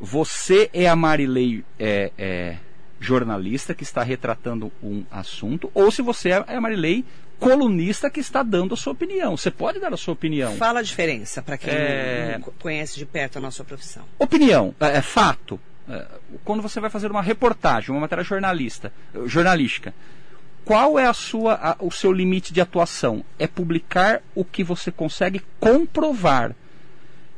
você 0.00 0.70
é 0.72 0.86
a 0.88 0.94
Marilei 0.94 1.64
é, 1.78 2.12
é, 2.16 2.56
jornalista 3.00 3.74
que 3.74 3.82
está 3.82 4.02
retratando 4.02 4.70
um 4.82 5.04
assunto, 5.10 5.70
ou 5.74 5.90
se 5.90 6.02
você 6.02 6.30
é 6.30 6.44
a 6.56 6.60
Marilei 6.60 7.04
colunista 7.38 8.10
que 8.10 8.20
está 8.20 8.42
dando 8.42 8.74
a 8.74 8.76
sua 8.76 8.92
opinião. 8.92 9.36
Você 9.36 9.50
pode 9.50 9.78
dar 9.78 9.92
a 9.92 9.96
sua 9.96 10.14
opinião. 10.14 10.56
Fala 10.56 10.80
a 10.80 10.82
diferença 10.82 11.40
para 11.42 11.56
quem 11.58 11.72
É. 11.72 12.38
não, 12.38 12.52
conhece 12.60 12.98
de 12.98 13.06
perto 13.06 13.38
a 13.38 13.40
nossa 13.40 13.62
profissão. 13.64 14.04
Opinião, 14.18 14.74
é, 14.80 14.98
é 14.98 15.02
fato. 15.02 15.58
É, 15.88 16.06
quando 16.44 16.60
você 16.62 16.80
vai 16.80 16.90
fazer 16.90 17.10
uma 17.10 17.22
reportagem, 17.22 17.90
uma 17.90 18.00
matéria 18.00 18.22
jornalista, 18.24 18.92
jornalística, 19.26 19.94
qual 20.64 20.98
é 20.98 21.06
a 21.06 21.14
sua, 21.14 21.54
a- 21.54 21.76
o 21.80 21.90
seu 21.90 22.12
limite 22.12 22.52
de 22.52 22.60
atuação? 22.60 23.24
É 23.38 23.46
publicar 23.46 24.20
o 24.34 24.44
que 24.44 24.62
você 24.62 24.90
consegue 24.90 25.40
comprovar. 25.58 26.54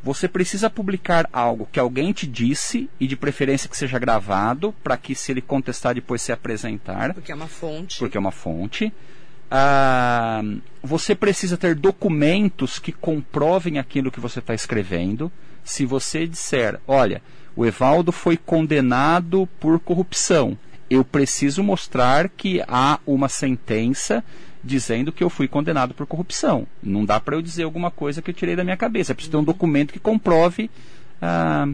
Você 0.02 0.26
precisa 0.26 0.70
publicar 0.70 1.28
algo 1.30 1.68
que 1.70 1.78
alguém 1.78 2.10
te 2.12 2.26
disse 2.26 2.88
e 2.98 3.06
de 3.06 3.14
preferência 3.16 3.68
que 3.68 3.76
seja 3.76 3.98
gravado, 3.98 4.74
para 4.82 4.96
que 4.96 5.14
se 5.14 5.30
ele 5.30 5.42
contestar 5.42 5.94
depois 5.94 6.22
se 6.22 6.32
apresentar 6.32 7.12
Porque 7.12 7.30
é 7.30 7.34
uma 7.34 7.46
fonte. 7.46 7.98
porque 7.98 8.16
é 8.16 8.20
uma 8.20 8.32
fonte. 8.32 8.90
Ah, 9.50 10.42
você 10.82 11.14
precisa 11.14 11.56
ter 11.56 11.74
documentos 11.74 12.78
que 12.78 12.92
comprovem 12.92 13.78
aquilo 13.78 14.10
que 14.10 14.20
você 14.20 14.38
está 14.38 14.54
escrevendo. 14.54 15.30
Se 15.64 15.84
você 15.84 16.26
disser, 16.26 16.78
olha, 16.86 17.20
o 17.56 17.66
Evaldo 17.66 18.12
foi 18.12 18.36
condenado 18.36 19.48
por 19.58 19.78
corrupção, 19.80 20.56
eu 20.88 21.04
preciso 21.04 21.62
mostrar 21.62 22.28
que 22.28 22.62
há 22.66 22.98
uma 23.06 23.28
sentença 23.28 24.24
dizendo 24.62 25.12
que 25.12 25.22
eu 25.22 25.30
fui 25.30 25.46
condenado 25.46 25.94
por 25.94 26.06
corrupção. 26.06 26.66
Não 26.82 27.04
dá 27.04 27.20
para 27.20 27.36
eu 27.36 27.42
dizer 27.42 27.62
alguma 27.62 27.90
coisa 27.90 28.20
que 28.20 28.30
eu 28.30 28.34
tirei 28.34 28.56
da 28.56 28.64
minha 28.64 28.76
cabeça. 28.76 29.12
Eu 29.12 29.16
preciso 29.16 29.30
ter 29.30 29.36
um 29.38 29.44
documento 29.44 29.92
que 29.92 30.00
comprove 30.00 30.70
ah, 31.22 31.68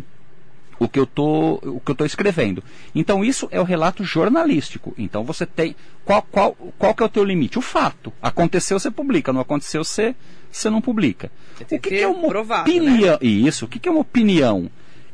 o 0.78 0.88
que 0.88 0.98
eu 0.98 1.06
tô 1.06 1.54
o 1.62 1.80
que 1.80 1.90
eu 1.90 1.94
tô 1.94 2.04
escrevendo. 2.04 2.62
Então 2.94 3.24
isso 3.24 3.48
é 3.50 3.60
o 3.60 3.64
relato 3.64 4.04
jornalístico. 4.04 4.94
Então 4.96 5.24
você 5.24 5.46
tem 5.46 5.74
qual 6.04 6.22
qual 6.22 6.52
qual 6.78 6.94
que 6.94 7.02
é 7.02 7.06
o 7.06 7.10
teu 7.10 7.24
limite? 7.24 7.58
O 7.58 7.62
fato. 7.62 8.12
Aconteceu 8.20 8.78
você 8.78 8.90
publica, 8.90 9.32
não 9.32 9.40
aconteceu 9.40 9.84
você 9.84 10.14
você 10.50 10.70
não 10.70 10.80
publica. 10.80 11.30
tem 11.68 11.78
O 11.78 11.80
que, 11.80 11.90
que 11.90 12.00
é 12.00 12.08
uma 12.08 12.28
provado, 12.28 12.70
né? 12.70 12.78
opinião? 12.78 13.18
Isso. 13.20 13.64
O 13.64 13.68
que, 13.68 13.78
que 13.78 13.88
é 13.88 13.92
uma 13.92 14.00
opinião? 14.00 14.70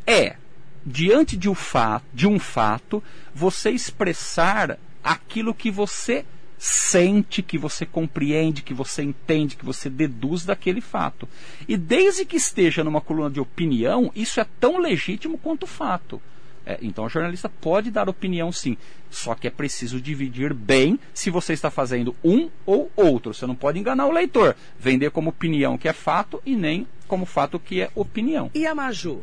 É 0.06 0.36
diante 0.84 1.36
de 1.36 1.48
um 1.48 1.54
fato, 1.54 2.04
de 2.12 2.26
um 2.26 2.38
fato, 2.38 3.02
você 3.34 3.70
expressar 3.70 4.78
aquilo 5.02 5.54
que 5.54 5.70
você 5.70 6.24
sente, 6.64 7.42
que 7.42 7.58
você 7.58 7.84
compreende, 7.84 8.62
que 8.62 8.72
você 8.72 9.02
entende, 9.02 9.56
que 9.56 9.64
você 9.64 9.90
deduz 9.90 10.44
daquele 10.44 10.80
fato. 10.80 11.28
E 11.66 11.76
desde 11.76 12.24
que 12.24 12.36
esteja 12.36 12.84
numa 12.84 13.00
coluna 13.00 13.28
de 13.28 13.40
opinião, 13.40 14.12
isso 14.14 14.38
é 14.38 14.46
tão 14.60 14.78
legítimo 14.78 15.36
quanto 15.36 15.66
fato. 15.66 16.22
É, 16.64 16.78
então 16.80 17.06
o 17.06 17.08
jornalista 17.08 17.48
pode 17.48 17.90
dar 17.90 18.08
opinião 18.08 18.52
sim, 18.52 18.76
só 19.10 19.34
que 19.34 19.48
é 19.48 19.50
preciso 19.50 20.00
dividir 20.00 20.54
bem 20.54 21.00
se 21.12 21.30
você 21.30 21.52
está 21.52 21.68
fazendo 21.68 22.14
um 22.22 22.48
ou 22.64 22.88
outro. 22.94 23.34
Você 23.34 23.44
não 23.44 23.56
pode 23.56 23.80
enganar 23.80 24.06
o 24.06 24.12
leitor, 24.12 24.54
vender 24.78 25.10
como 25.10 25.30
opinião 25.30 25.76
que 25.76 25.88
é 25.88 25.92
fato 25.92 26.40
e 26.46 26.54
nem 26.54 26.86
como 27.08 27.26
fato 27.26 27.58
que 27.58 27.80
é 27.80 27.90
opinião. 27.92 28.52
E 28.54 28.68
a 28.68 28.72
Maju? 28.72 29.20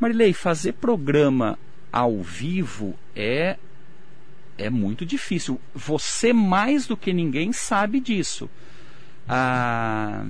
Marilei, 0.00 0.32
fazer 0.32 0.72
programa 0.72 1.58
ao 1.92 2.22
vivo 2.22 2.94
é 3.14 3.58
é 4.58 4.68
muito 4.68 5.06
difícil. 5.06 5.60
Você 5.74 6.32
mais 6.32 6.86
do 6.86 6.96
que 6.96 7.12
ninguém 7.12 7.52
sabe 7.52 8.00
disso. 8.00 8.50
Ah, 9.28 10.26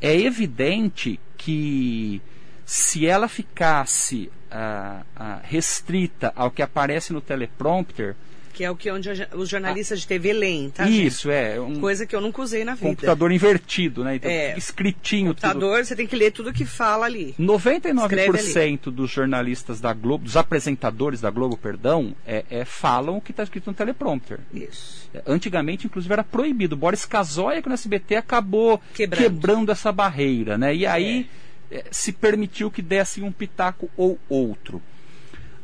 é 0.00 0.14
evidente 0.20 1.18
que 1.36 2.20
se 2.64 3.06
ela 3.06 3.28
ficasse 3.28 4.30
ah, 4.50 5.02
ah, 5.16 5.40
restrita 5.42 6.32
ao 6.36 6.50
que 6.50 6.62
aparece 6.62 7.12
no 7.12 7.20
teleprompter, 7.20 8.16
Que 8.52 8.64
é 8.64 8.70
o 8.70 8.76
que 8.76 8.90
onde 8.90 9.08
os 9.34 9.48
jornalistas 9.48 10.00
de 10.00 10.06
TV 10.06 10.32
leem, 10.32 10.70
tá, 10.70 10.84
gente? 10.86 11.06
isso 11.06 11.30
é 11.30 11.58
um 11.60 11.80
Coisa 11.80 12.04
que 12.04 12.14
eu 12.14 12.20
nunca 12.20 12.42
usei 12.42 12.64
na 12.64 12.74
vida. 12.74 12.86
computador 12.88 13.32
invertido, 13.32 14.04
né? 14.04 14.16
Então 14.16 14.30
É. 14.30 14.56
escritinho 14.58 15.32
tudo. 15.34 15.42
Computador, 15.42 15.84
você 15.84 15.96
tem 15.96 16.06
que 16.06 16.14
ler 16.14 16.30
tudo 16.32 16.52
que 16.52 16.64
fala 16.66 17.06
ali. 17.06 17.34
99% 17.38 18.90
dos 18.90 19.10
jornalistas 19.10 19.80
da 19.80 19.92
Globo, 19.92 20.24
dos 20.24 20.36
apresentadores 20.36 21.20
da 21.20 21.30
Globo, 21.30 21.56
perdão, 21.56 22.14
é, 22.26 22.44
é, 22.50 22.64
falam 22.64 23.16
o 23.16 23.20
que 23.20 23.30
está 23.30 23.42
escrito 23.42 23.68
no 23.68 23.74
teleprompter. 23.74 24.40
Isso. 24.52 25.08
É, 25.14 25.22
Antigamente, 25.26 25.86
inclusive, 25.86 26.12
era 26.12 26.24
proibido. 26.24 26.76
Boris 26.76 27.04
Casoia, 27.04 27.62
que 27.62 27.68
no 27.68 27.74
SBT 27.74 28.16
acabou 28.16 28.80
Quebrando. 28.94 29.22
quebrando, 29.22 29.72
essa 29.72 29.92
barreira, 29.92 30.56
né? 30.58 30.74
E 30.74 30.86
aí 30.86 31.28
é, 31.70 31.84
se 31.90 32.12
permitiu 32.12 32.70
que 32.70 32.82
desse 32.82 33.22
um 33.22 33.32
pitaco 33.32 33.88
ou 33.96 34.18
outro. 34.28 34.82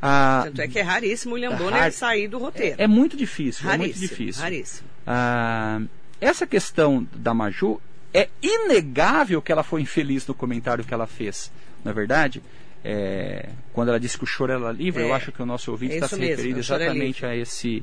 Ah, 0.00 0.42
Tanto 0.44 0.60
é 0.62 0.68
que 0.68 0.78
é 0.78 0.82
raríssimo 0.82 1.32
o 1.32 1.34
William 1.34 1.52
É 1.52 1.56
Bonner 1.56 1.80
rar- 1.80 1.92
sair 1.92 2.28
do 2.28 2.38
roteiro. 2.38 2.76
é 2.78 2.86
muito 2.86 3.16
difícil, 3.16 3.68
é 3.68 3.76
muito 3.76 3.90
raríssimo, 3.92 4.08
difícil. 4.08 4.42
raríssimo. 4.42 4.88
Ah, 5.06 5.80
essa 6.20 6.46
questão 6.46 7.06
da 7.14 7.34
Maju 7.34 7.80
é 8.14 8.28
inegável 8.42 9.42
que 9.42 9.50
ela 9.52 9.62
foi 9.62 9.82
infeliz 9.82 10.26
no 10.26 10.34
comentário 10.34 10.84
que 10.84 10.94
ela 10.94 11.06
fez. 11.06 11.50
Na 11.84 11.92
verdade, 11.92 12.42
é, 12.84 13.48
quando 13.72 13.88
ela 13.88 13.98
disse 14.00 14.16
que 14.16 14.24
o 14.24 14.26
choro 14.26 14.52
era 14.52 14.70
livre, 14.72 15.02
É, 15.02 15.06
eu 15.06 15.14
acho 15.14 15.32
que 15.32 15.42
o 15.42 15.46
nosso 15.46 15.70
ouvinte 15.70 15.92
é 15.92 15.96
está 15.96 16.06
isso 16.06 16.14
se 16.14 16.20
mesmo, 16.20 16.30
referindo 16.36 16.58
é 16.58 16.60
exatamente 16.60 17.26
a 17.26 17.36
esse, 17.36 17.82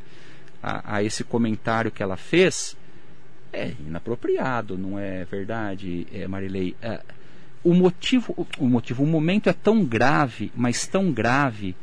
a, 0.63 0.95
a 0.97 1.03
esse 1.03 1.24
comentário 1.24 1.91
que 1.91 2.01
ela 2.01 2.16
fez. 2.18 2.76
É 3.51 3.72
inapropriado, 3.86 4.78
não 4.78 4.97
é 4.99 5.24
verdade, 5.26 6.07
é, 6.13 6.28
Marilei? 6.28 6.76
É, 6.82 6.99
o 7.63 7.74
motivo, 7.74 8.47
o 8.57 8.68
motivo, 8.68 9.03
o 9.03 9.07
momento 9.07 9.49
é 9.49 9.53
tão 9.53 9.84
grave, 9.86 10.51
mas 10.55 10.86
tão 10.88 11.11
grave 11.11 11.76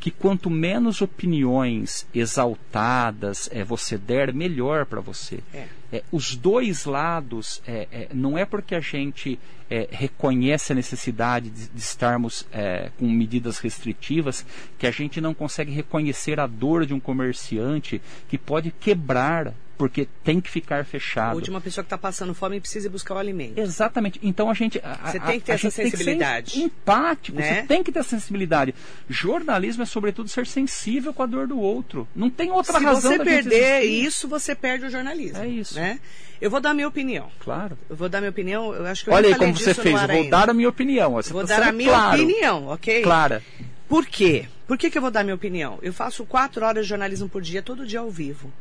que 0.00 0.10
quanto 0.10 0.48
menos 0.48 1.02
opiniões 1.02 2.06
exaltadas 2.14 3.50
é, 3.52 3.62
você 3.62 3.98
der, 3.98 4.32
melhor 4.32 4.86
para 4.86 5.00
você. 5.00 5.40
É. 5.52 5.66
É, 5.92 6.02
os 6.10 6.34
dois 6.34 6.86
lados, 6.86 7.60
é, 7.66 7.86
é, 7.92 8.08
não 8.14 8.38
é 8.38 8.44
porque 8.44 8.74
a 8.74 8.80
gente 8.80 9.38
é, 9.68 9.88
reconhece 9.90 10.72
a 10.72 10.74
necessidade 10.74 11.50
de, 11.50 11.68
de 11.68 11.80
estarmos 11.80 12.46
é, 12.52 12.90
com 12.96 13.10
medidas 13.10 13.58
restritivas 13.58 14.46
que 14.78 14.86
a 14.86 14.90
gente 14.90 15.20
não 15.20 15.34
consegue 15.34 15.72
reconhecer 15.72 16.40
a 16.40 16.46
dor 16.46 16.86
de 16.86 16.94
um 16.94 17.00
comerciante 17.00 18.00
que 18.28 18.38
pode 18.38 18.70
quebrar 18.70 19.52
porque 19.80 20.06
tem 20.22 20.42
que 20.42 20.50
ficar 20.50 20.84
fechado. 20.84 21.36
Ou 21.36 21.40
de 21.40 21.48
uma 21.48 21.58
pessoa 21.58 21.82
que 21.82 21.86
está 21.86 21.96
passando 21.96 22.34
fome 22.34 22.58
e 22.58 22.60
precisa 22.60 22.90
buscar 22.90 23.14
o 23.14 23.18
alimento. 23.18 23.58
Exatamente. 23.58 24.20
Então 24.22 24.50
a 24.50 24.52
gente. 24.52 24.78
a- 24.84 25.10
Você 25.10 25.16
a- 25.16 25.20
tem 25.22 25.40
que 25.40 25.46
ter 25.46 25.52
a 25.52 25.54
essa 25.54 25.62
tem 25.62 25.70
que 25.70 25.90
ser 25.90 25.90
sensibilidade. 25.96 26.60
empático, 26.60 27.38
Né? 27.38 27.54
você 27.54 27.62
tem 27.66 27.82
que 27.82 27.90
ter 27.90 28.00
essa 28.00 28.10
sensibilidade. 28.10 28.74
Jornalismo 29.08 29.82
é, 29.82 29.86
sobretudo, 29.86 30.28
ser 30.28 30.46
sensível 30.46 31.14
com 31.14 31.22
a 31.22 31.26
dor 31.26 31.46
do 31.46 31.58
outro. 31.58 32.06
Não 32.14 32.28
tem 32.28 32.50
outra 32.50 32.78
Se 32.78 32.84
razão 32.84 33.12
você 33.12 33.16
da 33.18 33.24
gente 33.24 33.48
perder 33.48 33.80
isso, 33.84 34.28
você 34.28 34.54
perde 34.54 34.84
o 34.84 34.90
jornalismo. 34.90 35.38
É 35.42 35.48
isso. 35.48 35.76
Né? 35.76 35.98
Eu 36.42 36.50
vou 36.50 36.60
dar 36.60 36.72
a 36.72 36.74
minha 36.74 36.88
opinião. 36.88 37.30
Claro. 37.40 37.78
Eu 37.88 37.96
vou 37.96 38.08
dar 38.10 38.20
minha 38.20 38.30
opinião. 38.30 38.74
Eu 38.74 38.84
acho 38.84 39.04
que 39.04 39.08
eu 39.08 39.14
Olha 39.14 39.28
aí 39.30 39.34
como 39.34 39.56
você 39.56 39.72
fez. 39.72 39.98
vou 39.98 40.10
ainda. 40.10 40.28
dar 40.30 40.50
a 40.50 40.52
minha 40.52 40.68
opinião. 40.68 41.12
Você 41.12 41.32
Vou 41.32 41.46
tá 41.46 41.58
dar 41.58 41.68
a 41.68 41.72
minha 41.72 41.88
claro, 41.90 42.22
opinião, 42.22 42.66
ok? 42.68 43.00
Clara. 43.02 43.42
Por 43.88 44.04
quê? 44.04 44.44
Por 44.66 44.76
que, 44.76 44.90
que 44.90 44.98
eu 44.98 45.02
vou 45.02 45.10
dar 45.10 45.24
minha 45.24 45.34
opinião? 45.34 45.78
Eu 45.80 45.92
faço 45.94 46.24
quatro 46.26 46.66
horas 46.66 46.84
de 46.84 46.90
jornalismo 46.90 47.30
por 47.30 47.40
dia, 47.40 47.62
todo 47.62 47.86
dia 47.86 48.00
ao 48.00 48.10
vivo. 48.10 48.52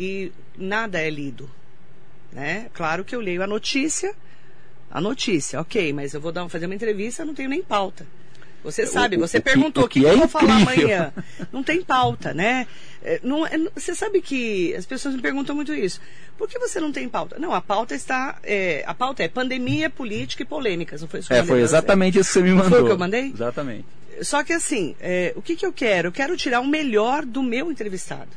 E 0.00 0.32
nada 0.56 0.98
é 1.00 1.10
lido. 1.10 1.48
Né? 2.32 2.68
Claro 2.72 3.04
que 3.04 3.14
eu 3.14 3.20
leio 3.20 3.42
a 3.42 3.46
notícia, 3.46 4.14
a 4.90 5.00
notícia, 5.00 5.60
ok, 5.60 5.92
mas 5.92 6.14
eu 6.14 6.20
vou 6.20 6.32
dar, 6.32 6.48
fazer 6.48 6.66
uma 6.66 6.74
entrevista, 6.74 7.24
não 7.24 7.34
tenho 7.34 7.48
nem 7.50 7.62
pauta. 7.62 8.06
Você 8.62 8.86
sabe, 8.86 9.16
o- 9.16 9.20
você 9.20 9.38
o 9.38 9.42
perguntou 9.42 9.84
o 9.84 9.88
que, 9.88 10.00
que 10.00 10.04
que 10.06 10.10
é 10.10 10.12
eu 10.14 10.18
vou 10.18 10.28
falar 10.28 10.56
amanhã. 10.56 11.12
Não 11.52 11.62
tem 11.62 11.82
pauta, 11.82 12.32
né? 12.34 12.66
É, 13.02 13.18
não, 13.22 13.46
é, 13.46 13.52
você 13.74 13.94
sabe 13.94 14.20
que 14.20 14.74
as 14.74 14.84
pessoas 14.86 15.14
me 15.14 15.20
perguntam 15.22 15.56
muito 15.56 15.72
isso. 15.74 15.98
Por 16.36 16.46
que 16.48 16.58
você 16.58 16.78
não 16.78 16.92
tem 16.92 17.08
pauta? 17.08 17.38
Não, 17.38 17.52
a 17.54 17.60
pauta 17.62 17.94
está. 17.94 18.38
é, 18.44 18.84
a 18.86 18.92
pauta 18.94 19.22
é 19.22 19.28
pandemia, 19.28 19.88
política 19.90 20.42
e 20.42 20.46
polêmicas. 20.46 21.00
Não 21.00 21.08
foi 21.08 21.20
isso 21.20 21.28
que 21.28 21.34
eu 21.34 21.38
É, 21.38 21.40
foi 21.40 21.46
pra 21.46 21.56
você? 21.56 21.62
exatamente 21.64 22.18
isso 22.18 22.28
que 22.28 22.32
você 22.34 22.42
me 22.42 22.50
Foi 22.50 22.56
o 22.58 22.64
mandou. 22.64 22.84
que 22.86 22.92
eu 22.92 22.98
mandei? 22.98 23.30
Exatamente. 23.34 23.84
só 24.22 24.44
que 24.44 24.52
assim, 24.52 24.94
é, 25.00 25.32
o 25.34 25.40
que, 25.42 25.56
que 25.56 25.64
eu 25.64 25.72
quero? 25.72 26.08
Eu 26.08 26.12
quero 26.12 26.36
tirar 26.36 26.60
o 26.60 26.66
melhor 26.66 27.24
do 27.24 27.42
meu 27.42 27.72
entrevistado. 27.72 28.28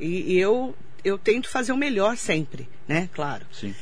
E, 0.00 0.32
e 0.32 0.38
eu, 0.38 0.74
eu 1.04 1.18
tento 1.18 1.48
fazer 1.48 1.72
o 1.72 1.76
melhor 1.76 2.16
sempre, 2.16 2.68
né? 2.88 3.08
Claro. 3.12 3.46
Sim. 3.52 3.74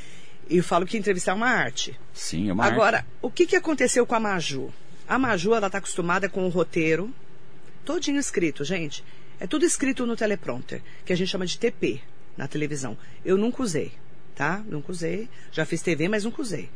E 0.50 0.56
eu 0.56 0.64
falo 0.64 0.84
que 0.84 0.98
entrevistar 0.98 1.32
é 1.32 1.34
uma 1.34 1.48
arte. 1.48 1.98
Sim, 2.12 2.50
é 2.50 2.52
uma 2.52 2.64
Agora, 2.66 2.98
arte. 2.98 3.08
o 3.22 3.30
que, 3.30 3.46
que 3.46 3.56
aconteceu 3.56 4.04
com 4.04 4.14
a 4.14 4.20
Maju? 4.20 4.72
A 5.06 5.18
Maju, 5.18 5.54
ela 5.54 5.70
tá 5.70 5.78
acostumada 5.78 6.28
com 6.28 6.44
o 6.44 6.48
roteiro, 6.48 7.10
todinho 7.84 8.18
escrito, 8.18 8.64
gente. 8.64 9.04
É 9.40 9.46
tudo 9.46 9.64
escrito 9.64 10.04
no 10.04 10.16
teleprompter, 10.16 10.82
que 11.04 11.12
a 11.12 11.16
gente 11.16 11.28
chama 11.28 11.46
de 11.46 11.58
TP 11.58 12.00
na 12.36 12.48
televisão. 12.48 12.98
Eu 13.24 13.36
nunca 13.36 13.62
usei, 13.62 13.92
tá? 14.34 14.62
Nunca 14.66 14.90
usei. 14.90 15.28
Já 15.52 15.64
fiz 15.64 15.80
TV, 15.80 16.08
mas 16.08 16.24
nunca 16.24 16.42
usei. 16.42 16.68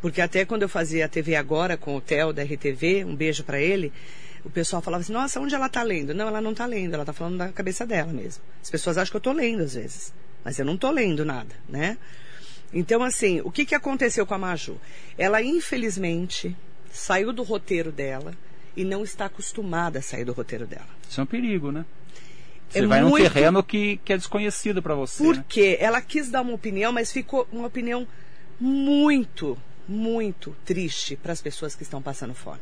Porque 0.00 0.20
até 0.20 0.44
quando 0.44 0.62
eu 0.62 0.68
fazia 0.68 1.06
a 1.06 1.08
TV 1.08 1.34
agora 1.34 1.76
com 1.76 1.96
o 1.96 2.00
Theo 2.00 2.32
da 2.32 2.42
RTV, 2.42 3.04
um 3.04 3.16
beijo 3.16 3.42
para 3.42 3.60
ele, 3.60 3.92
o 4.44 4.50
pessoal 4.50 4.80
falava 4.82 5.02
assim: 5.02 5.12
"Nossa, 5.12 5.40
onde 5.40 5.54
ela 5.54 5.68
tá 5.68 5.82
lendo?". 5.82 6.14
Não, 6.14 6.28
ela 6.28 6.40
não 6.40 6.54
tá 6.54 6.66
lendo, 6.66 6.94
ela 6.94 7.04
tá 7.04 7.12
falando 7.12 7.38
da 7.38 7.48
cabeça 7.50 7.86
dela 7.86 8.12
mesmo. 8.12 8.42
As 8.62 8.70
pessoas 8.70 8.98
acham 8.98 9.10
que 9.10 9.16
eu 9.16 9.20
tô 9.20 9.32
lendo 9.32 9.62
às 9.62 9.74
vezes, 9.74 10.12
mas 10.44 10.58
eu 10.58 10.64
não 10.64 10.76
tô 10.76 10.90
lendo 10.90 11.24
nada, 11.24 11.54
né? 11.68 11.98
Então 12.72 13.02
assim, 13.02 13.40
o 13.44 13.50
que 13.50 13.64
que 13.64 13.74
aconteceu 13.74 14.26
com 14.26 14.34
a 14.34 14.38
Maju? 14.38 14.78
Ela 15.16 15.42
infelizmente 15.42 16.56
saiu 16.92 17.32
do 17.32 17.42
roteiro 17.42 17.90
dela 17.92 18.34
e 18.76 18.84
não 18.84 19.02
está 19.02 19.24
acostumada 19.26 19.98
a 19.98 20.02
sair 20.02 20.24
do 20.24 20.32
roteiro 20.32 20.66
dela. 20.66 20.88
Isso 21.08 21.20
é 21.20 21.24
um 21.24 21.26
perigo, 21.26 21.72
né? 21.72 21.84
Você 22.68 22.80
É 22.80 22.86
vai 22.86 23.00
num 23.00 23.08
muito- 23.08 23.22
terreno 23.32 23.62
que, 23.62 23.96
que 24.04 24.12
é 24.12 24.16
desconhecido 24.18 24.82
para 24.82 24.94
você. 24.94 25.22
né? 25.22 25.32
Porque 25.32 25.78
ela 25.80 26.00
quis 26.02 26.28
dar 26.28 26.42
uma 26.42 26.52
opinião, 26.52 26.92
mas 26.92 27.10
ficou 27.10 27.48
uma 27.50 27.66
opinião 27.66 28.06
muito, 28.60 29.56
muito 29.88 30.54
triste 30.64 31.16
para 31.16 31.32
as 31.32 31.40
pessoas 31.40 31.74
que 31.74 31.82
estão 31.82 32.02
passando 32.02 32.34
fome. 32.34 32.60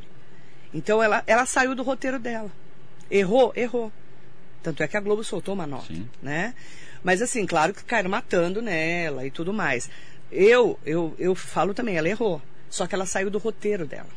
Então 0.76 1.02
ela, 1.02 1.22
ela 1.26 1.46
saiu 1.46 1.74
do 1.74 1.82
roteiro 1.82 2.18
dela. 2.18 2.50
Errou? 3.10 3.50
Errou. 3.56 3.90
Tanto 4.62 4.82
é 4.82 4.86
que 4.86 4.96
a 4.96 5.00
Globo 5.00 5.24
soltou 5.24 5.54
uma 5.54 5.66
nota, 5.66 5.86
Sim. 5.86 6.06
né? 6.22 6.54
Mas 7.02 7.22
assim, 7.22 7.46
claro 7.46 7.72
que 7.72 7.82
caíram 7.82 8.10
matando 8.10 8.60
nela 8.60 9.24
e 9.26 9.30
tudo 9.30 9.54
mais. 9.54 9.88
Eu, 10.30 10.78
eu, 10.84 11.14
eu 11.18 11.34
falo 11.34 11.72
também, 11.72 11.96
ela 11.96 12.08
errou. 12.08 12.42
Só 12.68 12.86
que 12.86 12.94
ela 12.94 13.06
saiu 13.06 13.30
do 13.30 13.38
roteiro 13.38 13.86
dela. 13.86 14.08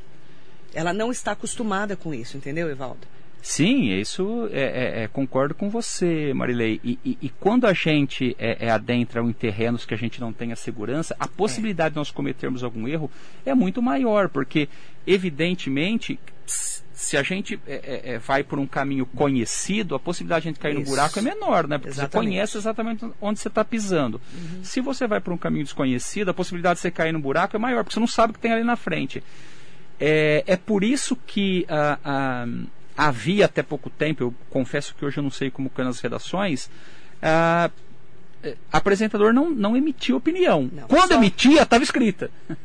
Ela 0.73 0.91
não 0.91 1.11
está 1.11 1.31
acostumada 1.31 1.95
com 1.95 2.13
isso, 2.13 2.35
entendeu, 2.35 2.69
Evaldo? 2.69 3.07
Sim, 3.41 3.93
isso 3.97 4.49
é, 4.51 4.61
é- 4.61 5.03
é- 5.03 5.07
concordo 5.07 5.55
com 5.55 5.69
você, 5.69 6.33
Marilei. 6.33 6.81
E, 6.83 6.99
e- 7.05 7.17
e 7.21 7.29
quando 7.29 7.65
a 7.67 7.73
gente 7.73 8.35
é, 8.37 8.65
é 8.65 8.69
adentra 8.69 9.21
em 9.21 9.31
terrenos 9.31 9.85
que 9.85 9.93
a 9.93 9.97
gente 9.97 10.19
não 10.19 10.33
tem 10.33 10.51
a 10.51 10.57
segurança, 10.57 11.15
a 11.17 11.25
possibilidade 11.27 11.91
de 11.93 11.99
nós 11.99 12.11
cometermos 12.11 12.63
algum 12.65 12.85
erro 12.85 13.09
é 13.45 13.53
muito 13.55 13.81
maior, 13.81 14.27
porque 14.27 14.67
evidentemente 15.07 16.19
se 16.93 17.15
a 17.15 17.23
gente 17.23 17.59
é, 17.65 17.73
é, 17.73 18.13
é, 18.13 18.17
vai 18.17 18.43
por 18.43 18.59
um 18.59 18.67
caminho 18.67 19.05
conhecido, 19.05 19.95
a 19.95 19.99
possibilidade 19.99 20.43
de 20.43 20.49
a 20.49 20.51
gente 20.51 20.59
cair 20.59 20.73
no 20.73 20.81
Isso. 20.81 20.89
buraco 20.89 21.17
é 21.17 21.21
menor, 21.21 21.67
né? 21.67 21.77
Porque 21.77 21.91
Exatamente. 21.91 22.11
você 22.11 22.17
conhece 22.17 22.57
exatamente 22.57 23.05
onde 23.21 23.39
você 23.39 23.47
está 23.47 23.63
pisando. 23.63 24.19
Se 24.63 24.81
você 24.81 25.07
vai 25.07 25.21
por 25.21 25.31
um 25.31 25.37
caminho 25.37 25.63
desconhecido, 25.63 26.29
a 26.29 26.33
possibilidade 26.33 26.75
de 26.75 26.81
você 26.81 26.91
cair 26.91 27.13
no 27.13 27.19
buraco 27.19 27.55
é 27.55 27.59
maior, 27.59 27.83
porque 27.83 27.93
você 27.93 27.99
não 27.99 28.07
sabe 28.07 28.31
o 28.31 28.33
que 28.33 28.39
tem 28.39 28.51
ali 28.51 28.63
na 28.63 28.75
frente. 28.75 29.23
É, 29.99 30.43
é 30.45 30.57
por 30.57 30.83
isso 30.83 31.15
que 31.15 31.65
havia 32.97 33.45
até 33.45 33.63
pouco 33.63 33.89
tempo, 33.89 34.23
eu 34.23 34.33
confesso 34.49 34.93
que 34.93 35.05
hoje 35.05 35.19
eu 35.19 35.23
não 35.23 35.31
sei 35.31 35.49
como 35.49 35.69
que 35.69 35.81
nas 35.81 36.01
redações, 36.01 36.69
ah, 37.21 37.69
apresentador 38.71 39.33
não, 39.33 39.49
não 39.49 39.75
emitia 39.75 40.15
opinião. 40.15 40.69
Não, 40.71 40.87
Quando 40.87 41.09
só- 41.09 41.15
emitia, 41.15 41.63
estava 41.63 41.83
escrita. 41.83 42.29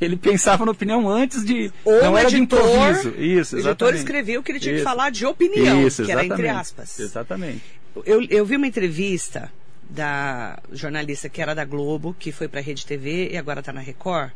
Ele 0.00 0.16
pensava 0.16 0.64
na 0.64 0.72
opinião 0.72 1.08
antes 1.08 1.44
de. 1.44 1.72
Ou 1.84 2.02
não 2.02 2.18
era 2.18 2.28
de 2.28 2.36
editor, 2.36 2.58
improviso. 2.60 3.08
Isso, 3.10 3.56
o 3.56 3.58
editor 3.58 3.58
exatamente. 3.58 3.96
escreveu 3.98 4.42
que 4.42 4.52
ele 4.52 4.60
tinha 4.60 4.72
que 4.74 4.80
Isso. 4.80 4.84
falar 4.88 5.10
de 5.10 5.24
opinião, 5.26 5.86
Isso, 5.86 6.04
que 6.04 6.10
era 6.12 6.24
entre 6.24 6.34
exatamente. 6.42 6.60
aspas. 6.60 7.00
Exatamente. 7.00 7.62
Eu, 8.04 8.22
eu 8.28 8.44
vi 8.46 8.56
uma 8.56 8.66
entrevista 8.66 9.52
da 9.88 10.58
jornalista 10.72 11.28
que 11.28 11.40
era 11.42 11.54
da 11.54 11.64
Globo, 11.64 12.16
que 12.18 12.32
foi 12.32 12.48
para 12.48 12.60
a 12.60 12.62
Rede 12.62 12.84
TV 12.86 13.30
e 13.32 13.36
agora 13.36 13.60
está 13.60 13.72
na 13.72 13.80
Record, 13.80 14.30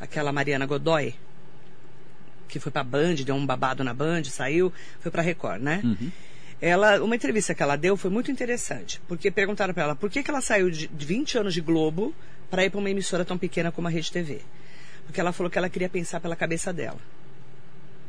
aquela 0.00 0.32
Mariana 0.32 0.66
Godoy, 0.66 1.14
que 2.48 2.58
foi 2.58 2.72
para 2.72 2.82
Band, 2.82 3.14
deu 3.16 3.34
um 3.34 3.46
babado 3.46 3.84
na 3.84 3.94
Band, 3.94 4.24
saiu, 4.24 4.72
foi 5.00 5.10
para 5.12 5.22
Record, 5.22 5.60
né? 5.62 5.80
Uhum. 5.84 6.10
Ela, 6.60 7.02
uma 7.02 7.14
entrevista 7.14 7.54
que 7.54 7.62
ela 7.62 7.76
deu 7.76 7.96
foi 7.96 8.10
muito 8.10 8.30
interessante, 8.30 9.00
porque 9.06 9.30
perguntaram 9.30 9.72
para 9.72 9.84
ela 9.84 9.94
por 9.94 10.10
que, 10.10 10.22
que 10.22 10.30
ela 10.30 10.40
saiu 10.40 10.70
de, 10.70 10.88
de 10.88 11.06
20 11.06 11.38
anos 11.38 11.54
de 11.54 11.60
Globo 11.60 12.12
para 12.50 12.64
ir 12.64 12.70
para 12.70 12.80
uma 12.80 12.90
emissora 12.90 13.24
tão 13.24 13.38
pequena 13.38 13.70
como 13.70 13.86
a 13.86 13.90
Rede 13.90 14.10
TV. 14.10 14.40
Porque 15.06 15.20
ela 15.20 15.32
falou 15.32 15.50
que 15.50 15.56
ela 15.56 15.68
queria 15.68 15.88
pensar 15.88 16.20
pela 16.20 16.34
cabeça 16.34 16.72
dela, 16.72 16.98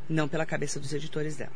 não 0.08 0.26
pela 0.26 0.44
cabeça 0.44 0.80
dos 0.80 0.92
editores 0.92 1.36
dela. 1.36 1.52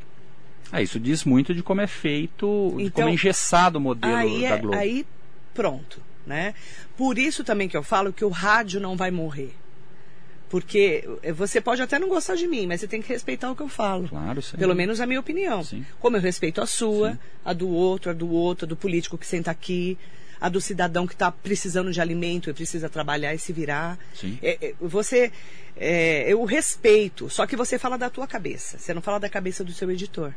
Ah, 0.71 0.81
isso 0.81 0.99
diz 1.01 1.25
muito 1.25 1.53
de 1.55 1.63
como 1.63 1.81
é 1.81 1.87
feito, 1.87 2.75
de 2.77 2.85
Então, 2.85 3.03
como 3.03 3.09
é 3.09 3.13
engessado 3.13 3.79
o 3.79 3.81
modelo 3.81 4.15
aí, 4.17 4.43
da 4.43 4.49
é- 4.49 4.59
Globo. 4.59 4.77
aí 4.79 5.07
pronto, 5.53 6.01
né? 6.27 6.55
Por 6.97 7.19
isso 7.19 7.43
também 7.45 7.69
que 7.69 7.77
eu 7.77 7.83
falo 7.83 8.13
que 8.13 8.25
o 8.25 8.29
rádio 8.29 8.81
não 8.81 8.97
vai 8.97 9.11
morrer. 9.11 9.55
Porque 10.55 11.03
você 11.35 11.61
pode 11.61 11.83
até 11.83 11.99
não 11.99 12.09
gostar 12.09 12.37
de 12.37 12.47
mim, 12.47 12.65
mas 12.65 12.81
você 12.81 12.87
tem 12.87 13.03
que 13.03 13.09
respeitar 13.09 13.51
o 13.51 13.57
que 13.57 13.63
eu 13.63 13.69
falo. 13.69 14.07
Claro, 14.07 14.41
sim. 14.41 14.57
Pelo 14.57 14.73
menos 14.73 15.01
a 15.01 15.07
minha 15.07 15.19
opinião. 15.19 15.65
Sim. 15.65 15.85
Como 15.99 16.17
eu 16.17 16.21
respeito 16.21 16.61
a 16.61 16.67
sua, 16.67 17.11
Sim. 17.11 17.19
a 17.45 17.53
do 17.53 17.69
outro, 17.69 18.13
a 18.13 18.15
do 18.15 18.31
outro, 18.31 18.65
a 18.65 18.69
do 18.69 18.77
político 18.77 19.19
que 19.19 19.27
senta 19.27 19.51
aqui, 19.51 19.99
a 20.41 20.49
do 20.49 20.61
cidadão 20.61 21.09
que 21.09 21.13
está 21.13 21.33
precisando 21.33 21.91
de 21.91 22.01
alimento 22.01 22.49
e 22.49 22.53
precisa 22.53 22.89
trabalhar 22.89 23.35
e 23.35 23.39
se 23.41 23.53
virar. 23.53 23.99
Sim. 24.15 24.39
É, 24.41 24.69
é, 24.69 24.75
você, 24.81 25.33
é, 25.77 26.33
eu 26.33 26.45
respeito, 26.45 27.29
só 27.29 27.49
que 27.49 27.57
você 27.57 27.77
fala 27.77 27.99
da 27.99 28.09
tua 28.09 28.29
cabeça, 28.29 28.79
você 28.79 28.95
não 28.95 29.03
fala 29.03 29.19
da 29.19 29.29
cabeça 29.29 29.65
do 29.65 29.73
seu 29.73 29.91
editor. 29.91 30.33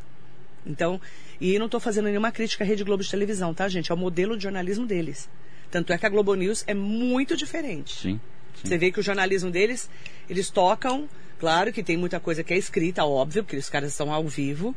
Então, 0.66 1.00
e 1.40 1.60
não 1.60 1.68
estou 1.68 1.80
fazendo 1.80 2.06
nenhuma 2.06 2.32
crítica 2.32 2.64
à 2.64 2.68
Rede 2.68 2.84
Globo 2.84 3.04
de 3.04 3.12
televisão, 3.12 3.54
tá, 3.54 3.70
gente? 3.70 3.92
É 3.92 3.94
o 3.94 3.98
modelo 3.98 4.36
de 4.36 4.42
jornalismo 4.42 4.88
deles. 4.88 5.30
Tanto 5.70 5.94
é 5.94 5.98
que 6.00 6.08
a 6.08 6.10
Globo 6.10 6.34
News 6.34 6.64
é 6.66 6.74
muito 6.74 7.38
diferente. 7.38 8.02
Sim. 8.02 8.20
Sim. 8.62 8.68
Você 8.68 8.78
vê 8.78 8.92
que 8.92 9.00
o 9.00 9.04
jornalismo 9.04 9.50
deles, 9.50 9.90
eles 10.30 10.50
tocam, 10.50 11.08
claro 11.40 11.72
que 11.72 11.84
tem 11.84 11.98
muita 11.98 12.20
coisa 12.20 12.44
que 12.44 12.54
é 12.54 12.58
escrita, 12.58 13.06
óbvio, 13.06 13.44
porque 13.44 13.58
os 13.58 13.70
caras 13.70 13.92
estão 13.92 14.12
ao 14.12 14.28
vivo, 14.28 14.76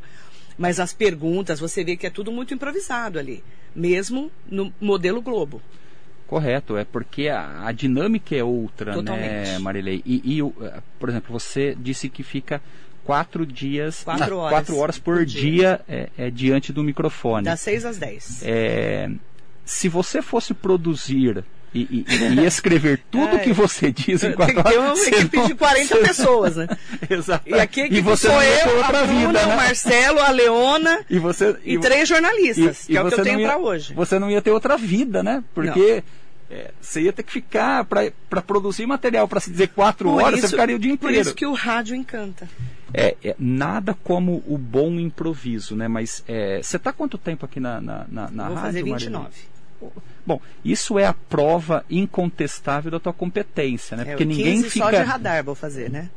mas 0.57 0.79
as 0.79 0.93
perguntas, 0.93 1.59
você 1.59 1.83
vê 1.83 1.97
que 1.97 2.07
é 2.07 2.11
tudo 2.11 2.31
muito 2.31 2.53
improvisado 2.55 3.19
ali, 3.19 3.43
mesmo 3.75 4.31
no 4.47 4.73
modelo 4.81 5.23
Globo. 5.23 5.63
Correto, 6.27 6.77
é 6.77 6.85
porque 6.85 7.29
a, 7.29 7.67
a 7.67 7.73
dinâmica 7.73 8.37
é 8.37 8.45
outra, 8.45 8.93
né, 8.93 8.97
Totalmente. 8.99 9.59
Marilei? 9.63 10.03
E, 10.07 10.39
e 10.39 10.41
eh, 10.41 10.81
por 10.99 11.09
exemplo, 11.09 11.33
você 11.33 11.75
disse 11.77 12.09
que 12.09 12.23
fica 12.23 12.63
quatro 13.03 13.45
dias, 13.45 14.05
Quatro 14.05 14.37
horas 14.39 14.51
quatro 14.53 14.77
horas 14.77 14.99
por, 14.99 15.17
por 15.17 15.25
dia, 15.27 15.43
dia. 15.43 15.81
é, 15.89 16.09
é 16.27 16.31
diante 16.31 16.73
do 16.73 16.85
microfone. 16.85 17.45
Das 17.45 17.61
6 17.63 17.85
às 17.85 17.99
10. 17.99 18.43
É, 18.45 19.11
se 19.65 19.89
você 19.89 20.23
fosse 20.23 20.55
produzir 20.55 21.45
e, 21.75 22.05
e- 22.09 22.41
e 22.41 22.45
escrever 22.47 23.01
tudo 23.11 23.37
Ai. 23.37 23.41
que 23.41 23.53
você 23.53 23.93
diz 23.93 24.23
em 24.25 24.29
Tem 24.29 24.33
quatro 24.37 24.55
que 24.57 24.63
ter 24.71 24.79
uma 24.79 24.89
horas, 24.89 25.07
equipe 25.09 25.37
não- 25.37 25.47
de 25.47 25.55
40 25.55 25.87
você 25.87 25.95
não- 25.95 26.03
pessoas, 26.07 26.57
né? 26.57 26.69
Exato. 27.09 27.49
E 27.49 27.55
aqui 27.55 27.81
a 27.83 27.85
equipe 27.87 27.99
e 27.99 28.03
você 28.03 28.27
sou 28.29 28.43
eu, 28.43 28.85
a 28.85 28.89
Bruna, 28.89 29.05
vida, 29.07 29.33
né? 29.47 29.53
o 29.55 29.57
Marcelo, 29.57 30.19
a 30.21 30.31
Leona 30.31 31.01
E 31.09 31.19
você 31.19 31.57
e, 31.65 31.79
três 31.79 32.09
jornalistas, 32.09 32.87
que 32.87 32.97
é 32.97 33.03
o 33.03 33.09
que 33.09 33.15
eu 33.15 33.23
tenho 33.23 33.43
para 33.43 33.57
hoje. 33.59 33.95
Você 33.95 34.19
não 34.19 34.31
ia 34.31 34.43
ter 34.43 34.51
outra 34.51 34.77
vida, 34.77 35.23
né? 35.23 35.43
Porque 35.55 36.03
é, 36.51 36.73
você 36.81 37.03
ia 37.03 37.13
ter 37.13 37.23
que 37.23 37.31
ficar 37.33 37.85
para 37.85 38.43
produzir 38.43 38.85
material 38.87 39.29
para 39.29 39.39
se 39.39 39.51
dizer 39.51 39.69
quatro 39.69 40.11
Por 40.11 40.21
horas, 40.23 40.39
isso- 40.41 40.49
você 40.49 40.55
ficaria 40.57 40.75
o 40.75 40.79
dia 40.79 40.97
Por 40.97 41.07
inteiro. 41.11 41.23
isso 41.29 41.35
que 41.35 41.47
o 41.47 41.53
rádio 41.53 41.95
encanta. 41.95 42.49
É, 42.93 43.15
é, 43.23 43.37
nada 43.39 43.97
como 44.03 44.43
o 44.49 44.59
bom 44.59 44.99
improviso, 44.99 45.77
né? 45.77 45.87
Mas 45.87 46.25
é, 46.27 46.61
você 46.61 46.77
está 46.77 46.93
quanto 46.93 47.17
tempo 47.17 47.45
aqui 47.47 47.61
na, 47.61 47.81
na, 47.81 48.05
na, 48.11 48.31
na 48.33 48.45
Vou 48.49 48.57
rádio, 48.57 48.61
fazer 48.63 48.85
Marilene? 48.85 49.27
29. 49.81 49.93
Bom, 50.27 50.41
isso 50.65 50.99
é 50.99 51.07
a 51.07 51.13
prova 51.15 51.85
incontestável 51.91 52.91
da 52.91 53.01
tua 53.01 53.13
competência, 53.13 53.97
né? 53.97 54.03
É, 54.03 54.07
Porque 54.07 54.25
15 54.25 54.39
ninguém 54.39 54.63
só 54.63 54.91
de 54.91 54.97
fica. 54.97 55.05
radar 55.05 55.45
vou 55.45 55.55
fazer, 55.55 55.91
né? 55.91 56.11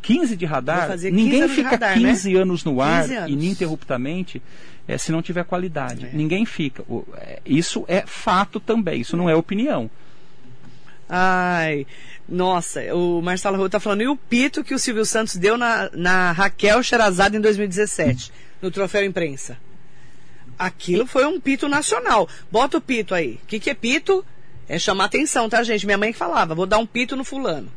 15 0.00 0.36
de 0.36 0.46
radar, 0.46 0.88
fazer 0.88 1.10
15 1.10 1.22
ninguém 1.22 1.48
fica 1.48 1.70
radar, 1.70 2.00
né? 2.00 2.10
15 2.10 2.36
anos 2.36 2.64
no 2.64 2.80
ar 2.80 3.02
15 3.02 3.16
anos. 3.16 3.30
ininterruptamente 3.30 4.42
é, 4.88 4.96
se 4.96 5.10
não 5.12 5.20
tiver 5.20 5.44
qualidade. 5.44 6.06
É. 6.06 6.10
Ninguém 6.12 6.46
fica. 6.46 6.84
É, 7.16 7.40
isso 7.44 7.84
é 7.88 8.04
fato 8.06 8.60
também, 8.60 9.00
isso 9.00 9.16
não 9.16 9.28
é 9.28 9.34
opinião. 9.34 9.90
Ai, 11.08 11.86
nossa, 12.28 12.80
o 12.94 13.22
Marcelo 13.22 13.56
Rua 13.56 13.70
tá 13.70 13.78
falando, 13.78 14.02
e 14.02 14.08
o 14.08 14.16
pito 14.16 14.64
que 14.64 14.74
o 14.74 14.78
Silvio 14.78 15.04
Santos 15.04 15.36
deu 15.36 15.56
na, 15.56 15.88
na 15.92 16.32
Raquel 16.32 16.82
Sherazade 16.82 17.36
em 17.36 17.40
2017, 17.40 18.32
no 18.60 18.70
troféu 18.70 19.04
imprensa? 19.04 19.56
Aquilo 20.58 21.06
foi 21.06 21.24
um 21.26 21.38
pito 21.40 21.68
nacional. 21.68 22.28
Bota 22.50 22.78
o 22.78 22.80
pito 22.80 23.14
aí. 23.14 23.38
O 23.42 23.46
que, 23.46 23.60
que 23.60 23.70
é 23.70 23.74
pito? 23.74 24.24
É 24.68 24.78
chamar 24.78 25.04
atenção, 25.04 25.48
tá, 25.48 25.62
gente? 25.62 25.86
Minha 25.86 25.98
mãe 25.98 26.12
falava, 26.12 26.54
vou 26.54 26.66
dar 26.66 26.78
um 26.78 26.86
pito 26.86 27.14
no 27.14 27.24
fulano. 27.24 27.68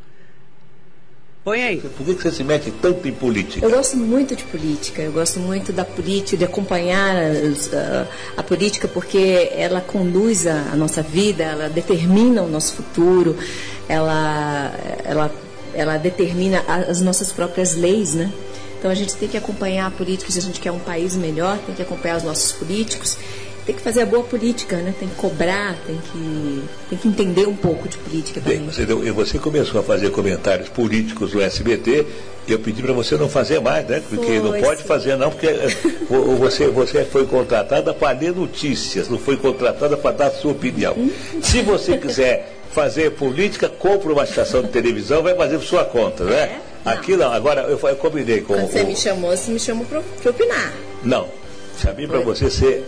Põe 1.43 1.63
aí. 1.63 1.77
Por 1.77 2.05
que 2.05 2.13
você 2.21 2.31
se 2.31 2.43
mete 2.43 2.69
tanto 2.81 3.07
em 3.07 3.13
política? 3.13 3.65
Eu 3.65 3.69
gosto 3.71 3.95
muito 3.95 4.35
de 4.35 4.43
política, 4.43 5.01
eu 5.01 5.11
gosto 5.11 5.39
muito 5.39 5.71
da 5.71 5.85
política, 5.85 6.37
de 6.37 6.43
acompanhar 6.45 7.15
as- 7.15 7.73
a, 7.73 8.07
a 8.37 8.43
política, 8.43 8.87
porque 8.87 9.49
ela 9.53 9.79
conduz 9.81 10.45
a, 10.45 10.53
a 10.73 10.75
nossa 10.75 11.01
vida, 11.01 11.43
ela 11.43 11.69
determina 11.69 12.41
o 12.43 12.49
nosso 12.49 12.73
futuro, 12.75 13.37
ela, 13.87 14.73
ela, 15.05 15.31
ela 15.73 15.97
determina 15.97 16.63
a- 16.67 16.75
as 16.91 16.99
nossas 17.01 17.31
próprias 17.31 17.73
leis, 17.75 18.13
né? 18.13 18.31
Então 18.79 18.89
a 18.89 18.95
gente 18.95 19.13
tem 19.15 19.27
que 19.27 19.37
acompanhar 19.37 19.87
a 19.87 19.91
política, 19.91 20.31
se 20.31 20.39
a 20.39 20.41
gente 20.41 20.59
quer 20.59 20.71
um 20.71 20.79
país 20.79 21.15
melhor, 21.15 21.57
tem 21.65 21.75
que 21.75 21.81
acompanhar 21.81 22.17
os 22.17 22.23
nossos 22.23 22.53
políticos, 22.53 23.17
tem 23.65 23.75
que 23.75 23.81
fazer 23.81 24.01
a 24.01 24.05
boa 24.05 24.23
política, 24.23 24.77
né? 24.77 24.93
Tem 24.97 25.07
que 25.07 25.15
cobrar, 25.15 25.75
tem 25.85 25.97
que, 25.97 26.63
tem 26.89 26.97
que 26.97 27.07
entender 27.07 27.45
um 27.47 27.55
pouco 27.55 27.87
de 27.89 27.97
política 27.97 28.39
também. 28.41 28.59
Bem, 28.59 28.67
você, 28.71 28.85
deu- 28.85 29.13
você 29.13 29.37
começou 29.37 29.81
a 29.81 29.83
fazer 29.83 30.09
comentários 30.11 30.69
políticos 30.69 31.33
no 31.33 31.41
SBT, 31.41 32.05
e 32.47 32.51
eu 32.53 32.57
pedi 32.59 32.81
para 32.81 32.93
você 32.93 33.15
não 33.17 33.27
fazer 33.29 33.59
mais, 33.59 33.85
né? 33.85 34.01
Porque 34.09 34.39
não 34.39 34.51
Foi, 34.51 34.61
pode 34.61 34.81
sim. 34.81 34.87
fazer 34.87 35.17
não, 35.17 35.29
porque 35.29 35.45
eh, 35.47 35.67
vo- 36.09 36.35
você, 36.37 36.67
você 36.67 37.03
foi 37.03 37.27
contratada 37.27 37.93
para 37.93 38.17
ler 38.17 38.33
notícias, 38.33 39.07
não 39.09 39.19
foi 39.19 39.35
contratada 39.37 39.97
para 39.97 40.11
dar 40.15 40.31
sua 40.31 40.53
opinião. 40.53 40.95
Se 41.43 41.61
você 41.61 41.97
quiser 41.97 42.55
fazer 42.71 43.11
política, 43.11 43.67
compra 43.69 44.11
uma 44.13 44.23
estação 44.23 44.63
de 44.63 44.69
televisão, 44.69 45.21
vai 45.21 45.35
fazer 45.35 45.57
por 45.57 45.65
sua 45.65 45.83
conta, 45.85 46.23
né? 46.23 46.33
É? 46.35 46.59
Não. 46.85 46.91
Aqui 46.93 47.15
não, 47.15 47.31
agora 47.31 47.61
eu, 47.61 47.79
eu 47.87 47.95
combinei 47.97 48.41
com 48.41 48.53
Quando 48.53 48.71
você 48.71 48.81
o- 48.81 48.87
me 48.87 48.95
chamou, 48.95 49.35
você 49.35 49.51
me 49.51 49.59
chamou 49.59 49.85
para 49.85 50.29
opinar. 50.29 50.73
Não. 51.03 51.27
Chamei 51.81 52.07
para 52.07 52.19
você 52.19 52.49
ser. 52.49 52.85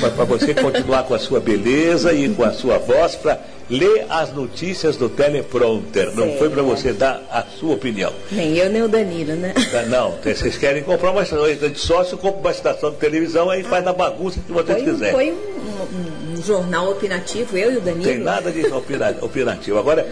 para 0.00 0.24
você 0.24 0.54
continuar 0.54 1.02
com 1.04 1.14
a 1.14 1.18
sua 1.18 1.38
beleza 1.38 2.12
e 2.14 2.28
com 2.30 2.42
a 2.44 2.52
sua 2.52 2.78
voz 2.78 3.14
para 3.14 3.38
ler 3.68 4.06
as 4.08 4.32
notícias 4.32 4.96
do 4.96 5.08
teleprompter. 5.08 6.06
Não 6.14 6.28
Sei, 6.28 6.38
foi 6.38 6.48
para 6.50 6.62
você 6.62 6.92
dar 6.94 7.22
a 7.30 7.42
sua 7.42 7.74
opinião. 7.74 8.12
Nem 8.30 8.56
eu, 8.56 8.70
nem 8.70 8.82
o 8.82 8.88
Danilo, 8.88 9.34
né? 9.34 9.52
Ah, 9.74 9.82
Não, 9.86 10.12
vocês 10.22 10.56
querem 10.56 10.82
comprar 10.82 11.10
uma 11.10 11.22
estação 11.22 11.46
de 11.68 11.78
sócio, 11.78 12.16
compra 12.16 12.40
uma 12.40 12.50
estação 12.50 12.90
de 12.90 12.96
televisão, 12.96 13.50
aí 13.50 13.62
faz 13.62 13.84
na 13.84 13.92
bagunça 13.92 14.40
que 14.44 14.50
vocês 14.52 14.78
Foi, 14.82 14.92
quiserem. 14.92 15.12
foi 15.14 15.30
um, 15.32 15.34
um- 15.34 16.32
um 16.38 16.42
jornal 16.42 16.90
opinativo, 16.90 17.56
eu 17.56 17.72
e 17.72 17.76
o 17.76 17.80
Danilo. 17.80 18.04
Tem 18.04 18.18
nada 18.18 18.50
de 18.50 18.66
opina- 18.66 19.16
opinativo. 19.20 19.78
Agora, 19.78 20.06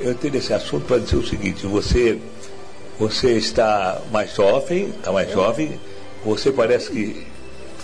eu 0.00 0.14
tenho 0.14 0.36
esse 0.36 0.52
assunto 0.52 0.86
para 0.86 0.98
dizer 0.98 1.16
o 1.16 1.26
seguinte, 1.26 1.66
você, 1.66 2.18
você 3.00 3.32
está 3.38 3.98
mais 4.12 4.34
jovem, 4.34 4.90
está 4.90 5.10
mais 5.10 5.30
jovem, 5.32 5.80
você 6.22 6.52
parece 6.52 6.90
que 6.90 7.26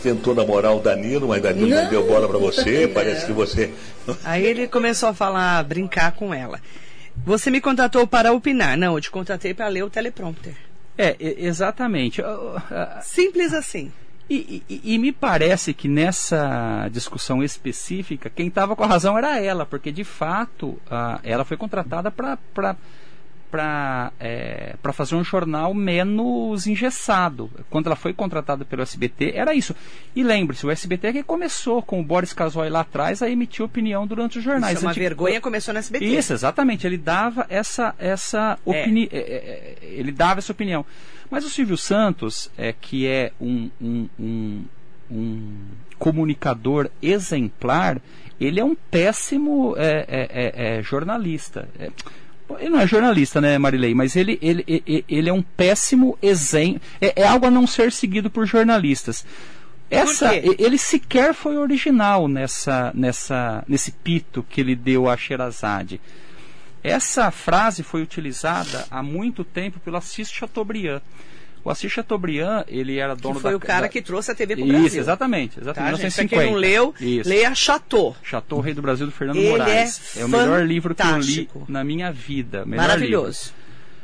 tentou 0.02 0.34
namorar 0.34 0.76
o 0.76 0.78
Danilo, 0.80 1.26
mas 1.28 1.40
Danilo 1.42 1.68
não, 1.68 1.82
Não. 1.84 1.90
deu 1.90 2.06
bola 2.06 2.28
para 2.28 2.38
você, 2.38 2.86
parece 2.86 3.24
que 3.24 3.32
você. 3.32 3.72
Aí 4.22 4.44
ele 4.44 4.68
começou 4.68 5.08
a 5.08 5.14
falar, 5.14 5.64
brincar 5.64 6.12
com 6.12 6.34
ela. 6.34 6.60
Você 7.24 7.50
me 7.50 7.62
contratou 7.62 8.06
para 8.06 8.30
opinar. 8.32 8.76
Não, 8.76 8.94
eu 8.94 9.00
te 9.00 9.10
contratei 9.10 9.54
para 9.54 9.68
ler 9.68 9.82
o 9.82 9.88
teleprompter. 9.90 10.52
É, 10.98 11.16
exatamente. 11.18 12.22
Simples 13.02 13.54
assim. 13.54 13.90
E, 14.28 14.62
e- 14.68 14.80
e 14.94 14.98
me 14.98 15.12
parece 15.12 15.72
que 15.72 15.88
nessa 15.88 16.88
discussão 16.92 17.42
específica, 17.42 18.28
quem 18.28 18.48
estava 18.48 18.76
com 18.76 18.84
a 18.84 18.86
razão 18.86 19.16
era 19.16 19.40
ela, 19.40 19.64
porque 19.64 19.90
de 19.90 20.04
fato 20.04 20.78
ela 21.22 21.44
foi 21.44 21.56
contratada 21.56 22.10
para 22.10 22.76
para 23.50 24.12
fazer 24.92 25.14
um 25.16 25.24
jornal 25.24 25.72
menos 25.72 26.66
engessado. 26.66 27.50
Quando 27.70 27.86
ela 27.86 27.96
foi 27.96 28.12
contratada 28.12 28.64
pelo 28.64 28.82
SBT, 28.82 29.32
era 29.34 29.54
isso. 29.54 29.74
E 30.14 30.22
lembre-se, 30.22 30.66
o 30.66 30.70
SBT 30.70 31.06
é 31.08 31.12
que 31.12 31.22
começou 31.22 31.80
com 31.82 32.00
o 32.00 32.04
Boris 32.04 32.32
Casoy 32.32 32.68
lá 32.68 32.80
atrás 32.80 33.22
a 33.22 33.30
emitir 33.30 33.64
opinião 33.64 34.06
durante 34.06 34.38
os 34.38 34.44
jornais. 34.44 34.74
Isso 34.76 34.84
é 34.84 34.86
uma 34.86 34.90
Antig- 34.92 35.00
vergonha, 35.02 35.40
começou 35.40 35.72
no 35.72 35.78
SBT. 35.78 36.04
isso, 36.04 36.32
exatamente. 36.32 36.86
Ele 36.86 36.98
dava 36.98 37.46
essa, 37.48 37.94
essa 37.98 38.58
É. 38.66 38.70
opinião. 38.82 39.08
ele 39.82 40.12
dava 40.12 40.40
essa 40.40 40.52
opinião. 40.52 40.84
Mas 41.30 41.44
o 41.44 41.50
Silvio 41.50 41.76
Santos, 41.76 42.50
é, 42.56 42.72
que 42.72 43.06
é 43.06 43.32
um, 43.40 43.68
um, 43.80 44.08
um, 44.18 44.64
um 45.10 45.52
comunicador 45.98 46.88
exemplar, 47.02 48.00
ele 48.40 48.60
é 48.60 48.64
um 48.64 48.74
péssimo 48.74 49.74
é, 49.76 50.04
é, 50.08 50.28
é, 50.30 50.78
é, 50.78 50.82
jornalista. 50.82 51.68
Ele 52.58 52.70
não 52.70 52.80
é 52.80 52.86
jornalista, 52.86 53.40
né, 53.40 53.58
Marilei? 53.58 53.94
Mas 53.94 54.14
ele, 54.14 54.38
ele, 54.40 54.64
ele, 55.08 55.28
é 55.28 55.32
um 55.32 55.42
péssimo 55.42 56.16
exemplo. 56.22 56.80
É, 57.00 57.22
é 57.22 57.26
algo 57.26 57.46
a 57.46 57.50
não 57.50 57.66
ser 57.66 57.90
seguido 57.90 58.30
por 58.30 58.46
jornalistas. 58.46 59.24
Essa, 59.90 60.34
e- 60.34 60.56
ele 60.58 60.78
sequer 60.78 61.34
foi 61.34 61.56
original 61.56 62.28
nessa, 62.28 62.92
nessa, 62.94 63.64
nesse 63.68 63.92
pito 63.92 64.44
que 64.48 64.60
ele 64.60 64.74
deu 64.74 65.08
a 65.08 65.16
Sherazade. 65.16 66.00
Essa 66.82 67.30
frase 67.32 67.82
foi 67.82 68.02
utilizada 68.02 68.86
há 68.90 69.02
muito 69.02 69.42
tempo 69.42 69.80
pelo 69.80 69.96
Assis 69.96 70.30
Chateaubriand. 70.30 71.00
O 71.66 71.70
Assis 71.70 71.90
Chateaubriand, 71.90 72.62
ele 72.68 72.96
era 72.96 73.16
dono 73.16 73.34
que 73.34 73.40
foi 73.42 73.50
da 73.50 73.56
o 73.56 73.60
cara 73.60 73.80
da- 73.82 73.88
que 73.88 74.00
trouxe 74.00 74.30
a 74.30 74.36
TV 74.36 74.54
pro 74.54 74.64
Isso, 74.66 74.78
Brasil. 74.78 75.00
exatamente. 75.00 75.54
Tá, 75.56 75.60
exatamente. 75.62 75.96
gente? 76.00 76.14
Pra 76.14 76.22
1950. 76.24 76.42
quem 76.44 76.52
não 76.52 76.58
leu, 76.60 76.94
Isso. 77.00 77.28
leia 77.28 77.54
Chateau. 77.56 78.16
Chateau 78.22 78.60
Rei 78.60 78.72
do 78.72 78.80
Brasil 78.80 79.04
do 79.04 79.10
Fernando 79.10 79.38
Ele 79.38 79.50
Moraes. 79.50 80.16
é 80.16 80.24
o 80.24 80.28
melhor 80.28 80.64
livro 80.64 80.94
que 80.94 81.02
eu 81.02 81.18
li 81.18 81.50
na 81.66 81.82
minha 81.82 82.12
vida. 82.12 82.64
Maravilhoso. 82.64 83.52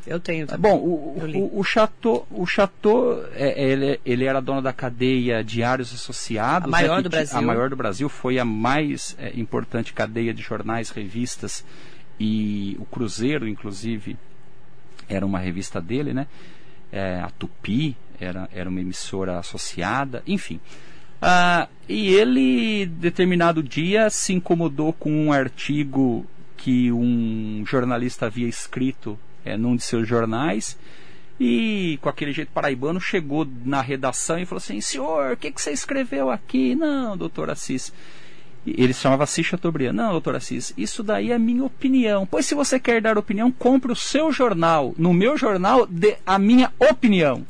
Eu 0.04 0.18
tenho 0.18 0.40
livro. 0.40 0.56
também. 0.56 0.72
Bom, 0.72 0.76
o, 0.78 1.52
o, 1.54 1.60
o 1.60 1.62
Chateau, 1.62 2.26
o 2.32 2.44
Chateau 2.44 3.24
é, 3.32 3.62
ele, 3.64 4.00
ele 4.04 4.24
era 4.24 4.40
dono 4.40 4.60
da 4.60 4.72
cadeia 4.72 5.44
Diários 5.44 5.94
Associados. 5.94 6.66
A 6.66 6.68
maior 6.68 6.96
né, 6.96 7.02
do 7.02 7.10
Brasil. 7.10 7.38
A 7.38 7.42
maior 7.42 7.70
do 7.70 7.76
Brasil. 7.76 8.08
Foi 8.08 8.40
a 8.40 8.44
mais 8.44 9.14
é, 9.20 9.30
importante 9.38 9.92
cadeia 9.92 10.34
de 10.34 10.42
jornais, 10.42 10.90
revistas. 10.90 11.64
E 12.18 12.76
o 12.80 12.84
Cruzeiro, 12.86 13.46
inclusive, 13.46 14.16
era 15.08 15.24
uma 15.24 15.38
revista 15.38 15.80
dele, 15.80 16.12
né? 16.12 16.26
É, 16.92 17.20
a 17.20 17.30
Tupi 17.30 17.96
era, 18.20 18.48
era 18.52 18.68
uma 18.68 18.80
emissora 18.80 19.38
associada, 19.38 20.22
enfim. 20.26 20.60
Ah, 21.20 21.68
e 21.88 22.08
ele, 22.14 22.86
determinado 22.86 23.62
dia, 23.62 24.10
se 24.10 24.32
incomodou 24.32 24.92
com 24.92 25.10
um 25.10 25.32
artigo 25.32 26.26
que 26.56 26.92
um 26.92 27.64
jornalista 27.66 28.26
havia 28.26 28.46
escrito 28.46 29.18
é, 29.44 29.56
num 29.56 29.74
de 29.74 29.82
seus 29.82 30.06
jornais 30.06 30.78
e, 31.40 31.98
com 32.00 32.08
aquele 32.08 32.32
jeito 32.32 32.52
paraibano, 32.52 33.00
chegou 33.00 33.46
na 33.64 33.80
redação 33.80 34.38
e 34.38 34.46
falou 34.46 34.58
assim: 34.58 34.80
Senhor, 34.80 35.32
o 35.32 35.36
que, 35.36 35.50
que 35.50 35.60
você 35.60 35.72
escreveu 35.72 36.30
aqui? 36.30 36.74
Não, 36.74 37.16
doutor 37.16 37.50
Assis. 37.50 37.92
Ele 38.66 38.92
se 38.92 39.00
chamava 39.00 39.24
Assis 39.24 39.44
Chateaubriand. 39.44 39.92
Não, 39.92 40.12
doutor 40.12 40.36
Assis, 40.36 40.72
isso 40.76 41.02
daí 41.02 41.32
é 41.32 41.38
minha 41.38 41.64
opinião. 41.64 42.26
Pois 42.26 42.46
se 42.46 42.54
você 42.54 42.78
quer 42.78 43.00
dar 43.02 43.18
opinião, 43.18 43.50
compre 43.50 43.90
o 43.90 43.96
seu 43.96 44.30
jornal. 44.32 44.94
No 44.96 45.12
meu 45.12 45.36
jornal, 45.36 45.86
dê 45.86 46.16
a 46.24 46.38
minha 46.38 46.72
opinião. 46.78 47.44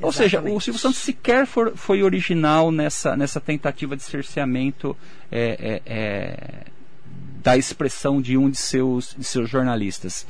Ou 0.00 0.10
seja, 0.10 0.38
o 0.38 0.40
Exatamente. 0.40 0.64
Silvio 0.64 0.80
Santos 0.80 0.98
sequer 0.98 1.46
for- 1.46 1.72
foi 1.76 2.02
original 2.02 2.70
nessa, 2.72 3.16
nessa 3.16 3.40
tentativa 3.40 3.96
de 3.96 4.02
cerceamento 4.02 4.96
é, 5.30 5.82
é, 5.86 5.92
é, 5.94 6.60
da 7.42 7.56
expressão 7.56 8.20
de 8.20 8.36
um 8.36 8.48
de 8.50 8.56
seus, 8.56 9.14
de 9.16 9.24
seus 9.24 9.48
jornalistas. 9.48 10.26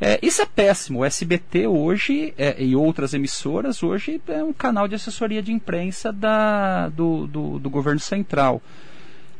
É, 0.00 0.18
isso 0.22 0.42
é 0.42 0.46
péssimo. 0.46 1.00
O 1.00 1.04
SBT 1.04 1.66
hoje 1.66 2.32
é, 2.38 2.62
e 2.62 2.76
outras 2.76 3.14
emissoras 3.14 3.82
hoje 3.82 4.20
é 4.28 4.42
um 4.44 4.52
canal 4.52 4.86
de 4.86 4.94
assessoria 4.94 5.42
de 5.42 5.52
imprensa 5.52 6.12
da, 6.12 6.88
do, 6.88 7.26
do, 7.26 7.58
do 7.58 7.70
governo 7.70 7.98
central. 8.00 8.62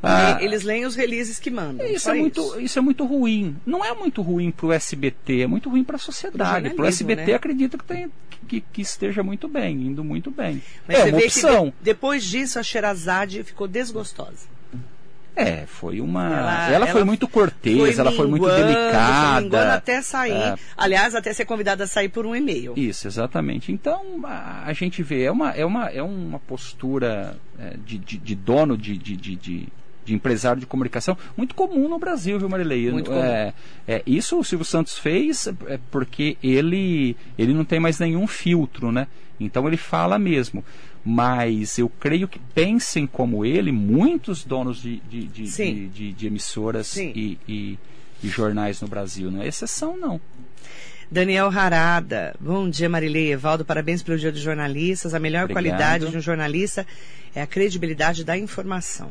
Ah, 0.03 0.39
E 0.41 0.45
Eles 0.45 0.63
leem 0.63 0.85
os 0.87 0.95
releases 0.95 1.39
que 1.41 1.51
mandam. 1.51 1.87
isso 1.87 2.09
é, 2.11 2.15
muito, 2.15 2.61
isso. 2.61 2.79
é 2.79 2.83
muito 2.83 3.05
ruim. 3.05 3.57
Não 3.67 3.85
é 3.85 3.93
muito 3.95 4.23
ruim 4.23 4.51
para 4.51 4.67
o 4.67 4.73
SBT, 4.73 5.41
é 5.43 5.47
muito 5.47 5.69
ruim 5.69 5.83
para 5.85 5.97
a 5.97 5.99
sociedade. 5.99 6.71
Para 6.71 6.85
o 6.85 6.89
SBT, 6.89 7.27
né? 7.27 7.35
acredito 7.35 7.77
que, 7.77 7.85
tem, 7.85 8.11
que, 8.47 8.61
que 8.61 8.81
esteja 8.83 9.23
muito 9.23 9.49
bem, 9.49 9.87
indo 9.87 10.05
muito 10.05 10.31
bem. 10.31 10.63
Mas 10.87 10.99
é 10.99 11.03
você 11.03 11.09
uma 11.11 11.19
vê 11.19 11.25
opção. 11.27 11.65
que 11.67 11.71
de- 11.71 11.75
depois 11.83 12.25
disso 12.25 12.59
a 12.59 12.63
Sherazade 12.63 13.43
ficou 13.43 13.67
desgostosa. 13.67 14.47
É, 15.35 15.67
foi 15.67 16.01
uma. 16.01 16.25
Ela- 16.37 16.71
Ela, 16.73 16.87
foi 16.89 16.97
ela 17.01 17.05
muito 17.05 17.29
cortês, 17.29 17.97
ela 17.99 18.11
foi 18.11 18.27
muito 18.27 18.45
delicada. 18.45 19.49
Foi 19.49 19.59
até 19.71 20.03
sair. 20.03 20.33
É. 20.33 20.55
Aliás, 20.77 21.15
até 21.15 21.33
ser 21.33 21.45
convidada 21.45 21.85
a 21.85 21.87
sair 21.87 22.09
por 22.09 22.27
um 22.27 22.35
e-mail. 22.35 22.75
Isso, 22.77 23.07
exatamente. 23.07 23.71
Então 23.71 24.21
a, 24.25 24.65
a 24.67 24.73
gente 24.73 25.01
vê, 25.01 25.23
é 25.23 25.31
uma, 25.31 25.51
é 25.53 25.65
uma, 25.65 25.87
é 25.91 26.03
uma 26.03 26.41
postura 26.41 27.37
é, 27.57 27.77
de, 27.85 27.99
de, 27.99 28.19
de 28.19 28.35
dono 28.35 28.77
de, 28.77 28.99
de, 28.99 29.17
de, 29.17 29.69
de- 30.09 30.15
empresário 30.15 30.59
de 30.61 30.67
comunicação 30.67 31.17
muito 31.37 31.55
comum 31.55 31.89
no 31.89 31.99
Brasil, 31.99 32.39
viu, 32.39 32.49
Marilei? 32.49 32.91
Muito 32.91 33.13
é, 33.13 33.53
é, 33.87 34.03
isso 34.07 34.39
o 34.39 34.45
Silvio 34.45 34.65
Santos 34.65 34.99
fez 34.99 35.47
é, 35.67 35.79
porque 35.91 36.37
ele, 36.43 37.17
ele 37.39 37.53
não 37.55 37.65
tem 37.65 37.79
mais 37.79 37.99
nenhum 37.99 38.27
filtro, 38.27 38.91
né? 38.91 39.07
Então 39.39 39.67
ele 39.69 39.77
fala 39.77 40.19
mesmo. 40.19 40.65
Mas 41.05 41.79
eu 41.79 41.89
creio 41.89 42.27
que 42.29 42.39
pensem 42.55 43.07
como 43.07 43.45
ele 43.45 43.71
muitos 43.73 44.45
donos 44.45 44.83
de, 44.83 44.97
de, 45.09 45.27
de, 45.27 45.45
de, 45.45 45.87
de- 45.89 46.13
de 46.13 46.27
emissoras 46.27 46.97
e, 46.97 47.39
e, 47.49 47.79
e 48.23 48.29
jornais 48.29 48.81
no 48.83 48.89
Brasil. 48.89 49.31
Não 49.31 49.41
é 49.43 49.47
exceção, 49.47 49.97
não. 49.97 50.21
Daniel 51.11 51.47
Harada, 51.49 52.35
bom 52.39 52.69
dia 52.69 52.87
Marilei 52.89 53.33
Evaldo, 53.33 53.65
parabéns 53.65 54.03
pelo 54.03 54.19
dia 54.19 54.31
dos 54.31 54.43
jornalistas. 54.43 55.15
A 55.15 55.19
melhor 55.19 55.45
Obrigado. 55.45 55.65
qualidade 55.65 56.11
de 56.11 56.17
um 56.17 56.21
jornalista 56.21 56.87
é 57.35 57.41
a 57.41 57.47
credibilidade 57.47 58.25
da 58.25 58.37
informação. 58.37 59.11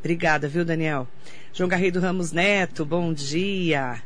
Obrigada, 0.00 0.48
viu 0.48 0.64
Daniel? 0.64 1.06
João 1.52 1.68
Garrido 1.68 2.00
Ramos 2.00 2.32
Neto, 2.32 2.84
bom 2.84 3.12
dia. 3.12 4.02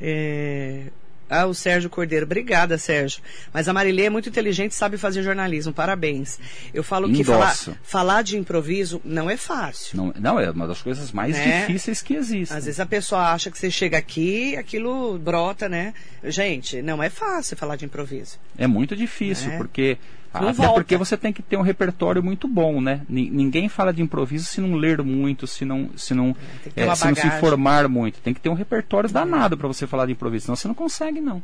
É, 0.00 0.84
Ah, 1.28 1.44
o 1.46 1.52
Sérgio 1.54 1.90
Cordeiro. 1.90 2.24
Obrigada, 2.24 2.78
Sérgio. 2.78 3.20
Mas 3.52 3.68
a 3.68 3.72
Marilê 3.72 4.04
é 4.04 4.10
muito 4.10 4.28
inteligente 4.28 4.70
e 4.70 4.74
sabe 4.76 4.96
fazer 4.96 5.24
jornalismo. 5.24 5.72
Parabéns. 5.72 6.38
Eu 6.72 6.84
falo 6.84 7.10
que 7.12 7.24
falar, 7.24 7.52
falar 7.82 8.22
de 8.22 8.36
improviso 8.36 9.00
não 9.04 9.28
é 9.28 9.36
fácil. 9.36 9.96
Não, 9.96 10.14
não, 10.20 10.38
é 10.38 10.48
uma 10.50 10.68
das 10.68 10.80
coisas 10.82 11.10
mais 11.10 11.36
Né? 11.36 11.62
difíceis 11.62 12.00
que 12.00 12.14
existem. 12.14 12.56
Às 12.56 12.66
vezes 12.66 12.78
a 12.78 12.86
pessoa 12.86 13.32
acha 13.32 13.50
que 13.50 13.58
você 13.58 13.68
chega 13.72 13.98
aqui, 13.98 14.56
aquilo 14.56 15.18
brota, 15.18 15.68
né? 15.68 15.94
Gente, 16.22 16.80
não 16.80 17.02
é 17.02 17.10
fácil 17.10 17.56
falar 17.56 17.74
de 17.74 17.84
improviso. 17.84 18.38
É 18.56 18.68
muito 18.68 18.94
difícil, 18.94 19.50
É. 19.50 19.56
porque. 19.56 19.98
Não 20.40 20.48
até 20.48 20.56
volta. 20.58 20.74
porque 20.74 20.96
você 20.96 21.16
tem 21.16 21.32
que 21.32 21.42
ter 21.42 21.56
um 21.56 21.62
repertório 21.62 22.22
muito 22.22 22.46
bom, 22.48 22.80
né? 22.80 23.02
Ni- 23.08 23.30
Ninguém 23.30 23.68
fala 23.68 23.92
de 23.92 24.02
improviso 24.02 24.44
se 24.46 24.60
não 24.60 24.74
ler 24.74 25.02
muito, 25.02 25.46
se 25.46 25.64
não, 25.64 25.90
se 25.96 26.14
não, 26.14 26.34
uma 26.76 26.96
se, 26.96 27.06
não 27.06 27.14
se 27.14 27.26
informar 27.26 27.88
muito. 27.88 28.20
Tem 28.20 28.32
que 28.34 28.40
ter 28.40 28.48
um 28.48 28.54
repertório 28.54 29.08
danado 29.10 29.56
para 29.56 29.68
você 29.68 29.86
falar 29.86 30.06
de 30.06 30.12
improviso, 30.12 30.46
senão 30.46 30.56
você 30.56 30.68
não 30.68 30.74
consegue, 30.74 31.20
não. 31.20 31.42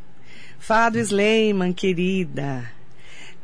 Fado 0.58 0.98
Sleiman, 0.98 1.72
querida. 1.72 2.64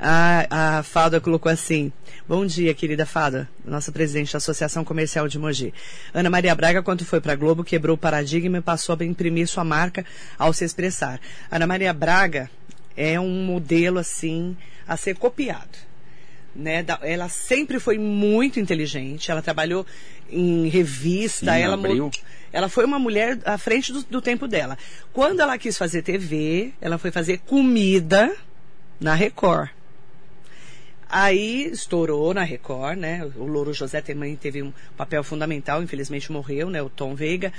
A, 0.01 0.78
a 0.78 0.82
Fada 0.84 1.20
colocou 1.20 1.51
assim: 1.51 1.90
Bom 2.28 2.46
dia, 2.46 2.72
querida 2.72 3.05
Fada, 3.05 3.49
nossa 3.64 3.90
presidente 3.90 4.32
da 4.32 4.36
Associação 4.36 4.84
Comercial 4.84 5.26
de 5.26 5.38
Mogi. 5.40 5.74
Ana 6.14 6.30
Maria 6.30 6.55
Braga, 6.55 6.82
quando 6.84 7.05
foi 7.05 7.20
para 7.20 7.34
Globo, 7.34 7.64
quebrou 7.64 7.96
o 7.96 7.99
paradigma 7.99 8.59
e 8.59 8.61
passou 8.61 8.96
a 8.99 9.05
imprimir 9.05 9.49
sua 9.49 9.64
marca 9.64 10.05
ao 10.38 10.53
se 10.53 10.64
expressar. 10.64 11.18
Ana 11.51 11.66
Maria 11.66 11.92
Braga 11.92 12.49
é 12.96 13.18
um 13.18 13.44
modelo 13.44 13.99
assim 13.99 14.57
a 14.89 14.97
ser 14.97 15.16
copiado. 15.16 15.86
Né? 16.57 16.84
Ela 17.03 17.28
sempre 17.28 17.78
foi 17.78 17.99
muito 17.99 18.59
inteligente, 18.59 19.30
ela 19.30 19.43
trabalhou 19.43 19.86
em 20.30 20.66
revista, 20.68 21.53
Sim, 21.53 21.61
ela 21.61 21.74
abriu. 21.74 22.11
ela 22.53 22.68
foi 22.68 22.84
uma 22.84 22.99
mulher 22.99 23.39
à 23.45 23.57
frente 23.57 23.93
do, 23.93 24.03
do 24.03 24.20
tempo 24.20 24.49
dela. 24.49 24.76
Quando 25.12 25.41
ela 25.41 25.57
quis 25.59 25.78
fazer 25.78 26.03
TV, 26.03 26.72
ela 26.80 26.99
foi 26.99 27.11
fazer 27.12 27.39
comida 27.47 28.34
na 28.99 29.14
Record. 29.14 29.68
Aí 31.09 31.66
estourou 31.70 32.34
na 32.34 32.43
Record, 32.43 32.99
né? 32.99 33.24
O 33.36 33.45
Louro 33.45 33.72
José 33.72 34.01
também 34.03 34.36
teve 34.36 34.62
um 34.62 34.72
papel 34.97 35.24
fundamental, 35.24 35.82
infelizmente 35.82 36.30
morreu, 36.30 36.68
né? 36.68 36.82
O 36.82 36.91
Tom 36.91 37.14
Veiga. 37.14 37.53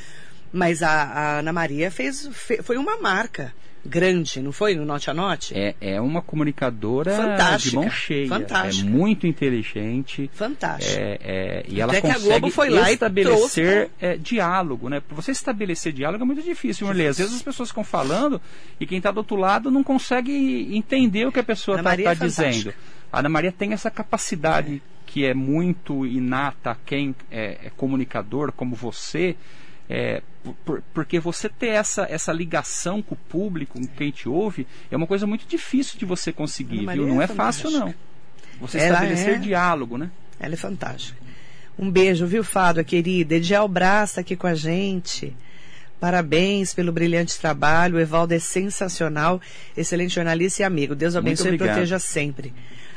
Mas 0.52 0.84
a, 0.84 0.90
a 1.04 1.40
Ana 1.40 1.52
Maria 1.54 1.90
fez, 1.90 2.28
fe- 2.32 2.62
foi 2.62 2.78
uma 2.78 2.98
marca 2.98 3.54
grande, 3.86 4.42
não 4.42 4.52
foi? 4.52 4.76
No 4.76 4.86
Note 4.86 5.10
a 5.10 5.14
Note? 5.14 5.58
É, 5.58 5.76
é 5.80 6.02
uma 6.02 6.22
comunicadora 6.22 7.16
Fantástica, 7.16 7.70
de 7.70 7.76
mão 7.76 7.90
cheia. 7.90 8.28
fantástica. 8.28 8.88
É 8.88 8.92
muito 8.92 9.28
inteligente. 9.28 10.30
Fantástico. 10.34 11.00
É, 11.00 11.20
é, 11.22 11.66
e 11.68 11.82
Até 11.82 11.82
ela 11.82 11.92
que 11.92 11.98
a 11.98 12.14
consegue 12.14 12.26
Globo 12.26 12.50
foi 12.52 12.70
lá 12.70 12.90
e 12.90 12.94
estabelecer 12.94 13.90
é, 14.00 14.18
diálogo, 14.18 14.90
né? 14.90 15.00
Para 15.00 15.16
você 15.16 15.32
estabelecer 15.32 15.94
diálogo 15.94 16.24
é 16.24 16.26
muito 16.28 16.42
difícil, 16.42 16.88
Marley. 16.88 17.08
Às 17.08 17.18
vezes 17.18 17.36
as 17.36 17.42
pessoas 17.42 17.70
ficam 17.70 17.84
falando 17.84 18.42
e 18.80 18.86
quem 18.86 18.98
está 18.98 19.12
do 19.12 19.18
outro 19.18 19.36
lado 19.36 19.72
não 19.72 19.84
consegue 19.84 20.76
entender 20.76 21.26
o 21.26 21.32
que 21.32 21.40
a 21.40 21.44
pessoa 21.44 21.78
está 21.80 21.94
é 21.94 21.98
fantástica. 21.98 22.26
dizendo. 22.50 22.74
A 23.12 23.20
Ana 23.20 23.30
Maria 23.30 23.52
tem 23.52 23.74
essa 23.74 23.90
capacidade 23.90 24.82
que 25.06 25.26
é 25.26 25.34
muito 25.34 26.06
inata 26.06 26.72
a 26.72 26.76
quem 26.86 27.16
é, 27.32 27.58
é 27.64 27.72
comunicador, 27.76 28.52
como 28.52 28.76
você. 28.76 29.36
é, 29.90 30.22
por- 30.44 30.54
por- 30.66 30.84
porque 30.94 31.20
você 31.20 31.48
ter 31.50 31.68
essa, 31.70 32.08
essa 32.10 32.32
ligação 32.34 33.02
com 33.02 33.16
o 33.16 33.18
público, 33.18 33.80
com 33.80 33.88
quem 33.88 34.12
te 34.12 34.28
ouve, 34.30 34.66
é 34.92 34.96
uma 34.98 35.08
coisa 35.08 35.26
muito 35.28 35.46
difícil 35.48 35.98
de 36.00 36.06
você 36.06 36.32
conseguir, 36.32 36.86
viu? 36.88 37.08
Não 37.08 37.22
é 37.22 37.26
é 37.26 37.28
fácil, 37.28 37.70
não. 37.72 37.94
Você 38.62 38.78
Ela 38.78 38.96
estabelecer 38.98 39.36
é- 39.36 39.38
diálogo, 39.40 39.98
né? 39.98 40.10
Ela 40.40 40.54
é 40.54 40.58
fantástica. 40.58 41.20
Um 41.78 41.90
beijo, 41.90 42.26
viu, 42.28 42.44
Fado, 42.44 42.84
querida? 42.84 43.36
Ediel 43.36 43.68
Brás 43.68 44.14
tá 44.14 44.22
aqui 44.22 44.36
com 44.36 44.48
a 44.48 44.54
gente. 44.56 45.34
Parabéns 46.00 46.74
pelo 46.74 46.92
brilhante 46.92 47.38
trabalho. 47.40 47.96
O 47.98 48.00
Evaldo 48.00 48.34
é 48.34 48.40
sensacional, 48.40 49.42
excelente 49.76 50.14
jornalista 50.16 50.62
e 50.62 50.66
amigo. 50.66 50.96
Deus 50.96 51.16
abençoe 51.16 51.56
e 51.56 51.58
proteja 51.58 52.00
sempre. 52.00 52.54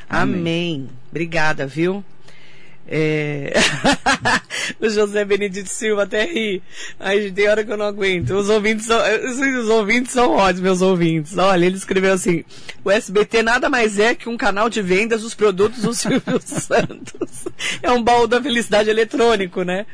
Amém. 0.09 0.35
Amém. 0.39 0.89
Obrigada, 1.09 1.65
viu? 1.67 2.03
É... 2.85 3.53
o 4.79 4.89
José 4.89 5.23
Benedito 5.25 5.69
Silva 5.69 6.03
até 6.03 6.25
ri. 6.25 6.61
Ai, 6.99 7.31
tem 7.31 7.47
hora 7.47 7.63
que 7.63 7.71
eu 7.71 7.77
não 7.77 7.85
aguento. 7.85 8.31
Os 8.35 8.49
ouvintes 8.49 8.85
são, 8.85 8.99
os 9.61 9.69
ouvintes 9.69 10.11
são 10.11 10.31
ótimos, 10.31 10.61
meus 10.61 10.81
ouvintes. 10.81 11.37
Olha, 11.37 11.65
ele 11.65 11.77
escreveu 11.77 12.13
assim: 12.13 12.43
o 12.83 12.91
SBT 12.91 13.41
nada 13.41 13.69
mais 13.69 13.97
é 13.99 14.13
que 14.13 14.27
um 14.29 14.35
canal 14.37 14.69
de 14.69 14.81
vendas 14.81 15.21
dos 15.21 15.33
produtos 15.33 15.81
do 15.81 15.93
Silvio 15.95 16.21
Santos. 16.43 17.45
É 17.81 17.91
um 17.91 18.03
baú 18.03 18.27
da 18.27 18.41
felicidade 18.41 18.89
eletrônico, 18.89 19.63
né? 19.63 19.85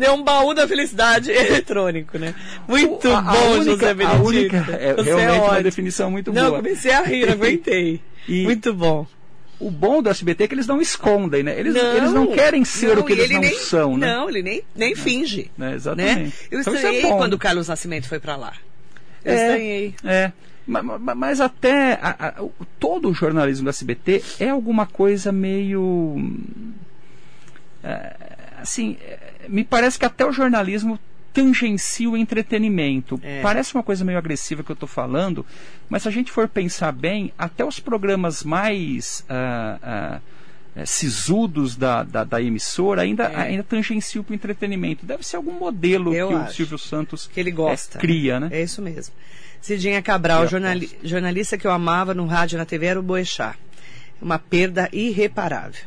É 0.00 0.10
um 0.10 0.22
baú 0.22 0.54
da 0.54 0.66
felicidade 0.66 1.30
eletrônico, 1.32 2.18
né? 2.18 2.34
Muito 2.66 3.08
A- 3.08 3.18
a 3.18 3.22
bom, 3.22 3.50
única- 3.52 3.70
José 3.72 3.90
a 3.90 3.94
Benedito. 3.94 4.24
única- 4.26 4.56
é 4.80 4.94
Você 4.94 5.02
realmente 5.04 5.36
uma 5.38 5.44
ótimo. 5.44 5.62
definição 5.62 6.10
muito 6.10 6.32
Não, 6.32 6.46
boa. 6.50 6.56
comecei 6.62 6.92
a 6.92 7.02
rir, 7.02 7.26
não 7.26 7.34
aguentei. 7.34 8.00
E- 8.26 8.44
Muito 8.44 8.72
bom. 8.74 9.06
O 9.60 9.70
bom 9.70 10.00
do 10.02 10.08
SBT 10.08 10.44
é 10.44 10.48
que 10.48 10.54
eles 10.54 10.66
não 10.68 10.80
escondem, 10.80 11.42
né? 11.42 11.58
Eles 11.58 11.74
não, 11.74 11.96
eles 11.96 12.12
não 12.12 12.26
querem 12.32 12.64
ser 12.64 12.94
não, 12.94 13.02
o 13.02 13.04
que 13.04 13.12
eles 13.12 13.24
ele 13.24 13.34
não 13.34 13.40
nem- 13.40 13.54
são, 13.58 13.96
né? 13.96 14.06
Não, 14.14 14.28
ele 14.28 14.40
nem, 14.42 14.62
nem 14.74 14.94
finge. 14.94 15.50
Né, 15.58 15.70
Né? 15.70 15.74
exatamente. 15.74 16.34
Eu 16.50 16.60
Então 16.60 16.72
é 16.72 16.76
estranhei 16.76 17.02
bom. 17.02 17.16
quando 17.18 17.32
o 17.34 17.38
Carlos 17.38 17.66
Nascimento 17.66 18.08
foi 18.08 18.20
pra 18.20 18.36
lá. 18.36 18.52
Eu 19.24 19.32
É, 19.32 19.36
estranhei. 19.46 19.94
É. 20.04 20.32
Ma- 20.66 20.82
ma- 20.82 21.14
Mas, 21.14 21.40
até 21.40 21.94
a- 21.94 22.16
a- 22.38 22.44
todo 22.78 23.08
o 23.08 23.14
jornalismo 23.14 23.64
do 23.64 23.70
SBT 23.70 24.22
é 24.38 24.50
alguma 24.50 24.86
coisa 24.86 25.32
meio. 25.32 26.16
é, 27.82 28.12
assim, 28.60 28.96
é, 29.02 29.18
me 29.48 29.64
parece 29.64 29.98
que 29.98 30.04
até 30.04 30.24
o 30.26 30.32
jornalismo 30.32 30.98
tangencia 31.42 32.10
o 32.10 32.16
entretenimento. 32.16 33.20
É. 33.22 33.40
Parece 33.42 33.74
uma 33.74 33.82
coisa 33.82 34.04
meio 34.04 34.18
agressiva 34.18 34.62
que 34.62 34.70
eu 34.70 34.74
estou 34.74 34.88
falando, 34.88 35.44
mas 35.88 36.02
se 36.02 36.08
a 36.08 36.10
gente 36.10 36.30
for 36.32 36.48
pensar 36.48 36.92
bem, 36.92 37.32
até 37.38 37.64
os 37.64 37.78
programas 37.80 38.42
mais. 38.44 39.24
ah, 39.28 40.20
eh, 40.76 40.84
sisudos 40.86 41.74
da, 41.74 42.04
da, 42.04 42.22
da 42.22 42.40
emissora 42.40 43.02
ainda, 43.02 43.24
É. 43.24 43.34
ainda 43.36 43.64
tangenciam 43.64 44.22
para 44.22 44.30
o 44.30 44.34
entretenimento. 44.36 45.04
Deve 45.04 45.26
ser 45.26 45.34
algum 45.36 45.52
modelo 45.58 46.14
Eu 46.14 46.28
que 46.28 46.34
o. 46.34 46.52
Silvio 46.52 46.78
Santos 46.78 47.26
Que 47.32 47.40
ele 47.40 47.50
gosta. 47.50 47.98
eh, 47.98 48.00
cria, 48.00 48.38
né? 48.38 48.48
É 48.52 48.62
isso 48.62 48.80
mesmo. 48.80 49.12
Cidinha 49.60 50.00
Cabral, 50.00 50.46
jornali- 50.46 50.96
jornalista 51.02 51.58
que 51.58 51.66
eu 51.66 51.72
amava 51.72 52.14
no 52.14 52.26
rádio 52.26 52.54
e 52.56 52.58
na 52.58 52.64
TV 52.64 52.86
era 52.86 53.00
o 53.00 53.02
Boechat. 53.02 53.58
Uma 54.22 54.38
perda 54.38 54.88
irreparável. 54.92 55.82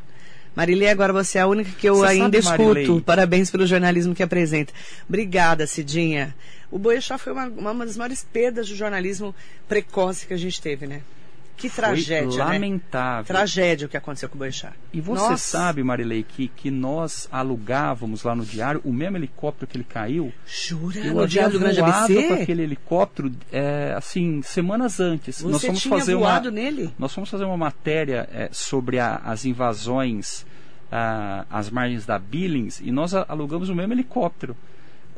Marilê, 0.56 0.89
agora 0.89 1.14
você 1.14 1.38
é 1.38 1.41
a 1.41 1.47
única 1.47 1.72
que 1.72 1.88
eu 1.88 1.95
Você 1.95 2.08
ainda 2.08 2.41
sabe, 2.41 2.64
escuto. 2.64 2.74
Marilei? 2.74 3.02
Parabéns 3.02 3.49
pelo 3.49 3.66
jornalismo 3.66 4.14
que 4.14 4.24
apresenta. 4.24 4.74
Obrigada, 5.08 5.66
Cidinha. 5.66 6.36
O 6.70 6.78
Boechat 6.78 7.22
foi 7.22 7.34
uma, 7.34 7.47
uma 7.47 7.86
das 7.86 7.97
maiores 7.97 8.26
perdas 8.32 8.68
do 8.68 8.76
jornalismo 8.76 9.36
precoce 9.68 10.26
que 10.28 10.34
a 10.34 10.38
gente 10.38 10.62
teve, 10.62 10.88
né? 10.88 11.02
Que 11.58 11.70
tragédia, 11.70 12.28
Foi 12.30 12.38
né? 12.39 12.43
lamentável. 12.45 13.26
Tragédia 13.26 13.86
o 13.86 13.89
que 13.89 13.95
aconteceu 13.97 14.28
com 14.28 14.36
o 14.36 14.39
Boechat. 14.39 14.74
E 14.91 14.99
você 14.99 15.22
Nossa. 15.30 15.38
sabe, 15.38 15.84
Marilei, 15.84 16.24
que, 16.24 16.47
que 16.47 16.72
nós 16.72 17.28
alugávamos 17.32 18.24
lá 18.24 18.34
no 18.36 18.43
diário 18.43 18.82
o 18.84 18.91
mesmo 18.91 19.18
helicóptero 19.18 19.68
que 19.70 19.78
ele 19.78 19.84
caiu. 19.84 20.34
Jura? 20.45 20.99
Eu 20.99 21.14
no 21.14 21.28
dia 21.28 21.47
do 21.49 21.60
Grande 21.60 21.80
ABC? 21.82 22.24
com 22.28 22.34
aquele 22.34 22.64
helicóptero, 22.64 23.32
é, 23.52 23.93
assim, 23.95 24.41
semanas 24.41 24.99
antes. 24.99 25.41
nós 25.43 25.54
Você 25.62 25.68
fomos 25.68 25.82
tinha 25.82 25.97
fazer 25.99 26.16
voado 26.16 26.49
uma, 26.49 26.52
nele? 26.56 26.91
Nós 26.97 27.14
fomos 27.14 27.30
fazer 27.30 27.43
uma 27.45 27.58
matéria 27.58 28.28
é, 28.34 28.49
sobre 28.52 28.97
a- 28.99 29.22
as 29.24 29.45
invasões 29.45 30.45
ah, 30.91 31.45
às 31.49 31.70
margens 31.70 32.06
da 32.06 32.18
Billings 32.20 32.82
e 32.84 32.91
nós 32.91 33.14
alugamos 33.14 33.70
o 33.70 33.76
mesmo 33.76 33.93
helicóptero. 33.93 34.56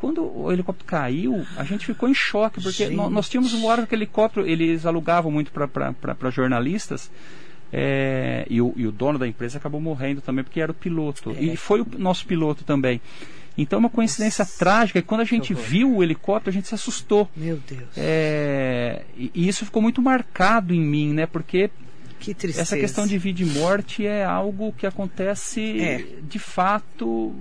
Quando 0.04 0.22
o 0.38 0.51
helicóptero 0.51 0.86
caiu, 0.86 1.45
a 1.56 1.64
gente 1.64 1.86
ficou 1.86 2.10
em 2.10 2.14
choque, 2.14 2.62
porque 2.62 2.89
nó- 2.89 3.10
nós, 3.10 3.30
tínhamos 3.30 3.54
voado 3.54 3.78
com 3.84 3.86
aquele 3.86 4.01
helicóptero, 4.04 4.45
eles 4.45 4.86
alugavam 4.86 5.32
muito 5.32 5.49
para 5.49 6.30
jornalistas. 6.30 7.10
é, 7.72 8.45
e, 8.49 8.62
o, 8.62 8.74
e 8.76 8.86
o 8.86 8.91
dono 8.91 9.18
da 9.18 9.26
empresa 9.26 9.58
acabou 9.58 9.80
morrendo 9.80 10.20
também 10.20 10.43
porque 10.43 10.60
era 10.60 10.74
o 10.74 10.76
piloto. 10.76 11.32
É. 11.32 11.41
E 11.41 11.56
foi 11.56 11.80
o 11.80 11.88
nosso 11.97 12.26
piloto 12.26 12.66
também. 12.66 12.99
Então 13.58 13.78
é 13.78 13.80
uma 13.80 13.89
coincidência 13.89 14.45
trágica. 14.45 14.99
E 14.99 15.01
quando 15.01 15.22
a 15.22 15.26
gente 15.26 15.54
viu 15.54 15.95
o 15.95 16.04
helicóptero, 16.04 16.49
a 16.49 16.54
gente 16.54 16.68
se 16.68 16.76
assustou. 16.76 17.30
Meu 17.36 17.58
Deus. 17.66 17.84
É, 17.95 19.04
e, 19.18 19.32
e 19.34 19.47
isso 19.47 19.64
ficou 19.64 19.82
muito 19.82 20.01
marcado 20.01 20.74
em 20.74 20.82
mim, 20.82 21.14
né? 21.14 21.26
Porque 21.26 21.70
Que 22.20 22.36
essa 22.58 22.76
questão 22.78 23.08
de 23.08 23.18
vida 23.18 23.41
e 23.41 23.45
morte 23.45 24.06
é 24.06 24.24
algo 24.26 24.74
que 24.74 24.86
acontece 24.86 25.80
É. 25.80 26.06
de 26.28 26.39
fato 26.39 27.34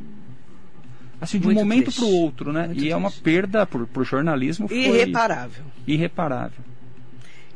assim 1.22 1.38
de 1.38 1.46
um 1.46 1.50
Muito 1.52 1.58
momento 1.60 1.84
triste. 1.84 2.00
para 2.00 2.08
o 2.08 2.12
outro, 2.14 2.52
né? 2.52 2.66
Muito 2.66 2.82
e 2.84 2.90
é 2.90 2.96
uma 2.96 3.08
triste. 3.08 3.22
perda 3.22 3.64
para 3.64 3.80
o 4.00 4.04
jornalismo 4.04 4.66
foi 4.68 4.76
Irreparável. 4.76 5.64
irreparável. 5.86 6.64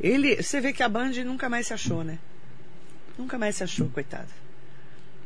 Ele, 0.01 0.37
você 0.43 0.61
vê 0.61 0.73
que 0.73 0.83
a 0.83 0.89
Band 0.89 1.11
nunca 1.25 1.49
mais 1.49 1.67
se 1.67 1.75
achou, 1.75 2.05
né? 2.05 2.19
Nunca 3.19 3.37
mais 3.39 3.57
se 3.57 3.65
achou, 3.65 3.89
coitada. 3.89 4.29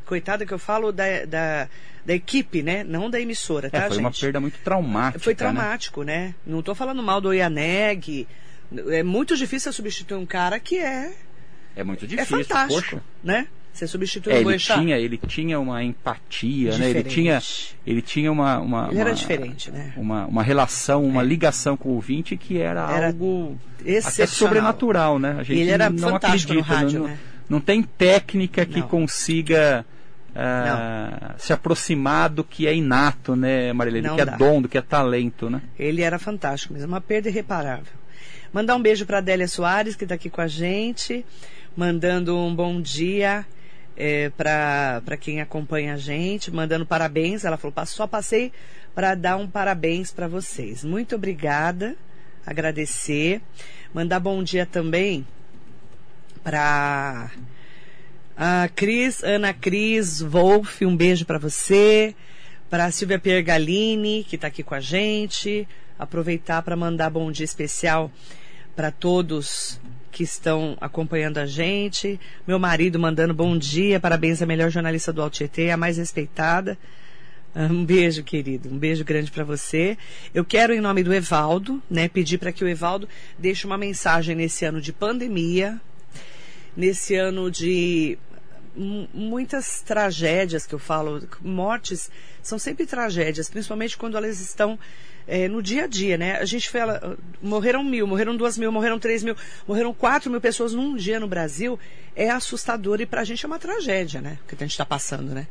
Coitada 0.06 0.46
que 0.46 0.52
eu 0.52 0.58
falo 0.58 0.90
da, 0.92 1.24
da, 1.26 1.68
da 2.04 2.14
equipe, 2.14 2.62
né? 2.62 2.82
Não 2.84 3.10
da 3.10 3.20
emissora, 3.20 3.66
É, 3.66 3.70
tá, 3.70 3.80
foi 3.82 3.90
gente? 3.90 4.00
uma 4.00 4.10
perda 4.12 4.40
muito 4.40 4.58
traumática. 4.64 5.22
Foi 5.22 5.32
né? 5.32 5.36
traumático, 5.36 6.02
né? 6.02 6.34
Não 6.46 6.60
estou 6.60 6.74
falando 6.74 7.02
mal 7.02 7.20
do 7.20 7.32
Ianeg. 7.34 8.26
É 8.88 9.02
muito 9.02 9.36
difícil 9.36 9.72
substituir 9.72 10.16
um 10.16 10.24
cara 10.26 10.58
que 10.60 10.78
é, 10.78 11.12
É 11.76 11.82
muito 11.84 12.04
é 12.04 12.08
difícil. 12.08 12.38
fantástico, 12.44 12.74
Poxa, 12.96 13.02
né? 13.22 13.48
Você 13.72 13.86
substituiu 13.86 14.32
É, 14.34 14.38
o 14.38 14.40
ele 14.40 14.44
Boechat? 14.50 14.80
tinha, 14.80 14.98
ele 14.98 15.16
tinha 15.16 15.58
uma 15.60 15.82
empatia, 15.82 16.76
né? 16.76 16.90
Ele 16.90 17.04
tinha, 17.04 17.40
ele 17.86 18.02
tinha 18.02 18.30
uma, 18.30 18.58
uma, 18.58 18.88
Ele 18.90 18.98
era 19.00 19.10
uma- 19.10 19.14
diferente, 19.14 19.70
né? 19.70 19.92
uma, 19.96 20.26
uma 20.26 20.42
relação, 20.42 21.04
uma 21.04 21.22
ligação 21.22 21.76
com 21.76 21.88
o 21.90 21.92
ouvinte 21.94 22.36
que 22.36 22.58
era, 22.58 22.90
Era 22.90 23.06
algo 23.08 23.58
até 24.04 24.26
sobrenatural, 24.26 25.18
né? 25.18 25.36
A 25.38 25.42
gente 25.42 25.58
ele 25.60 25.70
era 25.70 25.88
não 25.88 26.10
fantástico 26.10 26.52
acredita, 26.52 26.54
no 26.54 26.60
rádio, 26.62 26.98
não, 27.00 27.06
né? 27.08 27.18
não 27.48 27.60
tem 27.60 27.82
técnica 27.82 28.66
que 28.66 28.80
Não. 28.80 28.88
consiga 28.88 29.84
ah, 30.34 31.34
se 31.38 31.52
aproximar 31.52 32.28
do 32.28 32.44
que 32.44 32.66
é 32.66 32.74
inato, 32.74 33.34
né, 33.36 33.72
Marilene? 33.72 34.08
Do 34.08 34.16
que 34.16 34.24
dá. 34.24 34.32
é 34.32 34.36
dom, 34.36 34.62
do 34.62 34.68
que 34.68 34.78
é 34.78 34.82
talento, 34.82 35.48
né? 35.50 35.60
Ele 35.78 36.02
era 36.02 36.18
fantástico 36.18 36.72
mesmo, 36.74 36.88
uma 36.88 37.00
perda 37.00 37.28
irreparável. 37.28 37.92
Mandar 38.52 38.74
um 38.76 38.82
beijo 38.82 39.06
para 39.06 39.18
Adélia 39.18 39.46
Soares, 39.46 39.94
que 39.94 40.04
está 40.04 40.16
aqui 40.16 40.28
com 40.28 40.40
a 40.40 40.46
gente, 40.48 41.24
mandando 41.76 42.36
um 42.36 42.54
bom 42.54 42.80
dia 42.80 43.46
para 44.36 45.16
quem 45.18 45.40
acompanha 45.40 45.94
a 45.94 45.96
gente, 45.96 46.50
mandando 46.50 46.86
parabéns. 46.86 47.44
Ela 47.44 47.56
falou, 47.56 47.72
"Pa- 47.72 47.86
só 47.86 48.06
passei 48.06 48.52
para 48.94 49.14
dar 49.14 49.36
um 49.36 49.46
parabéns 49.46 50.10
para 50.12 50.26
vocês. 50.28 50.82
Muito 50.84 51.14
obrigada, 51.14 51.96
agradecer. 52.46 53.40
Mandar 53.94 54.20
bom 54.20 54.42
dia 54.42 54.64
também 54.66 55.26
para 56.42 57.30
a 58.36 58.68
Cris, 58.74 59.22
Ana 59.22 59.52
Cris 59.52 60.20
Wolf, 60.22 60.82
um 60.82 60.96
beijo 60.96 61.24
para 61.26 61.38
você. 61.38 62.14
Para 62.70 62.84
a 62.86 62.90
Silvia 62.92 63.18
Pergalini, 63.18 64.24
que 64.28 64.36
está 64.36 64.46
aqui 64.46 64.62
com 64.62 64.74
a 64.74 64.80
gente. 64.80 65.66
Aproveitar 65.98 66.62
para 66.62 66.76
mandar 66.76 67.10
bom 67.10 67.30
dia 67.32 67.44
especial 67.44 68.10
para 68.80 68.90
todos 68.90 69.78
que 70.10 70.22
estão 70.22 70.74
acompanhando 70.80 71.36
a 71.36 71.44
gente. 71.44 72.18
Meu 72.46 72.58
marido 72.58 72.98
mandando 72.98 73.34
bom 73.34 73.58
dia, 73.58 74.00
parabéns 74.00 74.40
à 74.40 74.46
melhor 74.46 74.70
jornalista 74.70 75.12
do 75.12 75.20
Altietê, 75.20 75.68
a 75.68 75.76
mais 75.76 75.98
respeitada. 75.98 76.78
Ah, 77.54 77.64
Um 77.70 77.84
beijo, 77.84 78.24
querido. 78.24 78.70
Um 78.70 78.78
beijo 78.78 79.04
grande 79.04 79.30
para 79.30 79.44
você. 79.44 79.98
Eu 80.32 80.46
quero, 80.46 80.72
em 80.72 80.80
nome 80.80 81.02
do 81.02 81.12
Evaldo, 81.12 81.82
né, 81.90 82.08
pedir 82.08 82.38
para 82.38 82.52
que 82.52 82.64
o 82.64 82.68
Evaldo 82.68 83.06
deixe 83.38 83.66
uma 83.66 83.76
mensagem 83.76 84.34
nesse 84.34 84.64
ano 84.64 84.80
de 84.80 84.94
pandemia, 84.94 85.78
nesse 86.74 87.14
ano 87.16 87.50
de 87.50 88.16
mu- 88.74 89.10
muitas 89.12 89.82
tragédias 89.82 90.64
que 90.66 90.74
eu 90.74 90.78
falo, 90.78 91.22
mortes 91.42 92.10
são 92.42 92.58
sempre 92.58 92.86
tragédias, 92.86 93.50
principalmente 93.50 93.98
quando 93.98 94.16
elas 94.16 94.40
estão 94.40 94.78
eh, 95.30 95.46
no 95.46 95.62
dia 95.62 95.84
a 95.84 95.86
dia, 95.86 96.18
né? 96.18 96.36
A 96.38 96.44
gente 96.44 96.68
fala, 96.68 97.16
morreram 97.40 97.84
mil, 97.84 98.04
morreram 98.04 98.36
duas 98.36 98.58
mil, 98.58 98.72
morreram 98.72 98.98
três 98.98 99.22
mil, 99.22 99.36
morreram 99.66 99.94
quatro 99.94 100.28
mil 100.28 100.40
pessoas 100.40 100.74
num 100.74 100.96
dia 100.96 101.20
no 101.20 101.28
Brasil, 101.28 101.78
é 102.16 102.28
assustador 102.28 103.00
e 103.00 103.06
pra 103.06 103.22
gente 103.22 103.44
é 103.44 103.46
uma 103.46 103.58
tragédia, 103.58 104.20
né? 104.20 104.38
O 104.44 104.48
que 104.48 104.56
a 104.56 104.66
gente 104.66 104.72
está 104.72 104.84
passando, 104.84 105.32
né? 105.32 105.46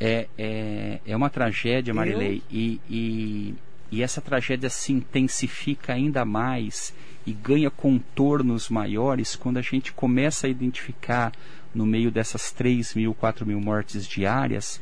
É, 0.00 0.26
é, 0.36 0.98
é 1.06 1.16
uma 1.16 1.30
tragédia, 1.30 1.94
Marilei, 1.94 2.42
e, 2.50 2.80
e, 2.90 3.54
e 3.92 4.02
essa 4.02 4.20
tragédia 4.20 4.68
se 4.68 4.92
intensifica 4.92 5.92
ainda 5.92 6.24
mais 6.24 6.92
e 7.24 7.32
ganha 7.32 7.70
contornos 7.70 8.68
maiores 8.68 9.36
quando 9.36 9.58
a 9.58 9.62
gente 9.62 9.92
começa 9.92 10.48
a 10.48 10.50
identificar 10.50 11.32
no 11.72 11.86
meio 11.86 12.10
dessas 12.10 12.50
3 12.50 12.94
mil, 12.94 13.14
4 13.14 13.46
mil 13.46 13.60
mortes 13.60 14.04
diárias, 14.04 14.80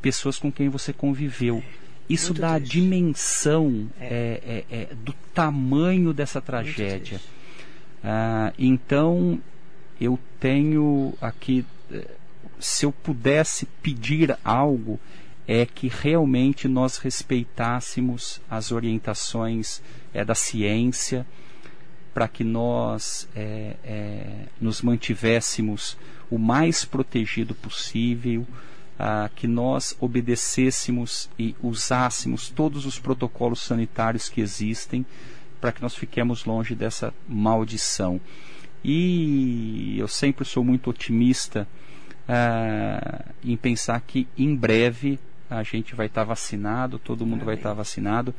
pessoas 0.00 0.38
com 0.38 0.52
quem 0.52 0.68
você 0.68 0.92
conviveu. 0.92 1.60
Isso 2.10 2.32
Muito 2.32 2.40
dá 2.40 2.54
a 2.54 2.58
triste. 2.58 2.72
dimensão 2.72 3.88
é, 4.00 4.64
é, 4.70 4.76
é, 4.82 4.94
do 4.94 5.14
tamanho 5.32 6.12
dessa 6.12 6.40
tragédia. 6.40 7.20
Ah, 8.02 8.52
então, 8.58 9.40
eu 10.00 10.18
tenho 10.40 11.14
aqui, 11.20 11.64
se 12.58 12.84
eu 12.84 12.90
pudesse 12.90 13.66
pedir 13.80 14.36
algo, 14.44 14.98
é 15.46 15.64
que 15.66 15.88
realmente 15.88 16.66
nós 16.68 16.96
respeitássemos 16.98 18.40
as 18.48 18.70
orientações 18.72 19.82
eh, 20.14 20.24
da 20.24 20.34
ciência, 20.34 21.26
para 22.14 22.28
que 22.28 22.44
nós 22.44 23.28
eh, 23.34 24.46
nos 24.60 24.80
mantivéssemos 24.82 25.96
o 26.30 26.38
mais 26.38 26.84
protegido 26.84 27.54
possível, 27.54 28.46
ah, 29.02 29.30
que 29.34 29.46
nós 29.46 29.96
obedecêssemos 29.98 31.30
e 31.38 31.56
usássemos 31.62 32.50
todos 32.50 32.84
os 32.84 32.98
protocolos 32.98 33.62
sanitários 33.62 34.28
que 34.28 34.42
existem 34.42 35.06
para 35.58 35.72
que 35.72 35.80
nós 35.80 35.94
fiquemos 35.94 36.44
longe 36.44 36.74
dessa 36.74 37.14
maldição. 37.26 38.20
E 38.84 39.96
eu 39.98 40.06
sempre 40.06 40.44
sou 40.44 40.62
muito 40.62 40.90
otimista 40.90 41.66
ah, 42.28 43.24
em 43.42 43.56
pensar 43.56 43.98
que 44.02 44.28
em 44.36 44.54
breve 44.54 45.18
a 45.48 45.62
gente 45.62 45.94
vai 45.94 46.04
estar 46.04 46.24
vacinado, 46.24 46.98
todo 46.98 47.24
mundo 47.24 47.42
vai 47.42 47.54
estar 47.54 47.72
vacinado 47.72 48.34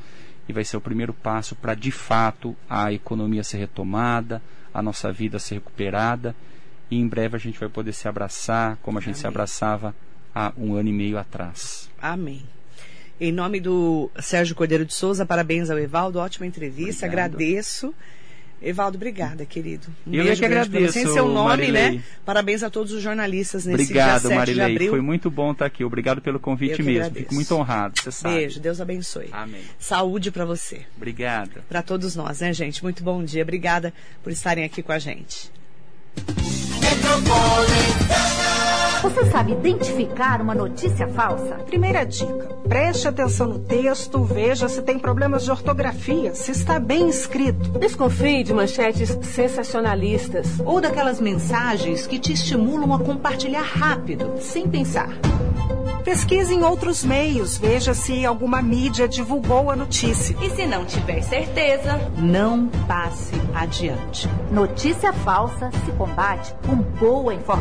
e 0.48 0.54
vai 0.54 0.64
ser 0.64 0.78
o 0.78 0.82
primeiro 0.82 1.12
passo 1.12 1.56
para 1.56 1.74
de 1.74 1.92
fato 1.92 2.56
a 2.70 2.94
economia 2.94 3.44
ser 3.44 3.58
retomada, 3.58 4.40
a 4.72 4.80
nossa 4.80 5.12
vida 5.12 5.40
ser 5.40 5.56
recuperada 5.56 6.36
e 6.92 7.00
em 7.00 7.08
breve 7.08 7.36
a 7.36 7.40
gente 7.40 7.60
vai 7.60 7.68
poder 7.68 7.94
se 7.94 8.08
abraçar 8.08 8.78
como 8.84 9.00
a 9.00 9.02
gente 9.02 9.18
se 9.18 9.26
Amém. 9.26 9.34
abraçava 9.34 9.96
há 10.34 10.52
um 10.58 10.76
ano 10.76 10.90
e 10.90 10.94
meio 10.94 11.18
atrás. 11.18 11.90
Amém. 12.02 12.42
Em 13.20 13.32
nome 13.32 13.60
do 13.60 14.10
Sérgio 14.20 14.56
Cordeiro 14.56 14.86
de 14.86 14.94
Souza, 14.94 15.26
parabéns 15.26 15.70
ao 15.70 15.78
Evaldo, 15.78 16.18
ótima 16.20 16.46
entrevista, 16.48 17.06
Obrigado. 17.06 17.36
agradeço. 17.36 17.94
Evaldo, 18.64 18.96
obrigada, 18.96 19.44
querido. 19.44 19.88
Um 20.06 20.14
Eu 20.14 20.22
é 20.22 20.26
beijo 20.26 20.40
que 20.40 20.46
agradeço, 20.46 20.94
você. 20.94 21.02
Em 21.02 21.14
seu 21.14 21.28
nome, 21.28 21.50
Marilei. 21.50 21.92
né? 21.98 22.04
Parabéns 22.24 22.62
a 22.62 22.70
todos 22.70 22.92
os 22.94 23.02
jornalistas 23.02 23.66
nesse 23.66 23.86
Obrigado, 23.86 24.22
dia 24.22 24.30
7 24.30 24.32
de 24.32 24.36
Marilei. 24.36 24.66
abril. 24.76 24.90
Foi 24.92 25.02
muito 25.02 25.32
bom 25.32 25.52
estar 25.52 25.66
aqui. 25.66 25.84
Obrigado 25.84 26.22
pelo 26.22 26.40
convite 26.40 26.82
mesmo. 26.84 27.00
agradeço. 27.06 27.16
Fico 27.24 27.34
muito 27.34 27.56
honrado, 27.56 28.00
você 28.00 28.12
sabe. 28.12 28.36
Beijo, 28.36 28.60
Deus 28.60 28.80
abençoe. 28.80 29.30
Amém. 29.32 29.62
Saúde 29.80 30.30
para 30.32 30.46
você, 30.46 30.82
Obrigado. 30.96 31.64
para 31.68 31.82
todos 31.82 32.16
nós, 32.16 32.40
né, 32.42 32.54
gente? 32.54 32.84
Muito 32.84 33.04
bom 33.04 33.24
dia. 33.24 33.42
Obrigada 33.42 33.92
por 34.24 34.32
estarem 34.32 34.64
aqui 34.64 34.84
com 34.84 34.92
a 34.92 35.00
gente. 35.00 35.52
Você 39.02 39.26
sabe 39.32 39.54
identificar 39.54 40.42
uma 40.42 40.54
notícia 40.54 41.08
falsa? 41.08 41.56
Primeira 41.66 42.06
dica: 42.06 42.56
preste 42.70 43.08
atenção 43.08 43.48
no 43.48 43.58
texto, 43.58 44.24
veja 44.24 44.70
se 44.70 44.82
tem 44.84 45.00
problemas 45.00 45.44
de 45.44 45.50
ortografia, 45.50 46.36
se 46.36 46.52
está 46.52 46.80
bem 46.80 47.10
escrito. 47.10 47.72
Desconfie 47.80 48.44
de 48.44 48.54
manchetes 48.54 49.18
sensacionalistas. 49.24 50.60
ou 50.64 50.80
daquelas 50.80 51.20
mensagens 51.20 52.06
que 52.06 52.20
te 52.20 52.34
estimulam 52.34 52.94
a 52.94 53.00
compartilhar 53.00 53.64
rápido, 53.64 54.34
sem 54.40 54.68
pensar. 54.68 55.10
Pesquise 56.04 56.54
em 56.54 56.64
outros 56.64 57.04
meios, 57.04 57.58
veja 57.58 57.94
se 57.94 58.26
alguma 58.26 58.60
mídia 58.62 59.08
divulgou 59.08 59.70
a 59.70 59.76
notícia. 59.76 60.36
E 60.42 60.50
se 60.50 60.66
não 60.66 60.84
tiver 60.84 61.22
certeza, 61.22 62.00
Não 62.18 62.68
passe 62.88 63.34
adiante. 63.54 64.28
Notícia 64.52 65.14
falsa 65.14 65.70
se 65.86 65.92
combate 65.92 66.56
com 66.68 66.76
boa 66.76 67.34
informação. 67.34 67.52